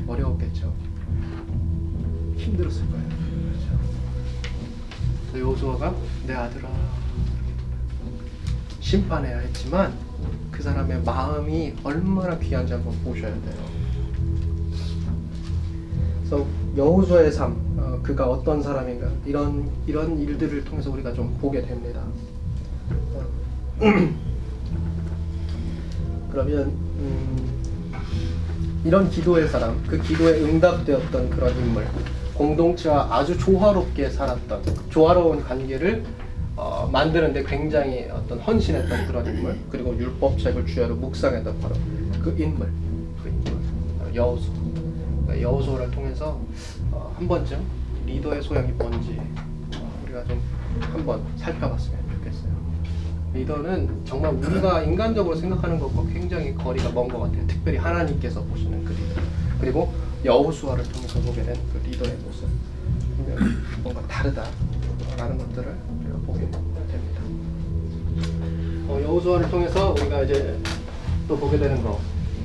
어려웠겠죠. 0.07 0.73
힘들었을 2.37 2.89
거예요. 2.89 3.09
그렇죠. 5.31 5.39
여호수아가 5.39 5.93
내 6.25 6.33
아들아 6.33 6.67
심판해야 8.91 9.37
했지만 9.37 9.93
그 10.51 10.61
사람의 10.61 11.03
마음이 11.03 11.75
얼마나 11.81 12.37
귀한지 12.37 12.73
한번 12.73 12.93
보셔야 13.05 13.31
돼요. 13.31 13.71
그래서 16.19 16.45
여호수아의 16.75 17.31
삶, 17.31 17.55
어, 17.77 18.01
그가 18.03 18.29
어떤 18.29 18.61
사람인가 18.61 19.09
이런 19.25 19.71
이런 19.87 20.19
일들을 20.19 20.65
통해서 20.65 20.91
우리가 20.91 21.13
좀 21.13 21.37
보게 21.39 21.61
됩니다. 21.61 22.01
어, 23.13 23.25
그러면 26.29 26.73
음, 26.99 27.61
이런 28.83 29.09
기도의 29.09 29.47
사람, 29.47 29.81
그 29.87 30.01
기도에 30.01 30.41
응답되었던 30.41 31.29
그런 31.29 31.55
인물, 31.55 31.87
공동체와 32.33 33.07
아주 33.09 33.37
조화롭게 33.37 34.09
살았던 34.09 34.63
조화로운 34.89 35.45
관계를 35.45 36.03
어, 36.55 36.89
만드는데 36.91 37.43
굉장히 37.43 38.07
어떤 38.11 38.39
헌신했던 38.39 39.07
그런 39.07 39.25
인물, 39.25 39.57
그리고 39.69 39.95
율법책을 39.97 40.65
주야로 40.65 40.95
묵상했던 40.95 41.59
바로 41.59 41.75
그 42.21 42.35
인물, 42.37 42.69
그 43.23 43.29
인물, 43.29 43.53
바로 43.99 44.13
여호수. 44.15 44.51
그러니까 45.25 45.41
통해서 45.91 46.39
어, 46.91 47.13
한 47.17 47.27
번쯤 47.27 47.59
리더의 48.05 48.41
소양이 48.41 48.71
뭔지 48.73 49.17
어, 49.77 50.01
우리가 50.03 50.23
좀 50.25 50.41
한번 50.79 51.23
살펴봤으면 51.37 51.99
좋겠어요. 52.15 52.51
리더는 53.33 54.01
정말 54.05 54.33
우리가 54.33 54.81
인간적으로 54.83 55.35
생각하는 55.35 55.79
것과 55.79 56.03
굉장히 56.11 56.53
거리가 56.53 56.91
먼 56.91 57.07
것 57.07 57.19
같아요. 57.19 57.47
특별히 57.47 57.77
하나님께서 57.77 58.43
보시는 58.43 58.83
그 58.83 58.91
리더. 58.91 59.21
그리고 59.61 59.93
여호수아를 60.25 60.83
통해서 60.91 61.19
보게 61.21 61.43
된 61.43 61.55
그 61.71 61.87
리더의 61.87 62.17
모습. 62.25 62.47
뭔가 63.83 64.01
다르다라는 64.07 65.37
것들을 65.37 65.75
보게 66.25 66.39
됩니다. 66.41 67.21
어, 68.87 68.99
여호수아를 69.01 69.49
통해서 69.49 69.91
우리가 69.93 70.23
이제 70.23 70.57
또 71.27 71.37
보게 71.37 71.57
되는 71.57 71.81
거 71.83 71.99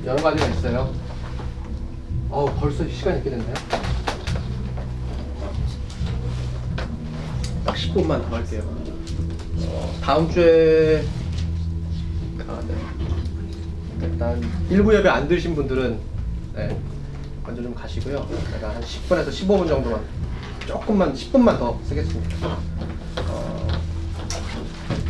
여러 0.05 0.21
가지가 0.21 0.47
있어요. 0.47 0.93
어 2.29 2.45
벌써 2.59 2.87
시간이 2.87 3.17
이렇게 3.21 3.29
됐나요? 3.31 3.53
딱 7.65 7.75
10분만 7.75 8.29
더 8.29 8.35
할게요. 8.35 8.63
어, 9.59 9.95
다음 10.01 10.29
주에 10.29 11.03
아, 12.47 12.61
네. 12.67 12.75
일단 14.01 14.41
일부 14.69 14.95
예배 14.95 15.09
안 15.09 15.27
들으신 15.27 15.55
분들은 15.55 15.99
네, 16.55 16.79
먼저 17.43 17.61
좀 17.61 17.73
가시고요. 17.73 18.27
제가 18.53 18.69
한 18.75 18.81
10분에서 18.81 19.29
15분 19.29 19.67
정도만 19.67 20.01
조금만 20.65 21.13
10분만 21.13 21.57
더 21.59 21.79
쓰겠습니다. 21.85 22.57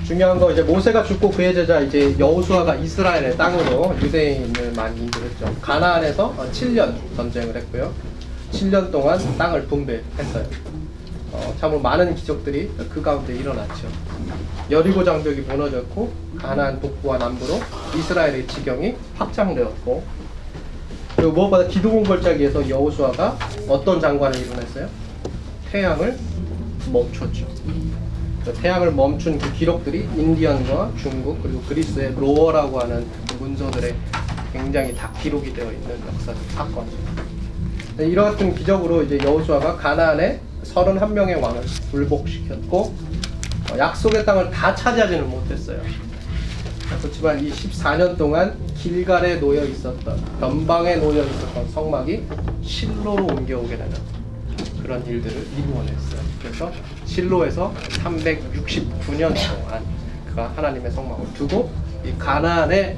어, 0.08 0.10
중요한 0.10 0.39
거 0.39 0.51
이제 0.51 0.62
모세가 0.64 1.03
죽고 1.03 1.32
그의 1.32 1.53
제자 1.53 1.82
이제 1.82 2.16
여호수아가 2.18 2.76
이스라엘의 2.76 3.36
땅으로 3.36 3.93
유대인을 4.01 4.72
많이 4.74 5.01
인도했죠. 5.01 5.53
가나안에서 5.62 6.28
어, 6.28 6.49
7년 6.51 6.95
전쟁을 7.16 7.55
했고요. 7.58 7.93
7년 8.51 8.89
동안 8.89 9.20
땅을 9.38 9.66
분배했어요. 9.66 10.45
어, 11.34 11.53
참으로 11.60 11.82
많은 11.82 12.16
기적들이 12.16 12.72
그 12.89 13.01
가운데 13.01 13.36
일어났죠. 13.36 13.88
여리고 14.72 15.03
장벽이 15.03 15.41
무너졌고 15.41 16.12
가나안 16.38 16.80
북부와 16.80 17.18
남부로 17.18 17.60
이스라엘의 17.97 18.47
지경이 18.47 18.95
확장되었고 19.18 20.03
그리고 21.18 21.32
무엇보다 21.34 21.68
기도공 21.68 22.03
걸짜기에서 22.03 22.70
여호수아가 22.70 23.38
어떤 23.68 23.99
장관을 23.99 24.39
이뤄냈어요? 24.39 24.88
태양을 25.70 26.18
멈췄죠. 26.91 27.45
그 28.48 28.54
태양을 28.54 28.93
멈춘 28.93 29.38
그 29.39 29.52
기록들이 29.52 30.08
인디언과 30.16 30.93
중국 30.95 31.43
그리고 31.43 31.62
그리스의 31.64 32.14
로어라고 32.16 32.80
하는 32.80 33.06
그 33.28 33.43
문서들에 33.43 33.93
굉장히 34.54 34.95
다 34.95 35.12
기록이 35.22 35.52
되어 35.52 35.70
있는 35.70 36.00
역사적 36.08 36.41
사건이죠. 36.52 36.98
네, 37.98 38.08
이와 38.08 38.32
같은 38.32 38.56
기적으로 38.56 39.04
이제 39.04 39.20
여호수아가 39.22 39.76
가나안에 39.76 40.39
31명의 40.64 41.41
왕을 41.41 41.62
굴복시켰고 41.91 42.95
어, 43.74 43.78
약속의 43.78 44.26
땅을 44.26 44.50
다 44.50 44.74
차지하지는 44.74 45.30
못했어요. 45.30 45.82
그렇지만 47.02 47.43
이 47.43 47.52
14년 47.52 48.18
동안 48.18 48.58
길갈에 48.78 49.41
놓여 49.41 49.66
있었던 49.66 50.24
변방에 50.39 50.95
놓여 50.95 51.22
있었던 51.22 51.70
성막이 51.72 52.24
실로로 52.64 53.26
옮겨오게 53.26 53.76
되는 53.76 53.91
그런 54.82 55.06
일들을 55.06 55.48
이루어냈어요. 55.58 56.22
그래서 56.41 56.72
실로에서 57.08 57.74
369년 57.74 59.34
동안 59.34 59.84
그가 60.28 60.51
하나님의 60.55 60.91
성막을 60.91 61.34
두고 61.34 61.72
이 62.05 62.14
가나안의 62.20 62.97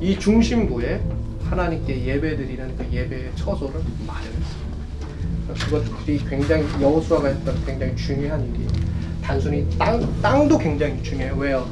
이 0.00 0.18
중심부에 0.18 1.00
하나님께 1.44 2.04
예배드리는 2.04 2.76
그 2.76 2.86
예배의 2.92 3.32
처소를 3.34 3.80
마련했어요. 4.06 4.66
그것들이 5.58 6.18
굉장히 6.28 6.64
여호수아가 6.80 7.28
했던 7.28 7.64
굉장히 7.64 7.96
중요한 7.96 8.42
일이에요. 8.48 8.68
단순히 9.22 9.66
땅 9.78 10.00
땅도 10.22 10.58
굉장히 10.58 11.02
중요해요. 11.02 11.34
왜요? 11.36 11.66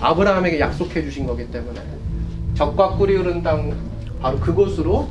아브라함에게 0.00 0.60
약속해 0.60 1.02
주신 1.02 1.26
거기 1.26 1.50
때문에 1.50 1.80
적과 2.54 2.96
꿀이 2.96 3.16
흐른 3.16 3.42
땅 3.42 3.74
바로 4.20 4.38
그곳으로 4.38 5.08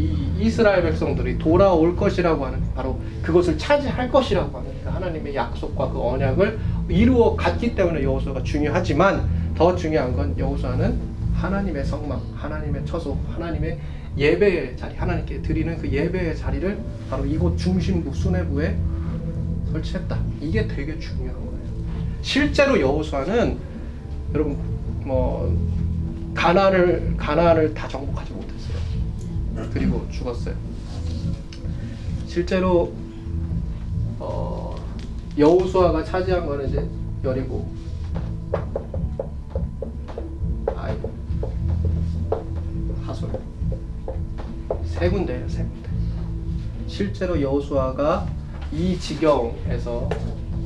이 0.00 0.46
이스라엘 0.46 0.82
백성들이 0.82 1.38
돌아올 1.38 1.94
것이라고 1.94 2.46
하는 2.46 2.60
바로 2.74 2.98
그것을 3.22 3.58
차지할 3.58 4.10
것이라고 4.10 4.58
하는 4.58 4.70
그 4.82 4.88
하나님의 4.88 5.34
약속과 5.34 5.90
그 5.90 6.00
언약을 6.02 6.58
이루어 6.88 7.36
갔기 7.36 7.74
때문에 7.74 8.02
여호수아가 8.02 8.42
중요하지만 8.42 9.28
더 9.54 9.76
중요한 9.76 10.14
건 10.14 10.34
여호수아는 10.38 10.98
하나님의 11.34 11.84
성막, 11.84 12.22
하나님의 12.34 12.86
처소, 12.86 13.16
하나님의 13.34 13.78
예배의 14.16 14.76
자리, 14.76 14.96
하나님께 14.96 15.42
드리는 15.42 15.76
그 15.78 15.90
예배의 15.90 16.36
자리를 16.36 16.78
바로 17.08 17.24
이곳 17.24 17.56
중심부 17.56 18.14
수뇌부에 18.14 18.76
설치했다. 19.72 20.18
이게 20.40 20.66
되게 20.66 20.98
중요한 20.98 21.34
거예요. 21.34 21.50
실제로 22.22 22.80
여호수아는 22.80 23.58
여러분 24.34 24.58
뭐 25.04 25.56
가나안을 26.34 27.14
가나안을 27.16 27.74
다 27.74 27.88
정복하지 27.88 28.29
그리고 29.72 30.06
죽었어요. 30.10 30.54
실제로 32.26 32.92
어, 34.18 34.76
여호수아가 35.38 36.04
차지한 36.04 36.46
거는 36.46 36.68
이제 36.68 36.88
여리고, 37.24 37.68
아이, 40.76 40.96
하솔 43.06 43.30
세 44.84 45.08
군데예요, 45.08 45.48
세 45.48 45.62
군데. 45.62 45.88
실제로 46.86 47.40
여호수아가 47.40 48.26
이 48.72 48.98
지경에서 48.98 50.08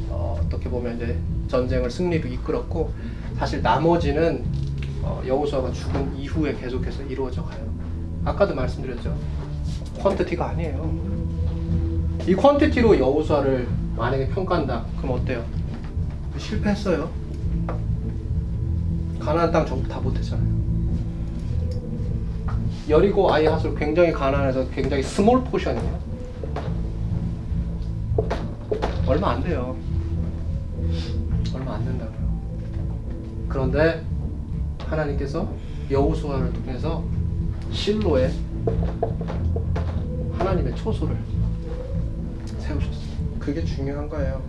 어, 0.09 0.41
어떻게 0.45 0.69
보면 0.69 0.97
이제 0.97 1.19
전쟁을 1.49 1.91
승리로 1.91 2.29
이끌었고 2.29 2.93
사실 3.39 3.63
나머지는 3.63 4.45
어, 5.03 5.23
여호수아가 5.27 5.71
죽은 5.73 6.17
이후에 6.17 6.55
계속해서 6.55 7.03
이루어져 7.05 7.45
가요. 7.45 7.74
아까도 8.25 8.55
말씀드렸죠. 8.55 9.17
quantity가 9.99 10.41
아니에요. 10.41 11.15
이 12.27 12.35
quantity로 12.35 12.99
여호수아를 12.99 13.69
만약에 13.97 14.29
평가한다. 14.29 14.85
그럼 14.99 15.21
어때요? 15.21 15.45
실패했어요. 16.39 17.11
가나안 19.21 19.53
땅 19.53 19.67
전부 19.67 19.89
다 19.89 20.01
못했잖아요. 20.01 20.55
여리고 22.89 23.33
아이 23.33 23.45
하솔 23.45 23.75
굉장히 23.77 24.13
가나안에서 24.13 24.69
굉장히 24.71 25.03
small 25.03 25.43
portion이에요. 25.45 25.99
얼마 29.07 29.33
안 29.33 29.43
돼요. 29.43 29.77
얼마 31.55 31.75
안 31.75 31.85
된다고요. 31.85 32.41
그런데 33.49 34.03
하나님께서 34.79 35.49
여호수아를 35.91 36.53
통해서 36.53 37.05
실로에 37.73 38.33
하나님의 40.39 40.75
초소를 40.77 41.17
세우셨어요. 42.59 43.15
그게 43.39 43.65
중요한 43.65 44.09
거예요. 44.09 44.43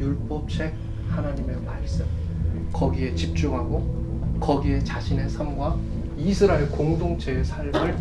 율법책 0.00 0.74
하나님의 1.08 1.56
말씀 1.64 2.04
거기에 2.72 3.14
집중하고 3.14 4.38
거기에 4.40 4.82
자신의 4.82 5.28
삶과 5.30 5.78
이스라엘 6.18 6.68
공동체의 6.70 7.44
삶을 7.44 7.96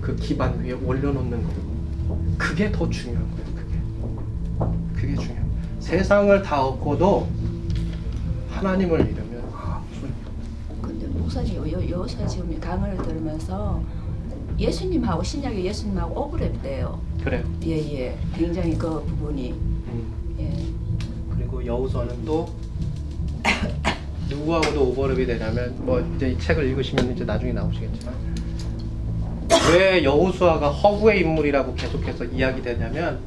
그 0.00 0.16
기반 0.16 0.62
위에 0.62 0.72
올려놓는 0.72 1.42
거. 1.42 1.50
그게 2.38 2.70
더 2.72 2.88
중요한 2.88 3.26
거예요. 3.30 3.46
그게 3.54 3.78
그게 4.94 5.14
중요해요. 5.14 5.44
세상을 5.80 6.42
다 6.42 6.64
얻고도 6.64 7.28
하나님을 8.50 9.04
무슨 9.04 9.27
여, 11.36 11.70
여, 11.72 11.90
여기서 11.90 12.26
지금 12.26 12.58
강의를 12.58 12.96
들으면서 13.02 13.82
예수님하고 14.58 15.22
신약의 15.22 15.64
예수님하고 15.66 16.30
오버랩돼요. 16.32 16.98
그래요. 17.22 17.44
예예. 17.62 18.16
굉장히 18.34 18.76
그 18.76 19.02
부분이 19.02 19.52
음. 19.52 20.36
예. 20.40 21.34
그리고 21.34 21.64
여우서는 21.64 22.24
또 22.24 22.48
누구하고도 24.28 24.94
오버랩이 24.94 25.26
되냐면 25.26 25.74
뭐 25.84 26.00
이제 26.16 26.30
이 26.30 26.38
책을 26.38 26.64
읽으시면 26.70 27.12
이제 27.12 27.24
나중에 27.24 27.52
나오시겠지만 27.52 28.14
왜 29.72 30.02
여호수아가 30.02 30.70
허구의 30.70 31.20
인물이라고 31.20 31.74
계속해서 31.74 32.24
이야기되냐면 32.24 33.20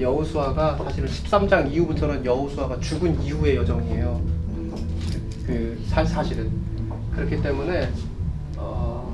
여호수아가 0.00 0.76
사실은 0.84 1.08
13장 1.08 1.72
이후부터는 1.72 2.24
여호수아가 2.24 2.78
죽은 2.80 3.20
이후의 3.22 3.56
여정이에요. 3.56 4.20
그 5.44 5.82
사, 5.86 6.04
사실은 6.04 6.50
그렇기 7.18 7.42
때문에 7.42 7.90
어 8.56 9.12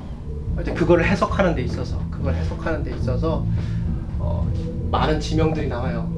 이제 0.61 0.71
그걸 0.73 1.03
해석하는 1.03 1.55
데 1.55 1.63
있어서 1.63 1.99
그걸 2.11 2.35
해석하는 2.35 2.83
데 2.83 2.95
있어서 2.95 3.43
어 4.19 4.47
많은 4.91 5.19
지명들이 5.19 5.67
나와요. 5.67 6.13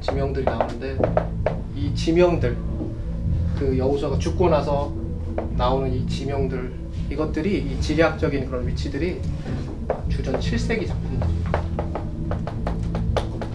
지명들이 0.00 0.44
나오는데 0.44 0.98
이 1.74 1.92
지명들 1.94 2.56
그 3.58 3.76
여호수아가 3.76 4.18
죽고 4.18 4.48
나서 4.48 4.92
나오는 5.56 5.92
이 5.92 6.06
지명들 6.06 6.72
이것들이 7.10 7.58
이 7.58 7.80
지리학적인 7.80 8.46
그런 8.46 8.68
위치들이 8.68 9.20
주전 10.08 10.38
7세기 10.38 10.86
작품들 10.86 11.26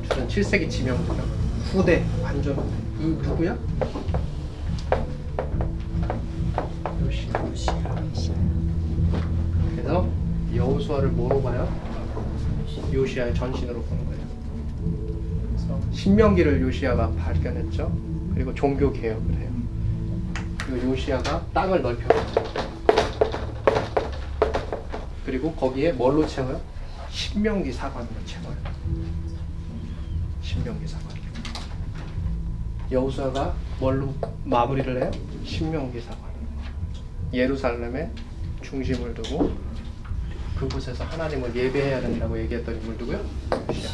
주전 0.04 0.28
7세기 0.28 0.70
지명들 0.70 1.16
후대 1.72 2.04
완전 2.22 2.58
이 3.00 3.06
누구야? 3.06 3.58
여호수아를 10.86 11.10
뭐로 11.10 11.42
봐요? 11.42 11.68
요시아의 12.94 13.34
전신으로 13.34 13.82
보는 13.82 14.06
거예요. 14.06 14.26
그래서 15.48 15.82
신명기를 15.92 16.62
요시아가 16.62 17.12
발견했죠. 17.12 17.92
그리고 18.34 18.54
종교 18.54 18.92
개혁을 18.92 19.36
해요. 19.36 19.50
그리고 20.60 20.92
요시아가 20.92 21.46
땅을 21.54 21.82
넓혀갔죠. 21.82 22.44
그리고 25.26 25.52
거기에 25.54 25.92
뭘로 25.92 26.26
채워요? 26.28 26.62
신명기 27.10 27.72
사관으로 27.72 28.14
채워요. 28.26 28.56
신명기 30.42 30.88
사관. 30.88 31.06
여호수아가 32.92 33.56
뭘로 33.80 34.14
마무리를 34.44 35.02
해요? 35.02 35.12
신명기 35.44 36.00
사관. 36.02 36.20
예루살렘에 37.34 38.12
중심을 38.62 39.14
두고 39.16 39.65
그곳에서 40.58 41.04
하나님을 41.04 41.56
예배해야 41.56 42.02
된다고 42.02 42.38
얘기했던 42.40 42.76
인물 42.76 42.98
누구요? 42.98 43.26
요시아. 43.70 43.92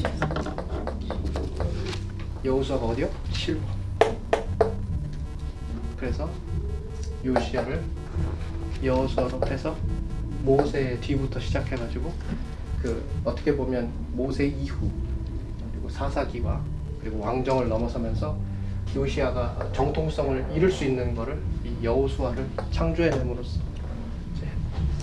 여호수아가 2.45 2.85
어디요? 2.85 3.09
실로. 3.31 3.59
그래서 5.97 6.29
요시아를 7.23 7.83
여호수아로 8.83 9.41
해서 9.47 9.75
모세 10.43 10.99
뒤부터 11.01 11.39
시작해가지고 11.39 12.11
그 12.81 13.03
어떻게 13.23 13.55
보면 13.55 13.91
모세 14.13 14.47
이후 14.47 14.89
그리고 15.71 15.89
사사기와 15.89 16.61
그리고 16.99 17.19
왕정을 17.19 17.69
넘어서면서 17.69 18.37
요시아가 18.95 19.71
정통성을 19.73 20.47
잃을 20.55 20.71
수 20.71 20.83
있는 20.85 21.13
거를 21.15 21.39
이 21.63 21.83
여호수아를 21.83 22.47
창조해냄으로써 22.71 23.70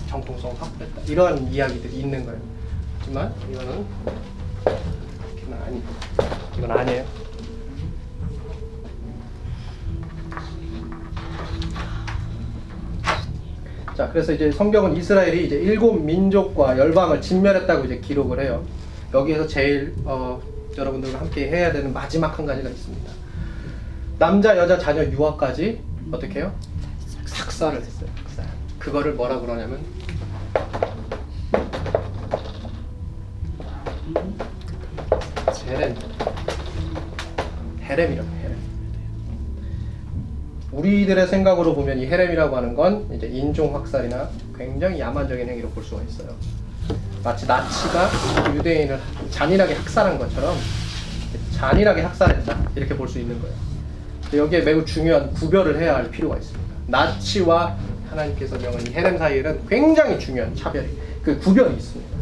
정통성을 0.09 0.59
확보했다 0.59 1.01
이런 1.07 1.47
이야기들이 1.51 1.99
있는 1.99 2.25
거예요. 2.25 2.39
하지만 2.99 3.33
이거는 3.51 3.85
이건 5.37 5.61
아니 5.61 5.81
이건 6.57 6.71
아니에요. 6.71 7.05
자, 13.95 14.09
그래서 14.09 14.31
이제 14.31 14.49
성경은 14.51 14.95
이스라엘이 14.95 15.45
이제 15.45 15.57
일곱 15.57 16.01
민족과 16.01 16.77
열방을 16.77 17.21
진멸했다고 17.21 17.85
이제 17.85 17.99
기록을 17.99 18.39
해요. 18.39 18.63
여기에서 19.13 19.45
제일 19.45 19.93
어, 20.05 20.41
여러분들과 20.77 21.19
함께 21.19 21.49
해야 21.49 21.71
되는 21.71 21.91
마지막 21.91 22.39
한 22.39 22.45
가지가 22.45 22.69
있습니다. 22.69 23.11
남자, 24.17 24.57
여자, 24.57 24.77
자녀 24.77 25.03
유아까지 25.03 25.81
어떻게 26.11 26.39
해요? 26.39 26.53
삭살을 27.25 27.81
했어요. 27.81 28.09
그거를 28.79 29.13
뭐라 29.13 29.39
그러냐면 29.39 29.79
헤렘. 35.67 35.95
헤렘이라고 37.83 38.27
해요. 38.27 38.49
우리들의 40.71 41.27
생각으로 41.27 41.75
보면 41.75 41.99
이 41.99 42.05
헤렘이라고 42.05 42.55
하는 42.55 42.75
건 42.75 43.07
이제 43.13 43.27
인종 43.27 43.75
학살이나 43.75 44.29
굉장히 44.57 44.99
야만적인 44.99 45.47
행위로 45.47 45.69
볼 45.69 45.83
수가 45.83 46.01
있어요. 46.03 46.29
마치 47.23 47.45
나치가 47.45 48.09
유대인을 48.55 48.99
잔인하게 49.29 49.75
학살한 49.75 50.17
것처럼 50.17 50.55
잔인하게 51.51 52.01
학살했다 52.01 52.57
이렇게 52.75 52.95
볼 52.95 53.07
수 53.07 53.19
있는 53.19 53.39
거예요. 53.41 53.55
여기에 54.33 54.61
매우 54.61 54.85
중요한 54.85 55.31
구별을 55.33 55.79
해야 55.79 55.95
할 55.95 56.09
필요가 56.09 56.37
있습니다. 56.37 56.59
나치와 56.87 57.75
하나님께서 58.09 58.57
이 58.57 58.93
헤렘 58.93 59.17
사이에는 59.17 59.67
굉장히 59.67 60.19
중요한 60.19 60.53
차별이 60.55 60.87
그 61.23 61.39
구별이 61.39 61.75
있습니다. 61.75 62.17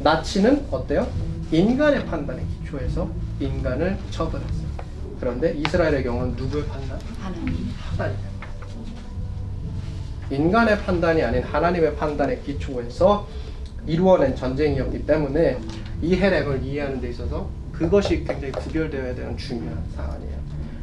나치는 0.00 0.66
어때요? 0.70 1.06
인간의 1.50 2.06
판단에 2.06 2.42
기초해서 2.60 3.10
인간을 3.40 3.98
처벌했어요. 4.10 4.66
그런데 5.20 5.54
이스라엘의 5.54 6.02
경우는 6.04 6.34
누구의 6.36 6.66
판단? 6.66 6.98
하나님. 7.20 8.18
인간의 10.30 10.78
판단이 10.80 11.22
아닌 11.22 11.42
하나님의 11.42 11.96
판단에 11.96 12.38
기초해서 12.38 13.28
이루어낸 13.86 14.34
전쟁이었기 14.34 15.04
때문에 15.06 15.58
이 16.00 16.16
헤렘을 16.16 16.62
이해하는 16.62 17.00
데 17.00 17.10
있어서 17.10 17.48
그것이 17.72 18.24
굉장히 18.24 18.52
구별되어야 18.52 19.14
되는 19.14 19.36
중요한 19.36 19.82
사안이에요. 19.94 20.36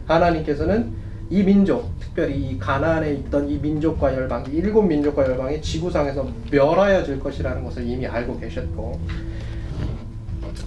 하나님께서는 0.05 0.93
이 1.29 1.43
민족, 1.43 1.91
특별히 2.09 2.37
이 2.37 2.59
가나안에 2.59 3.13
있던 3.13 3.49
이 3.49 3.57
민족과 3.59 4.13
열방, 4.13 4.45
이 4.49 4.57
일곱 4.57 4.81
민족과 4.83 5.25
열방이 5.25 5.61
지구상에서 5.61 6.27
멸하여질 6.51 7.19
것이라는 7.19 7.63
것을 7.63 7.87
이미 7.87 8.07
알고 8.07 8.39
계셨고 8.39 8.99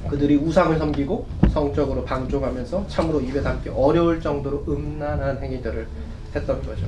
그들이 0.09 0.37
우상을 0.37 0.79
섬기고 0.79 1.27
성적으로 1.51 2.05
방종하면서 2.05 2.87
참으로 2.89 3.21
입에 3.21 3.43
담기 3.43 3.69
어려울 3.69 4.21
정도로 4.21 4.65
음란한 4.69 5.43
행위들을 5.43 5.87
했던 6.35 6.63
거죠. 6.63 6.87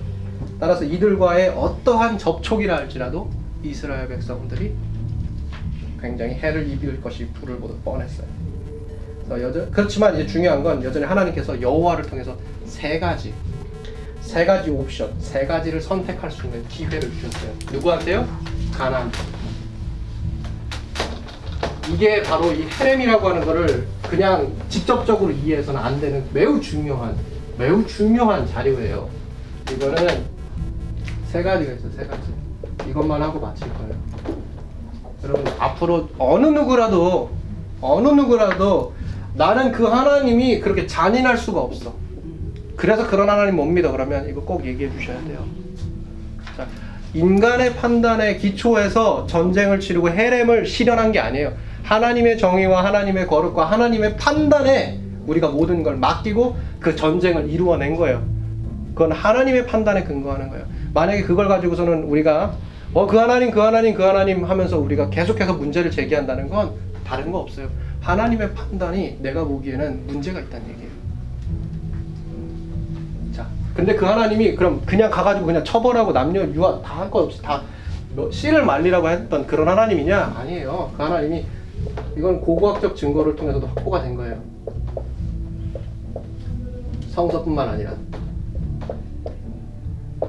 따라서 0.61 0.85
이들과의 0.85 1.51
어떠한 1.51 2.19
접촉이라 2.19 2.77
할지라도 2.77 3.31
이스라엘 3.63 4.09
백성들이 4.09 4.75
굉장히 6.01 6.35
해를 6.35 6.69
입을 6.69 7.01
것이 7.01 7.27
불을 7.29 7.59
보듯 7.59 7.85
뻔했어요. 7.85 8.27
여전, 9.31 9.71
그렇지만 9.71 10.15
이제 10.15 10.27
중요한 10.27 10.63
건 10.63 10.83
여전히 10.85 11.07
하나님께서 11.07 11.61
여호와를 11.61 12.05
통해서 12.05 12.37
세 12.67 12.99
가지 12.99 13.33
세 14.25 14.45
가지 14.47 14.71
옵션, 14.71 15.15
세 15.21 15.47
가지를 15.47 15.81
선택할 15.81 16.31
수 16.31 16.47
있는 16.47 16.67
기회를 16.69 17.01
주셨어요. 17.01 17.53
누구한테요? 17.71 18.27
가나안. 18.73 19.13
이게 21.93 22.23
바로 22.23 22.51
이 22.51 22.65
헤렘이라고 22.65 23.29
하는 23.29 23.45
거를 23.45 23.87
그냥 24.03 24.53
직접적으로 24.69 25.31
이해해서는 25.31 25.79
안 25.79 26.01
되는 26.01 26.27
매우 26.33 26.61
중요한 26.61 27.15
매우 27.59 27.87
중요한 27.87 28.47
자료예요. 28.49 29.09
이거는 29.71 30.25
세 31.27 31.43
가지가 31.43 31.73
있어요. 31.75 31.93
세 31.93 32.07
가지. 32.07 32.23
이것만 32.89 33.23
하고 33.23 33.39
마칠 33.39 33.73
거예요. 33.75 33.95
여러분 35.23 35.47
앞으로 35.59 36.09
어느 36.19 36.47
누구라도 36.47 37.31
어느 37.81 38.09
누구라도 38.09 38.95
나는 39.35 39.71
그 39.71 39.85
하나님이 39.85 40.61
그렇게 40.61 40.87
잔인할 40.87 41.37
수가 41.37 41.61
없어. 41.61 42.04
그래서 42.77 43.07
그런 43.09 43.29
하나님 43.31 43.57
못 43.57 43.65
믿어 43.67 43.93
그러면 43.93 44.29
이거 44.29 44.41
꼭 44.41 44.65
얘기해 44.67 44.91
주셔야 44.99 45.23
돼요. 45.25 45.45
자, 46.57 46.67
인간의 47.15 47.77
판단에 47.77 48.37
기초해서 48.37 49.27
전쟁을 49.27 49.81
치르고 49.81 50.11
헤렘을 50.11 50.67
실현한 50.67 51.13
게 51.13 51.21
아니에요. 51.21 51.53
하나님의 51.85 52.39
정의와 52.39 52.85
하나님의 52.85 53.27
거룩과 53.27 53.67
하나님의 53.71 54.17
판단에 54.17 55.01
우리가 55.27 55.49
모든 55.49 55.83
걸 55.83 55.97
맡기고 55.97 56.57
그 56.81 56.97
전쟁을 56.97 57.49
이루어낸 57.51 57.97
거예요. 57.97 58.23
그건 58.95 59.13
하나님의 59.13 59.67
판단에 59.67 60.05
근거하는 60.05 60.49
거예요. 60.51 60.65
만약에 60.93 61.23
그걸 61.23 61.49
가지고서는 61.49 62.05
우리가 62.05 62.55
어 62.95 63.07
그 63.09 63.17
하나님 63.17 63.51
그 63.51 63.59
하나님 63.61 63.95
그 63.95 64.03
하나님 64.05 64.45
하면서 64.45 64.79
우리가 64.79 65.11
계속해서 65.11 65.55
문제를 65.55 65.91
제기한다는 65.91 66.49
건 66.49 66.73
다른 67.05 67.33
거 67.33 67.39
없어요. 67.39 67.69
하나님의 68.01 68.55
판단이 68.55 69.19
내가 69.21 69.45
보기에는 69.45 70.07
문제가 70.07 70.39
있다는 70.41 70.69
얘기예요. 70.71 70.91
자, 73.75 73.77
근데 73.77 73.95
그 73.95 74.05
하나님이 74.05 74.55
그럼 74.55 74.83
그냥 74.87 75.11
가가지고 75.11 75.47
그냥 75.47 75.65
처벌하고 75.65 76.13
남녀 76.13 76.43
유아 76.45 76.81
다 76.83 77.01
할 77.01 77.11
것 77.11 77.25
없이 77.25 77.43
다뭐 77.43 78.31
씨를 78.31 78.65
말리라고 78.65 79.09
했던 79.09 79.47
그런 79.47 79.69
하나님이냐? 79.69 80.35
아니에요. 80.39 80.93
그 80.97 81.03
하나님이 81.03 81.45
이건 82.17 82.41
고고학적 82.41 82.97
증거를 82.97 83.35
통해서도 83.37 83.67
확보가 83.67 84.03
된 84.03 84.15
거예요. 84.15 84.41
성서뿐만 87.11 87.69
아니라 87.69 87.93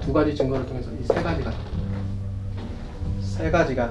두 0.02 0.12
가지 0.14 0.36
증거를 0.36 0.66
통해서 0.66 0.90
이 0.92 1.06
세 1.06 1.22
가지가 1.22 1.52
세 3.22 3.52
가지가 3.52 3.90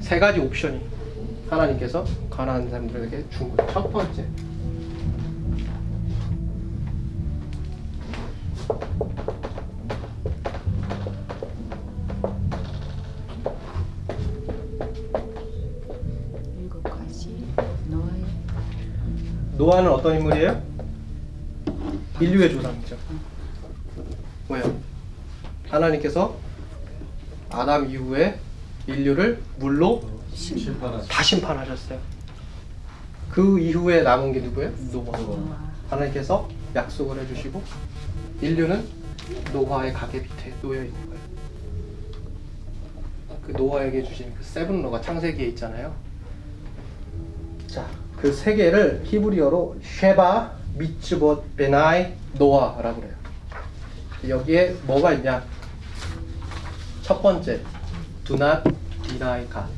세 0.00 0.18
가지 0.18 0.40
옵션이 0.40 0.80
하나님께서 1.48 2.04
가난한 2.30 2.68
사람들에게 2.70 3.24
준 3.30 3.56
거예요. 3.56 3.72
첫 3.72 3.90
번째 3.92 4.24
일곱 16.58 16.82
가지 16.84 17.44
노아의 17.88 18.24
노아는 19.56 19.90
어떤 19.90 20.16
인물이에요? 20.16 20.62
인류의 22.20 22.52
조상이죠. 22.52 22.96
왜요? 24.48 24.78
하나님께서 25.68 26.36
아담 27.50 27.88
이후에 27.88 28.38
인류를 28.86 29.42
물로. 29.58 30.02
다 31.08 31.22
심판하셨어요. 31.22 31.98
그 33.30 33.58
이후에 33.58 34.02
남은 34.02 34.32
게 34.32 34.40
누구예요? 34.40 34.72
노아. 34.92 35.16
하나님께서 35.90 36.48
약속을 36.74 37.20
해주시고 37.20 37.62
인류는 38.40 38.86
노아의 39.52 39.92
가계 39.92 40.20
밑에 40.20 40.52
놓여 40.62 40.84
있는 40.84 40.94
거예요. 41.06 41.20
그 43.46 43.52
노아에게 43.52 44.02
주신 44.02 44.32
그 44.34 44.42
seven 44.44 44.82
law가 44.82 45.00
창세기에 45.00 45.46
있잖아요. 45.48 45.94
자, 47.66 47.86
그 48.16 48.32
세 48.32 48.54
개를 48.54 49.02
히브리어로 49.04 49.76
שבע, 49.82 50.52
מצוות, 50.76 51.56
בני, 51.56 52.12
노아라고 52.34 53.00
그래요. 53.00 53.14
여기에 54.28 54.76
뭐가 54.86 55.14
있냐? 55.14 55.44
첫 57.02 57.22
번째, 57.22 57.60
do 58.24 58.36
not 58.36 58.62
deny 59.02 59.46
God. 59.48 59.68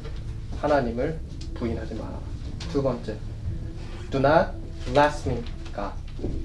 하나님을 0.60 1.18
부인하지 1.54 1.94
마라. 1.94 2.18
두 2.70 2.82
번째, 2.82 3.16
do 4.10 4.18
not 4.20 4.50
blaspheme 4.86 5.42
God. 5.74 5.94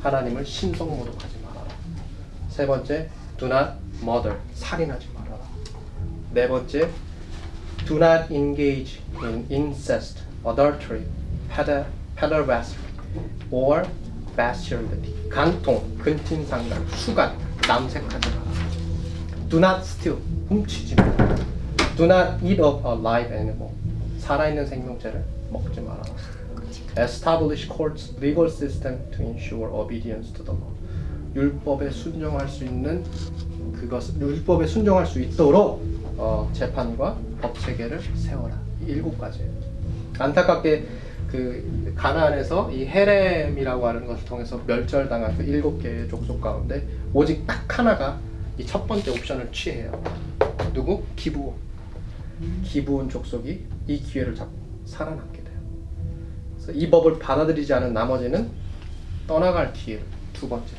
하나님을 0.01 0.45
신성 0.45 0.88
모독하지 0.89 1.36
말아라. 1.36 1.36
세 2.58 2.66
번째, 2.66 3.08
do 3.38 3.45
not 3.45 3.74
murder. 4.01 4.36
살인하지 4.55 5.10
말아라. 5.14 5.38
네 6.34 6.47
번째, 6.47 6.89
do 7.86 7.97
not 7.97 8.34
engage 8.34 8.99
in 9.22 9.45
incest, 9.47 10.24
adultery, 10.43 11.03
peder- 11.53 11.86
pederasty, 12.16 12.80
or 13.51 13.86
bestiality. 14.36 15.14
간통, 15.30 15.99
근친상간, 15.99 16.84
수간 16.95 17.38
남색하지 17.68 18.28
마라. 18.28 18.41
Do 19.49 19.60
not 19.60 19.82
steal. 19.86 20.18
훔치지 20.49 20.95
마라. 20.95 21.36
Do 21.95 22.05
not 22.05 22.43
eat 22.43 22.60
of 22.60 22.84
a 22.84 22.97
live 22.97 23.32
animal. 23.32 23.70
살아있는 24.18 24.66
생명체를 24.66 25.24
먹지 25.51 25.80
마라. 25.82 26.01
Establish 26.97 27.70
courts 27.70 28.16
legal 28.20 28.49
system 28.49 28.97
to 29.12 29.22
ensure 29.22 29.70
obedience 29.72 30.34
to 30.34 30.43
the 30.43 30.58
law. 30.58 30.74
율법에 31.36 31.89
순종할 31.89 32.47
수 32.47 32.63
있는 32.63 33.03
그것 33.73 34.03
율법에 34.19 34.65
순종할 34.65 35.05
수 35.05 35.21
있도록 35.21 35.84
어, 36.17 36.49
재판과 36.53 37.17
법 37.41 37.59
체계를 37.59 37.99
세워라. 38.15 38.59
이 38.82 38.91
일곱 38.91 39.17
가지예요. 39.19 39.51
안타깝게 40.17 40.86
그 41.30 41.93
가나안에서 41.95 42.71
이 42.71 42.86
헤렘이라고 42.86 43.86
하는 43.88 44.07
것을 44.07 44.25
통해서 44.25 44.61
멸절당한 44.65 45.38
그 45.38 45.43
일곱 45.43 45.80
개의 45.82 46.07
족속 46.09 46.41
가운데 46.41 46.88
오직 47.13 47.45
딱 47.45 47.78
하나가 47.78 48.19
이 48.57 48.65
첫 48.65 48.88
번째 48.88 49.11
옵션을 49.11 49.51
취해요. 49.51 49.91
누구? 50.73 51.03
기브온. 51.15 51.53
기브온 52.63 53.09
족속이 53.09 53.65
이 53.88 53.99
기회를 53.99 54.34
잡고 54.36 54.51
살아남게 54.86 55.43
돼요. 55.43 55.59
그래서 56.55 56.71
이 56.71 56.89
법을 56.89 57.19
받아들이지 57.19 57.71
않은 57.73 57.93
나머지는 57.93 58.49
떠나갈 59.28 59.73
기회를 59.73 60.03
두 60.34 60.49
번째. 60.49 60.75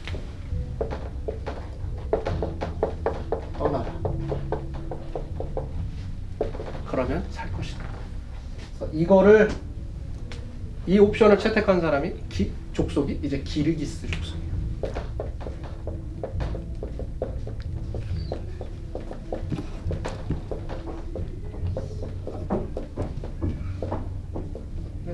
떠나라. 3.56 3.98
그러면 6.86 7.24
살 7.30 7.52
것이다. 7.52 7.84
그래서 8.56 8.67
이거를 8.92 9.48
이 10.86 10.98
옵션을 10.98 11.38
채택한 11.38 11.80
사람이 11.80 12.14
기, 12.28 12.52
족속이 12.72 13.20
이제 13.22 13.40
기르기스 13.40 14.08
족속이에요. 14.10 14.48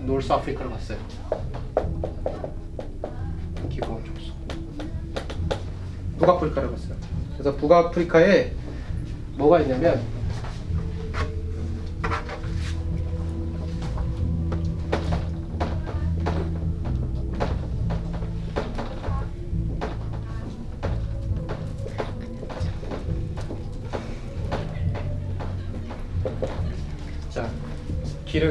노스 0.07 0.33
아프리카를 0.33 0.71
갔어요. 0.71 0.99
기본 3.69 4.05
족속. 4.05 4.37
북아프리카를 6.19 6.71
갔어요. 6.71 6.97
그래서 7.33 7.57
북아프리카에 7.57 8.53
뭐가 9.37 9.61
있냐면 9.61 10.14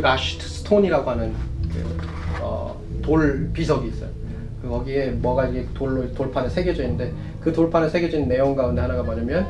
기르가슈트 0.04 0.48
스톤이라고 0.48 1.10
하는 1.10 1.34
그, 1.72 1.98
어, 2.42 2.78
돌 3.02 3.50
비석이 3.54 3.88
있어요. 3.88 4.10
그 4.62 4.68
거기에 4.70 5.08
뭐가 5.12 5.48
이게 5.48 5.66
돌로 5.74 6.14
돌판에 6.14 6.50
새겨져 6.50 6.84
있는데 6.84 7.14
그 7.40 7.52
돌판에 7.52 7.90
있는 8.18 8.28
내용 8.28 8.56
가운데 8.56 8.82
하나가 8.82 9.02
뭐냐면 9.02 9.48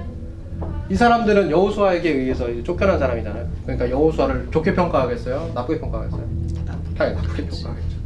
이 0.89 0.95
사람들은 0.95 1.49
여호수아에게 1.49 2.09
의해서 2.09 2.47
쫓겨난 2.63 2.99
사람이잖아요. 2.99 3.47
그러니까 3.63 3.89
여호수아를 3.89 4.49
좋게 4.51 4.73
평가하겠어요? 4.75 5.51
나쁘게 5.53 5.79
평가하겠어요? 5.79 6.23
당연히 6.97 7.15
나쁘게 7.17 7.47
평가하겠죠. 7.47 7.97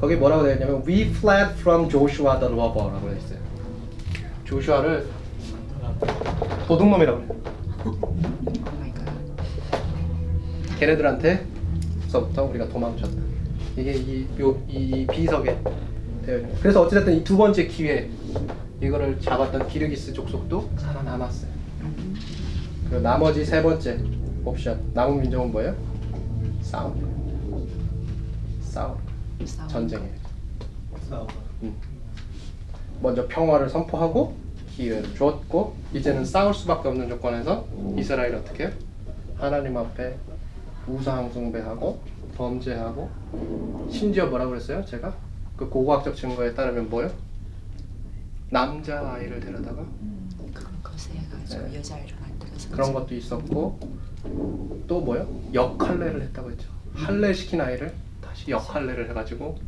거기 0.00 0.16
뭐라고 0.16 0.44
되어 0.44 0.54
있냐면 0.54 0.82
We 0.86 1.02
fled 1.02 1.54
from 1.58 1.88
Joshua 1.88 2.38
the 2.38 2.52
robber라고 2.52 3.08
되어 3.08 3.16
있어요. 3.18 3.38
조슈아를 4.44 5.06
도둑놈이라고 6.68 7.26
그래요. 7.26 7.40
걔네들한테 10.78 11.55
서부터 12.08 12.44
우리가 12.44 12.68
도망쳤다. 12.68 13.16
이게 13.76 13.92
이, 13.94 14.26
요, 14.40 14.56
이 14.68 15.06
비석에. 15.10 15.58
그래서 16.60 16.82
어찌됐든 16.82 17.14
이 17.18 17.24
두 17.24 17.36
번째 17.36 17.66
기회 17.66 18.10
이거를 18.80 19.20
잡았던 19.20 19.68
기르기스 19.68 20.12
족속도 20.12 20.68
살아남았어요. 20.76 21.50
그리고 22.88 23.00
나머지 23.02 23.44
세 23.44 23.62
번째 23.62 23.98
옵션 24.44 24.80
남은 24.94 25.20
민족은 25.22 25.52
뭐예요? 25.52 25.74
싸움. 26.62 26.94
싸움. 28.62 28.96
전쟁이에요. 29.68 30.10
싸우다. 31.08 31.34
음. 31.62 31.74
먼저 33.00 33.26
평화를 33.28 33.68
선포하고 33.68 34.34
기회를 34.76 35.14
주었고 35.14 35.74
이제는 35.94 36.24
싸울 36.24 36.52
수밖에 36.54 36.88
없는 36.88 37.08
조건에서 37.08 37.66
이스라엘 37.96 38.34
어떻게 38.34 38.64
해요? 38.64 38.72
하나님 39.36 39.76
앞에 39.76 40.14
우상 40.86 41.30
숭배하고 41.32 42.00
범죄하고 42.36 43.10
심지어 43.90 44.26
뭐라고 44.26 44.50
그랬어요? 44.50 44.84
제가 44.84 45.14
그 45.56 45.68
고고학적 45.68 46.14
증거에 46.16 46.54
따르면 46.54 46.88
뭐요? 46.90 47.10
남자 48.50 49.12
아이를 49.14 49.40
데려다가 49.40 49.84
그런 50.54 50.82
거세가지고 50.82 51.66
네. 51.68 51.76
여자 51.76 51.96
아이를 51.96 52.16
만들어서 52.20 52.70
그런 52.70 52.92
것도 52.92 53.14
있었고 53.14 53.78
또 54.86 55.00
뭐요? 55.00 55.28
역할례를 55.52 56.22
했다고 56.22 56.50
했죠. 56.50 56.68
할례 56.94 57.32
시킨 57.32 57.60
아이를 57.60 57.92
다시 58.20 58.50
역할례를 58.50 59.08
해가지고 59.10 59.58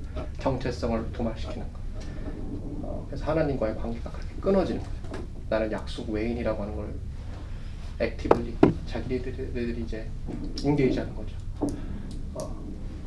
정체성을 0.40 1.12
도말시키는 1.12 1.66
거. 1.72 1.78
어, 2.82 3.06
그래서 3.08 3.24
하나님과의 3.24 3.76
관계가 3.76 4.10
그렇게 4.10 4.34
끊어지는 4.40 4.82
거예요. 4.82 4.98
나는 5.48 5.72
약속 5.72 6.10
외인이라고 6.10 6.62
하는 6.62 6.76
걸 6.76 6.94
액티브리 8.00 8.56
자기들이 8.86 9.82
이제 9.82 10.08
인게이지하는 10.62 11.14
거죠. 11.14 11.36
어, 12.34 12.56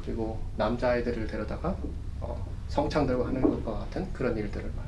그리고 0.03 0.41
남자아이들을 0.57 1.27
데려다가 1.27 1.77
어, 2.19 2.45
성창들과 2.67 3.27
하는 3.27 3.41
것과 3.41 3.79
같은 3.79 4.11
그런 4.13 4.37
일들을 4.37 4.71
말. 4.75 4.85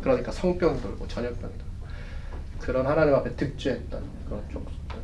그러니까 0.00 0.32
성병이 0.32 0.80
돌고 0.80 1.06
전염병이 1.06 1.52
돌고 1.52 1.72
그런 2.58 2.86
하나님 2.86 3.14
앞에 3.14 3.34
득죄했던 3.36 4.04
그런 4.26 4.50
족속들 4.50 4.96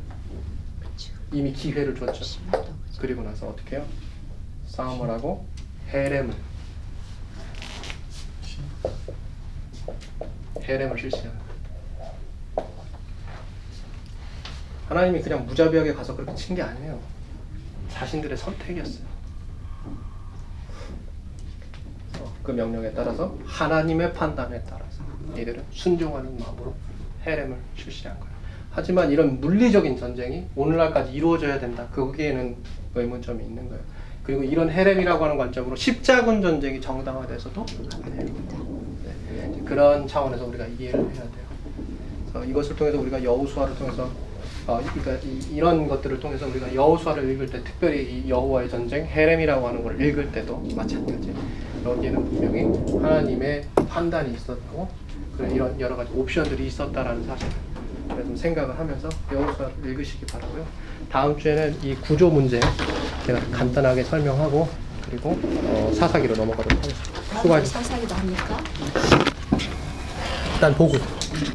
이미 1.31 1.53
기회를 1.53 1.95
줬죠. 1.95 2.23
그리고 2.99 3.21
나서 3.21 3.47
어떻게 3.49 3.77
해요? 3.77 3.85
싸움을 4.67 5.09
하고 5.09 5.45
헤렘을 5.89 6.33
헤렘을 10.61 10.99
실시하는 10.99 11.31
거예요. 11.31 11.49
하나님이 14.89 15.21
그냥 15.21 15.45
무자비하게 15.45 15.93
가서 15.93 16.15
그렇게 16.15 16.33
친 16.35 16.55
게 16.55 16.63
아니에요. 16.63 16.99
자신들의 17.89 18.35
선택이었어요. 18.37 19.05
어, 22.19 22.33
그 22.43 22.51
명령에 22.51 22.91
따라서 22.93 23.35
하나님의 23.45 24.13
판단에 24.13 24.61
따라서 24.67 25.03
이들은 25.37 25.63
순종하는 25.71 26.37
마음으로 26.39 26.73
헤렘을 27.25 27.55
실시한 27.75 28.19
거예요. 28.19 28.33
하지만 28.71 29.11
이런 29.11 29.39
물리적인 29.39 29.97
전쟁이 29.97 30.45
오늘날까지 30.55 31.11
이루어져야 31.11 31.59
된다. 31.59 31.87
거기에는 31.93 32.55
의문점이 32.95 33.43
있는 33.43 33.69
거예요. 33.69 33.83
그리고 34.23 34.43
이런 34.43 34.69
헤렘이라고 34.71 35.23
하는 35.23 35.37
관점으로 35.37 35.75
십자군 35.75 36.41
전쟁이 36.41 36.81
정당화돼서도. 36.81 37.65
네. 38.05 39.61
그런 39.65 40.07
차원에서 40.07 40.45
우리가 40.45 40.65
이해를 40.65 40.99
해야 40.99 41.23
돼요. 41.23 42.43
이것을 42.45 42.75
통해서 42.75 42.99
우리가 42.99 43.23
여호수아를 43.23 43.75
통해서 43.75 44.09
어, 44.67 44.79
그러니까 44.83 45.27
이, 45.27 45.55
이런 45.55 45.87
것들을 45.87 46.19
통해서 46.19 46.47
우리가 46.47 46.73
여호수아를 46.73 47.29
읽을 47.31 47.47
때 47.47 47.63
특별히 47.63 48.03
이 48.03 48.29
여호와의 48.29 48.69
전쟁 48.69 49.05
헤렘이라고 49.05 49.67
하는 49.67 49.83
걸 49.83 50.01
읽을 50.01 50.31
때도 50.31 50.57
마찬가지. 50.75 51.33
여기에는 51.83 52.25
분명히 52.25 53.01
하나님의 53.01 53.65
판단이 53.87 54.33
있었고 54.33 54.89
그런 55.37 55.51
이런 55.51 55.79
여러 55.79 55.95
가지 55.95 56.11
옵션들이 56.13 56.67
있었다라는 56.67 57.25
사실을 57.25 57.51
좀 58.09 58.35
생각을 58.35 58.77
하면서 58.77 59.07
여호수아를 59.31 59.75
읽으시기 59.85 60.25
바라고요. 60.25 60.65
다음 61.09 61.37
주에는 61.37 61.77
이 61.83 61.95
구조 61.95 62.29
문제 62.29 62.59
제가 63.25 63.39
간단하게 63.51 64.03
설명하고 64.03 64.67
그리고 65.09 65.39
어, 65.41 65.91
사사기로 65.95 66.35
넘어가도록 66.35 66.77
하겠습니다. 66.77 67.39
수고하셨습니다. 67.41 67.81
사사기도 67.81 68.15
합니까? 68.15 68.57
일단 70.53 70.75
보고. 70.75 70.93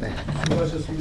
네. 0.01 0.11
수고하셨습니다. 0.49 0.93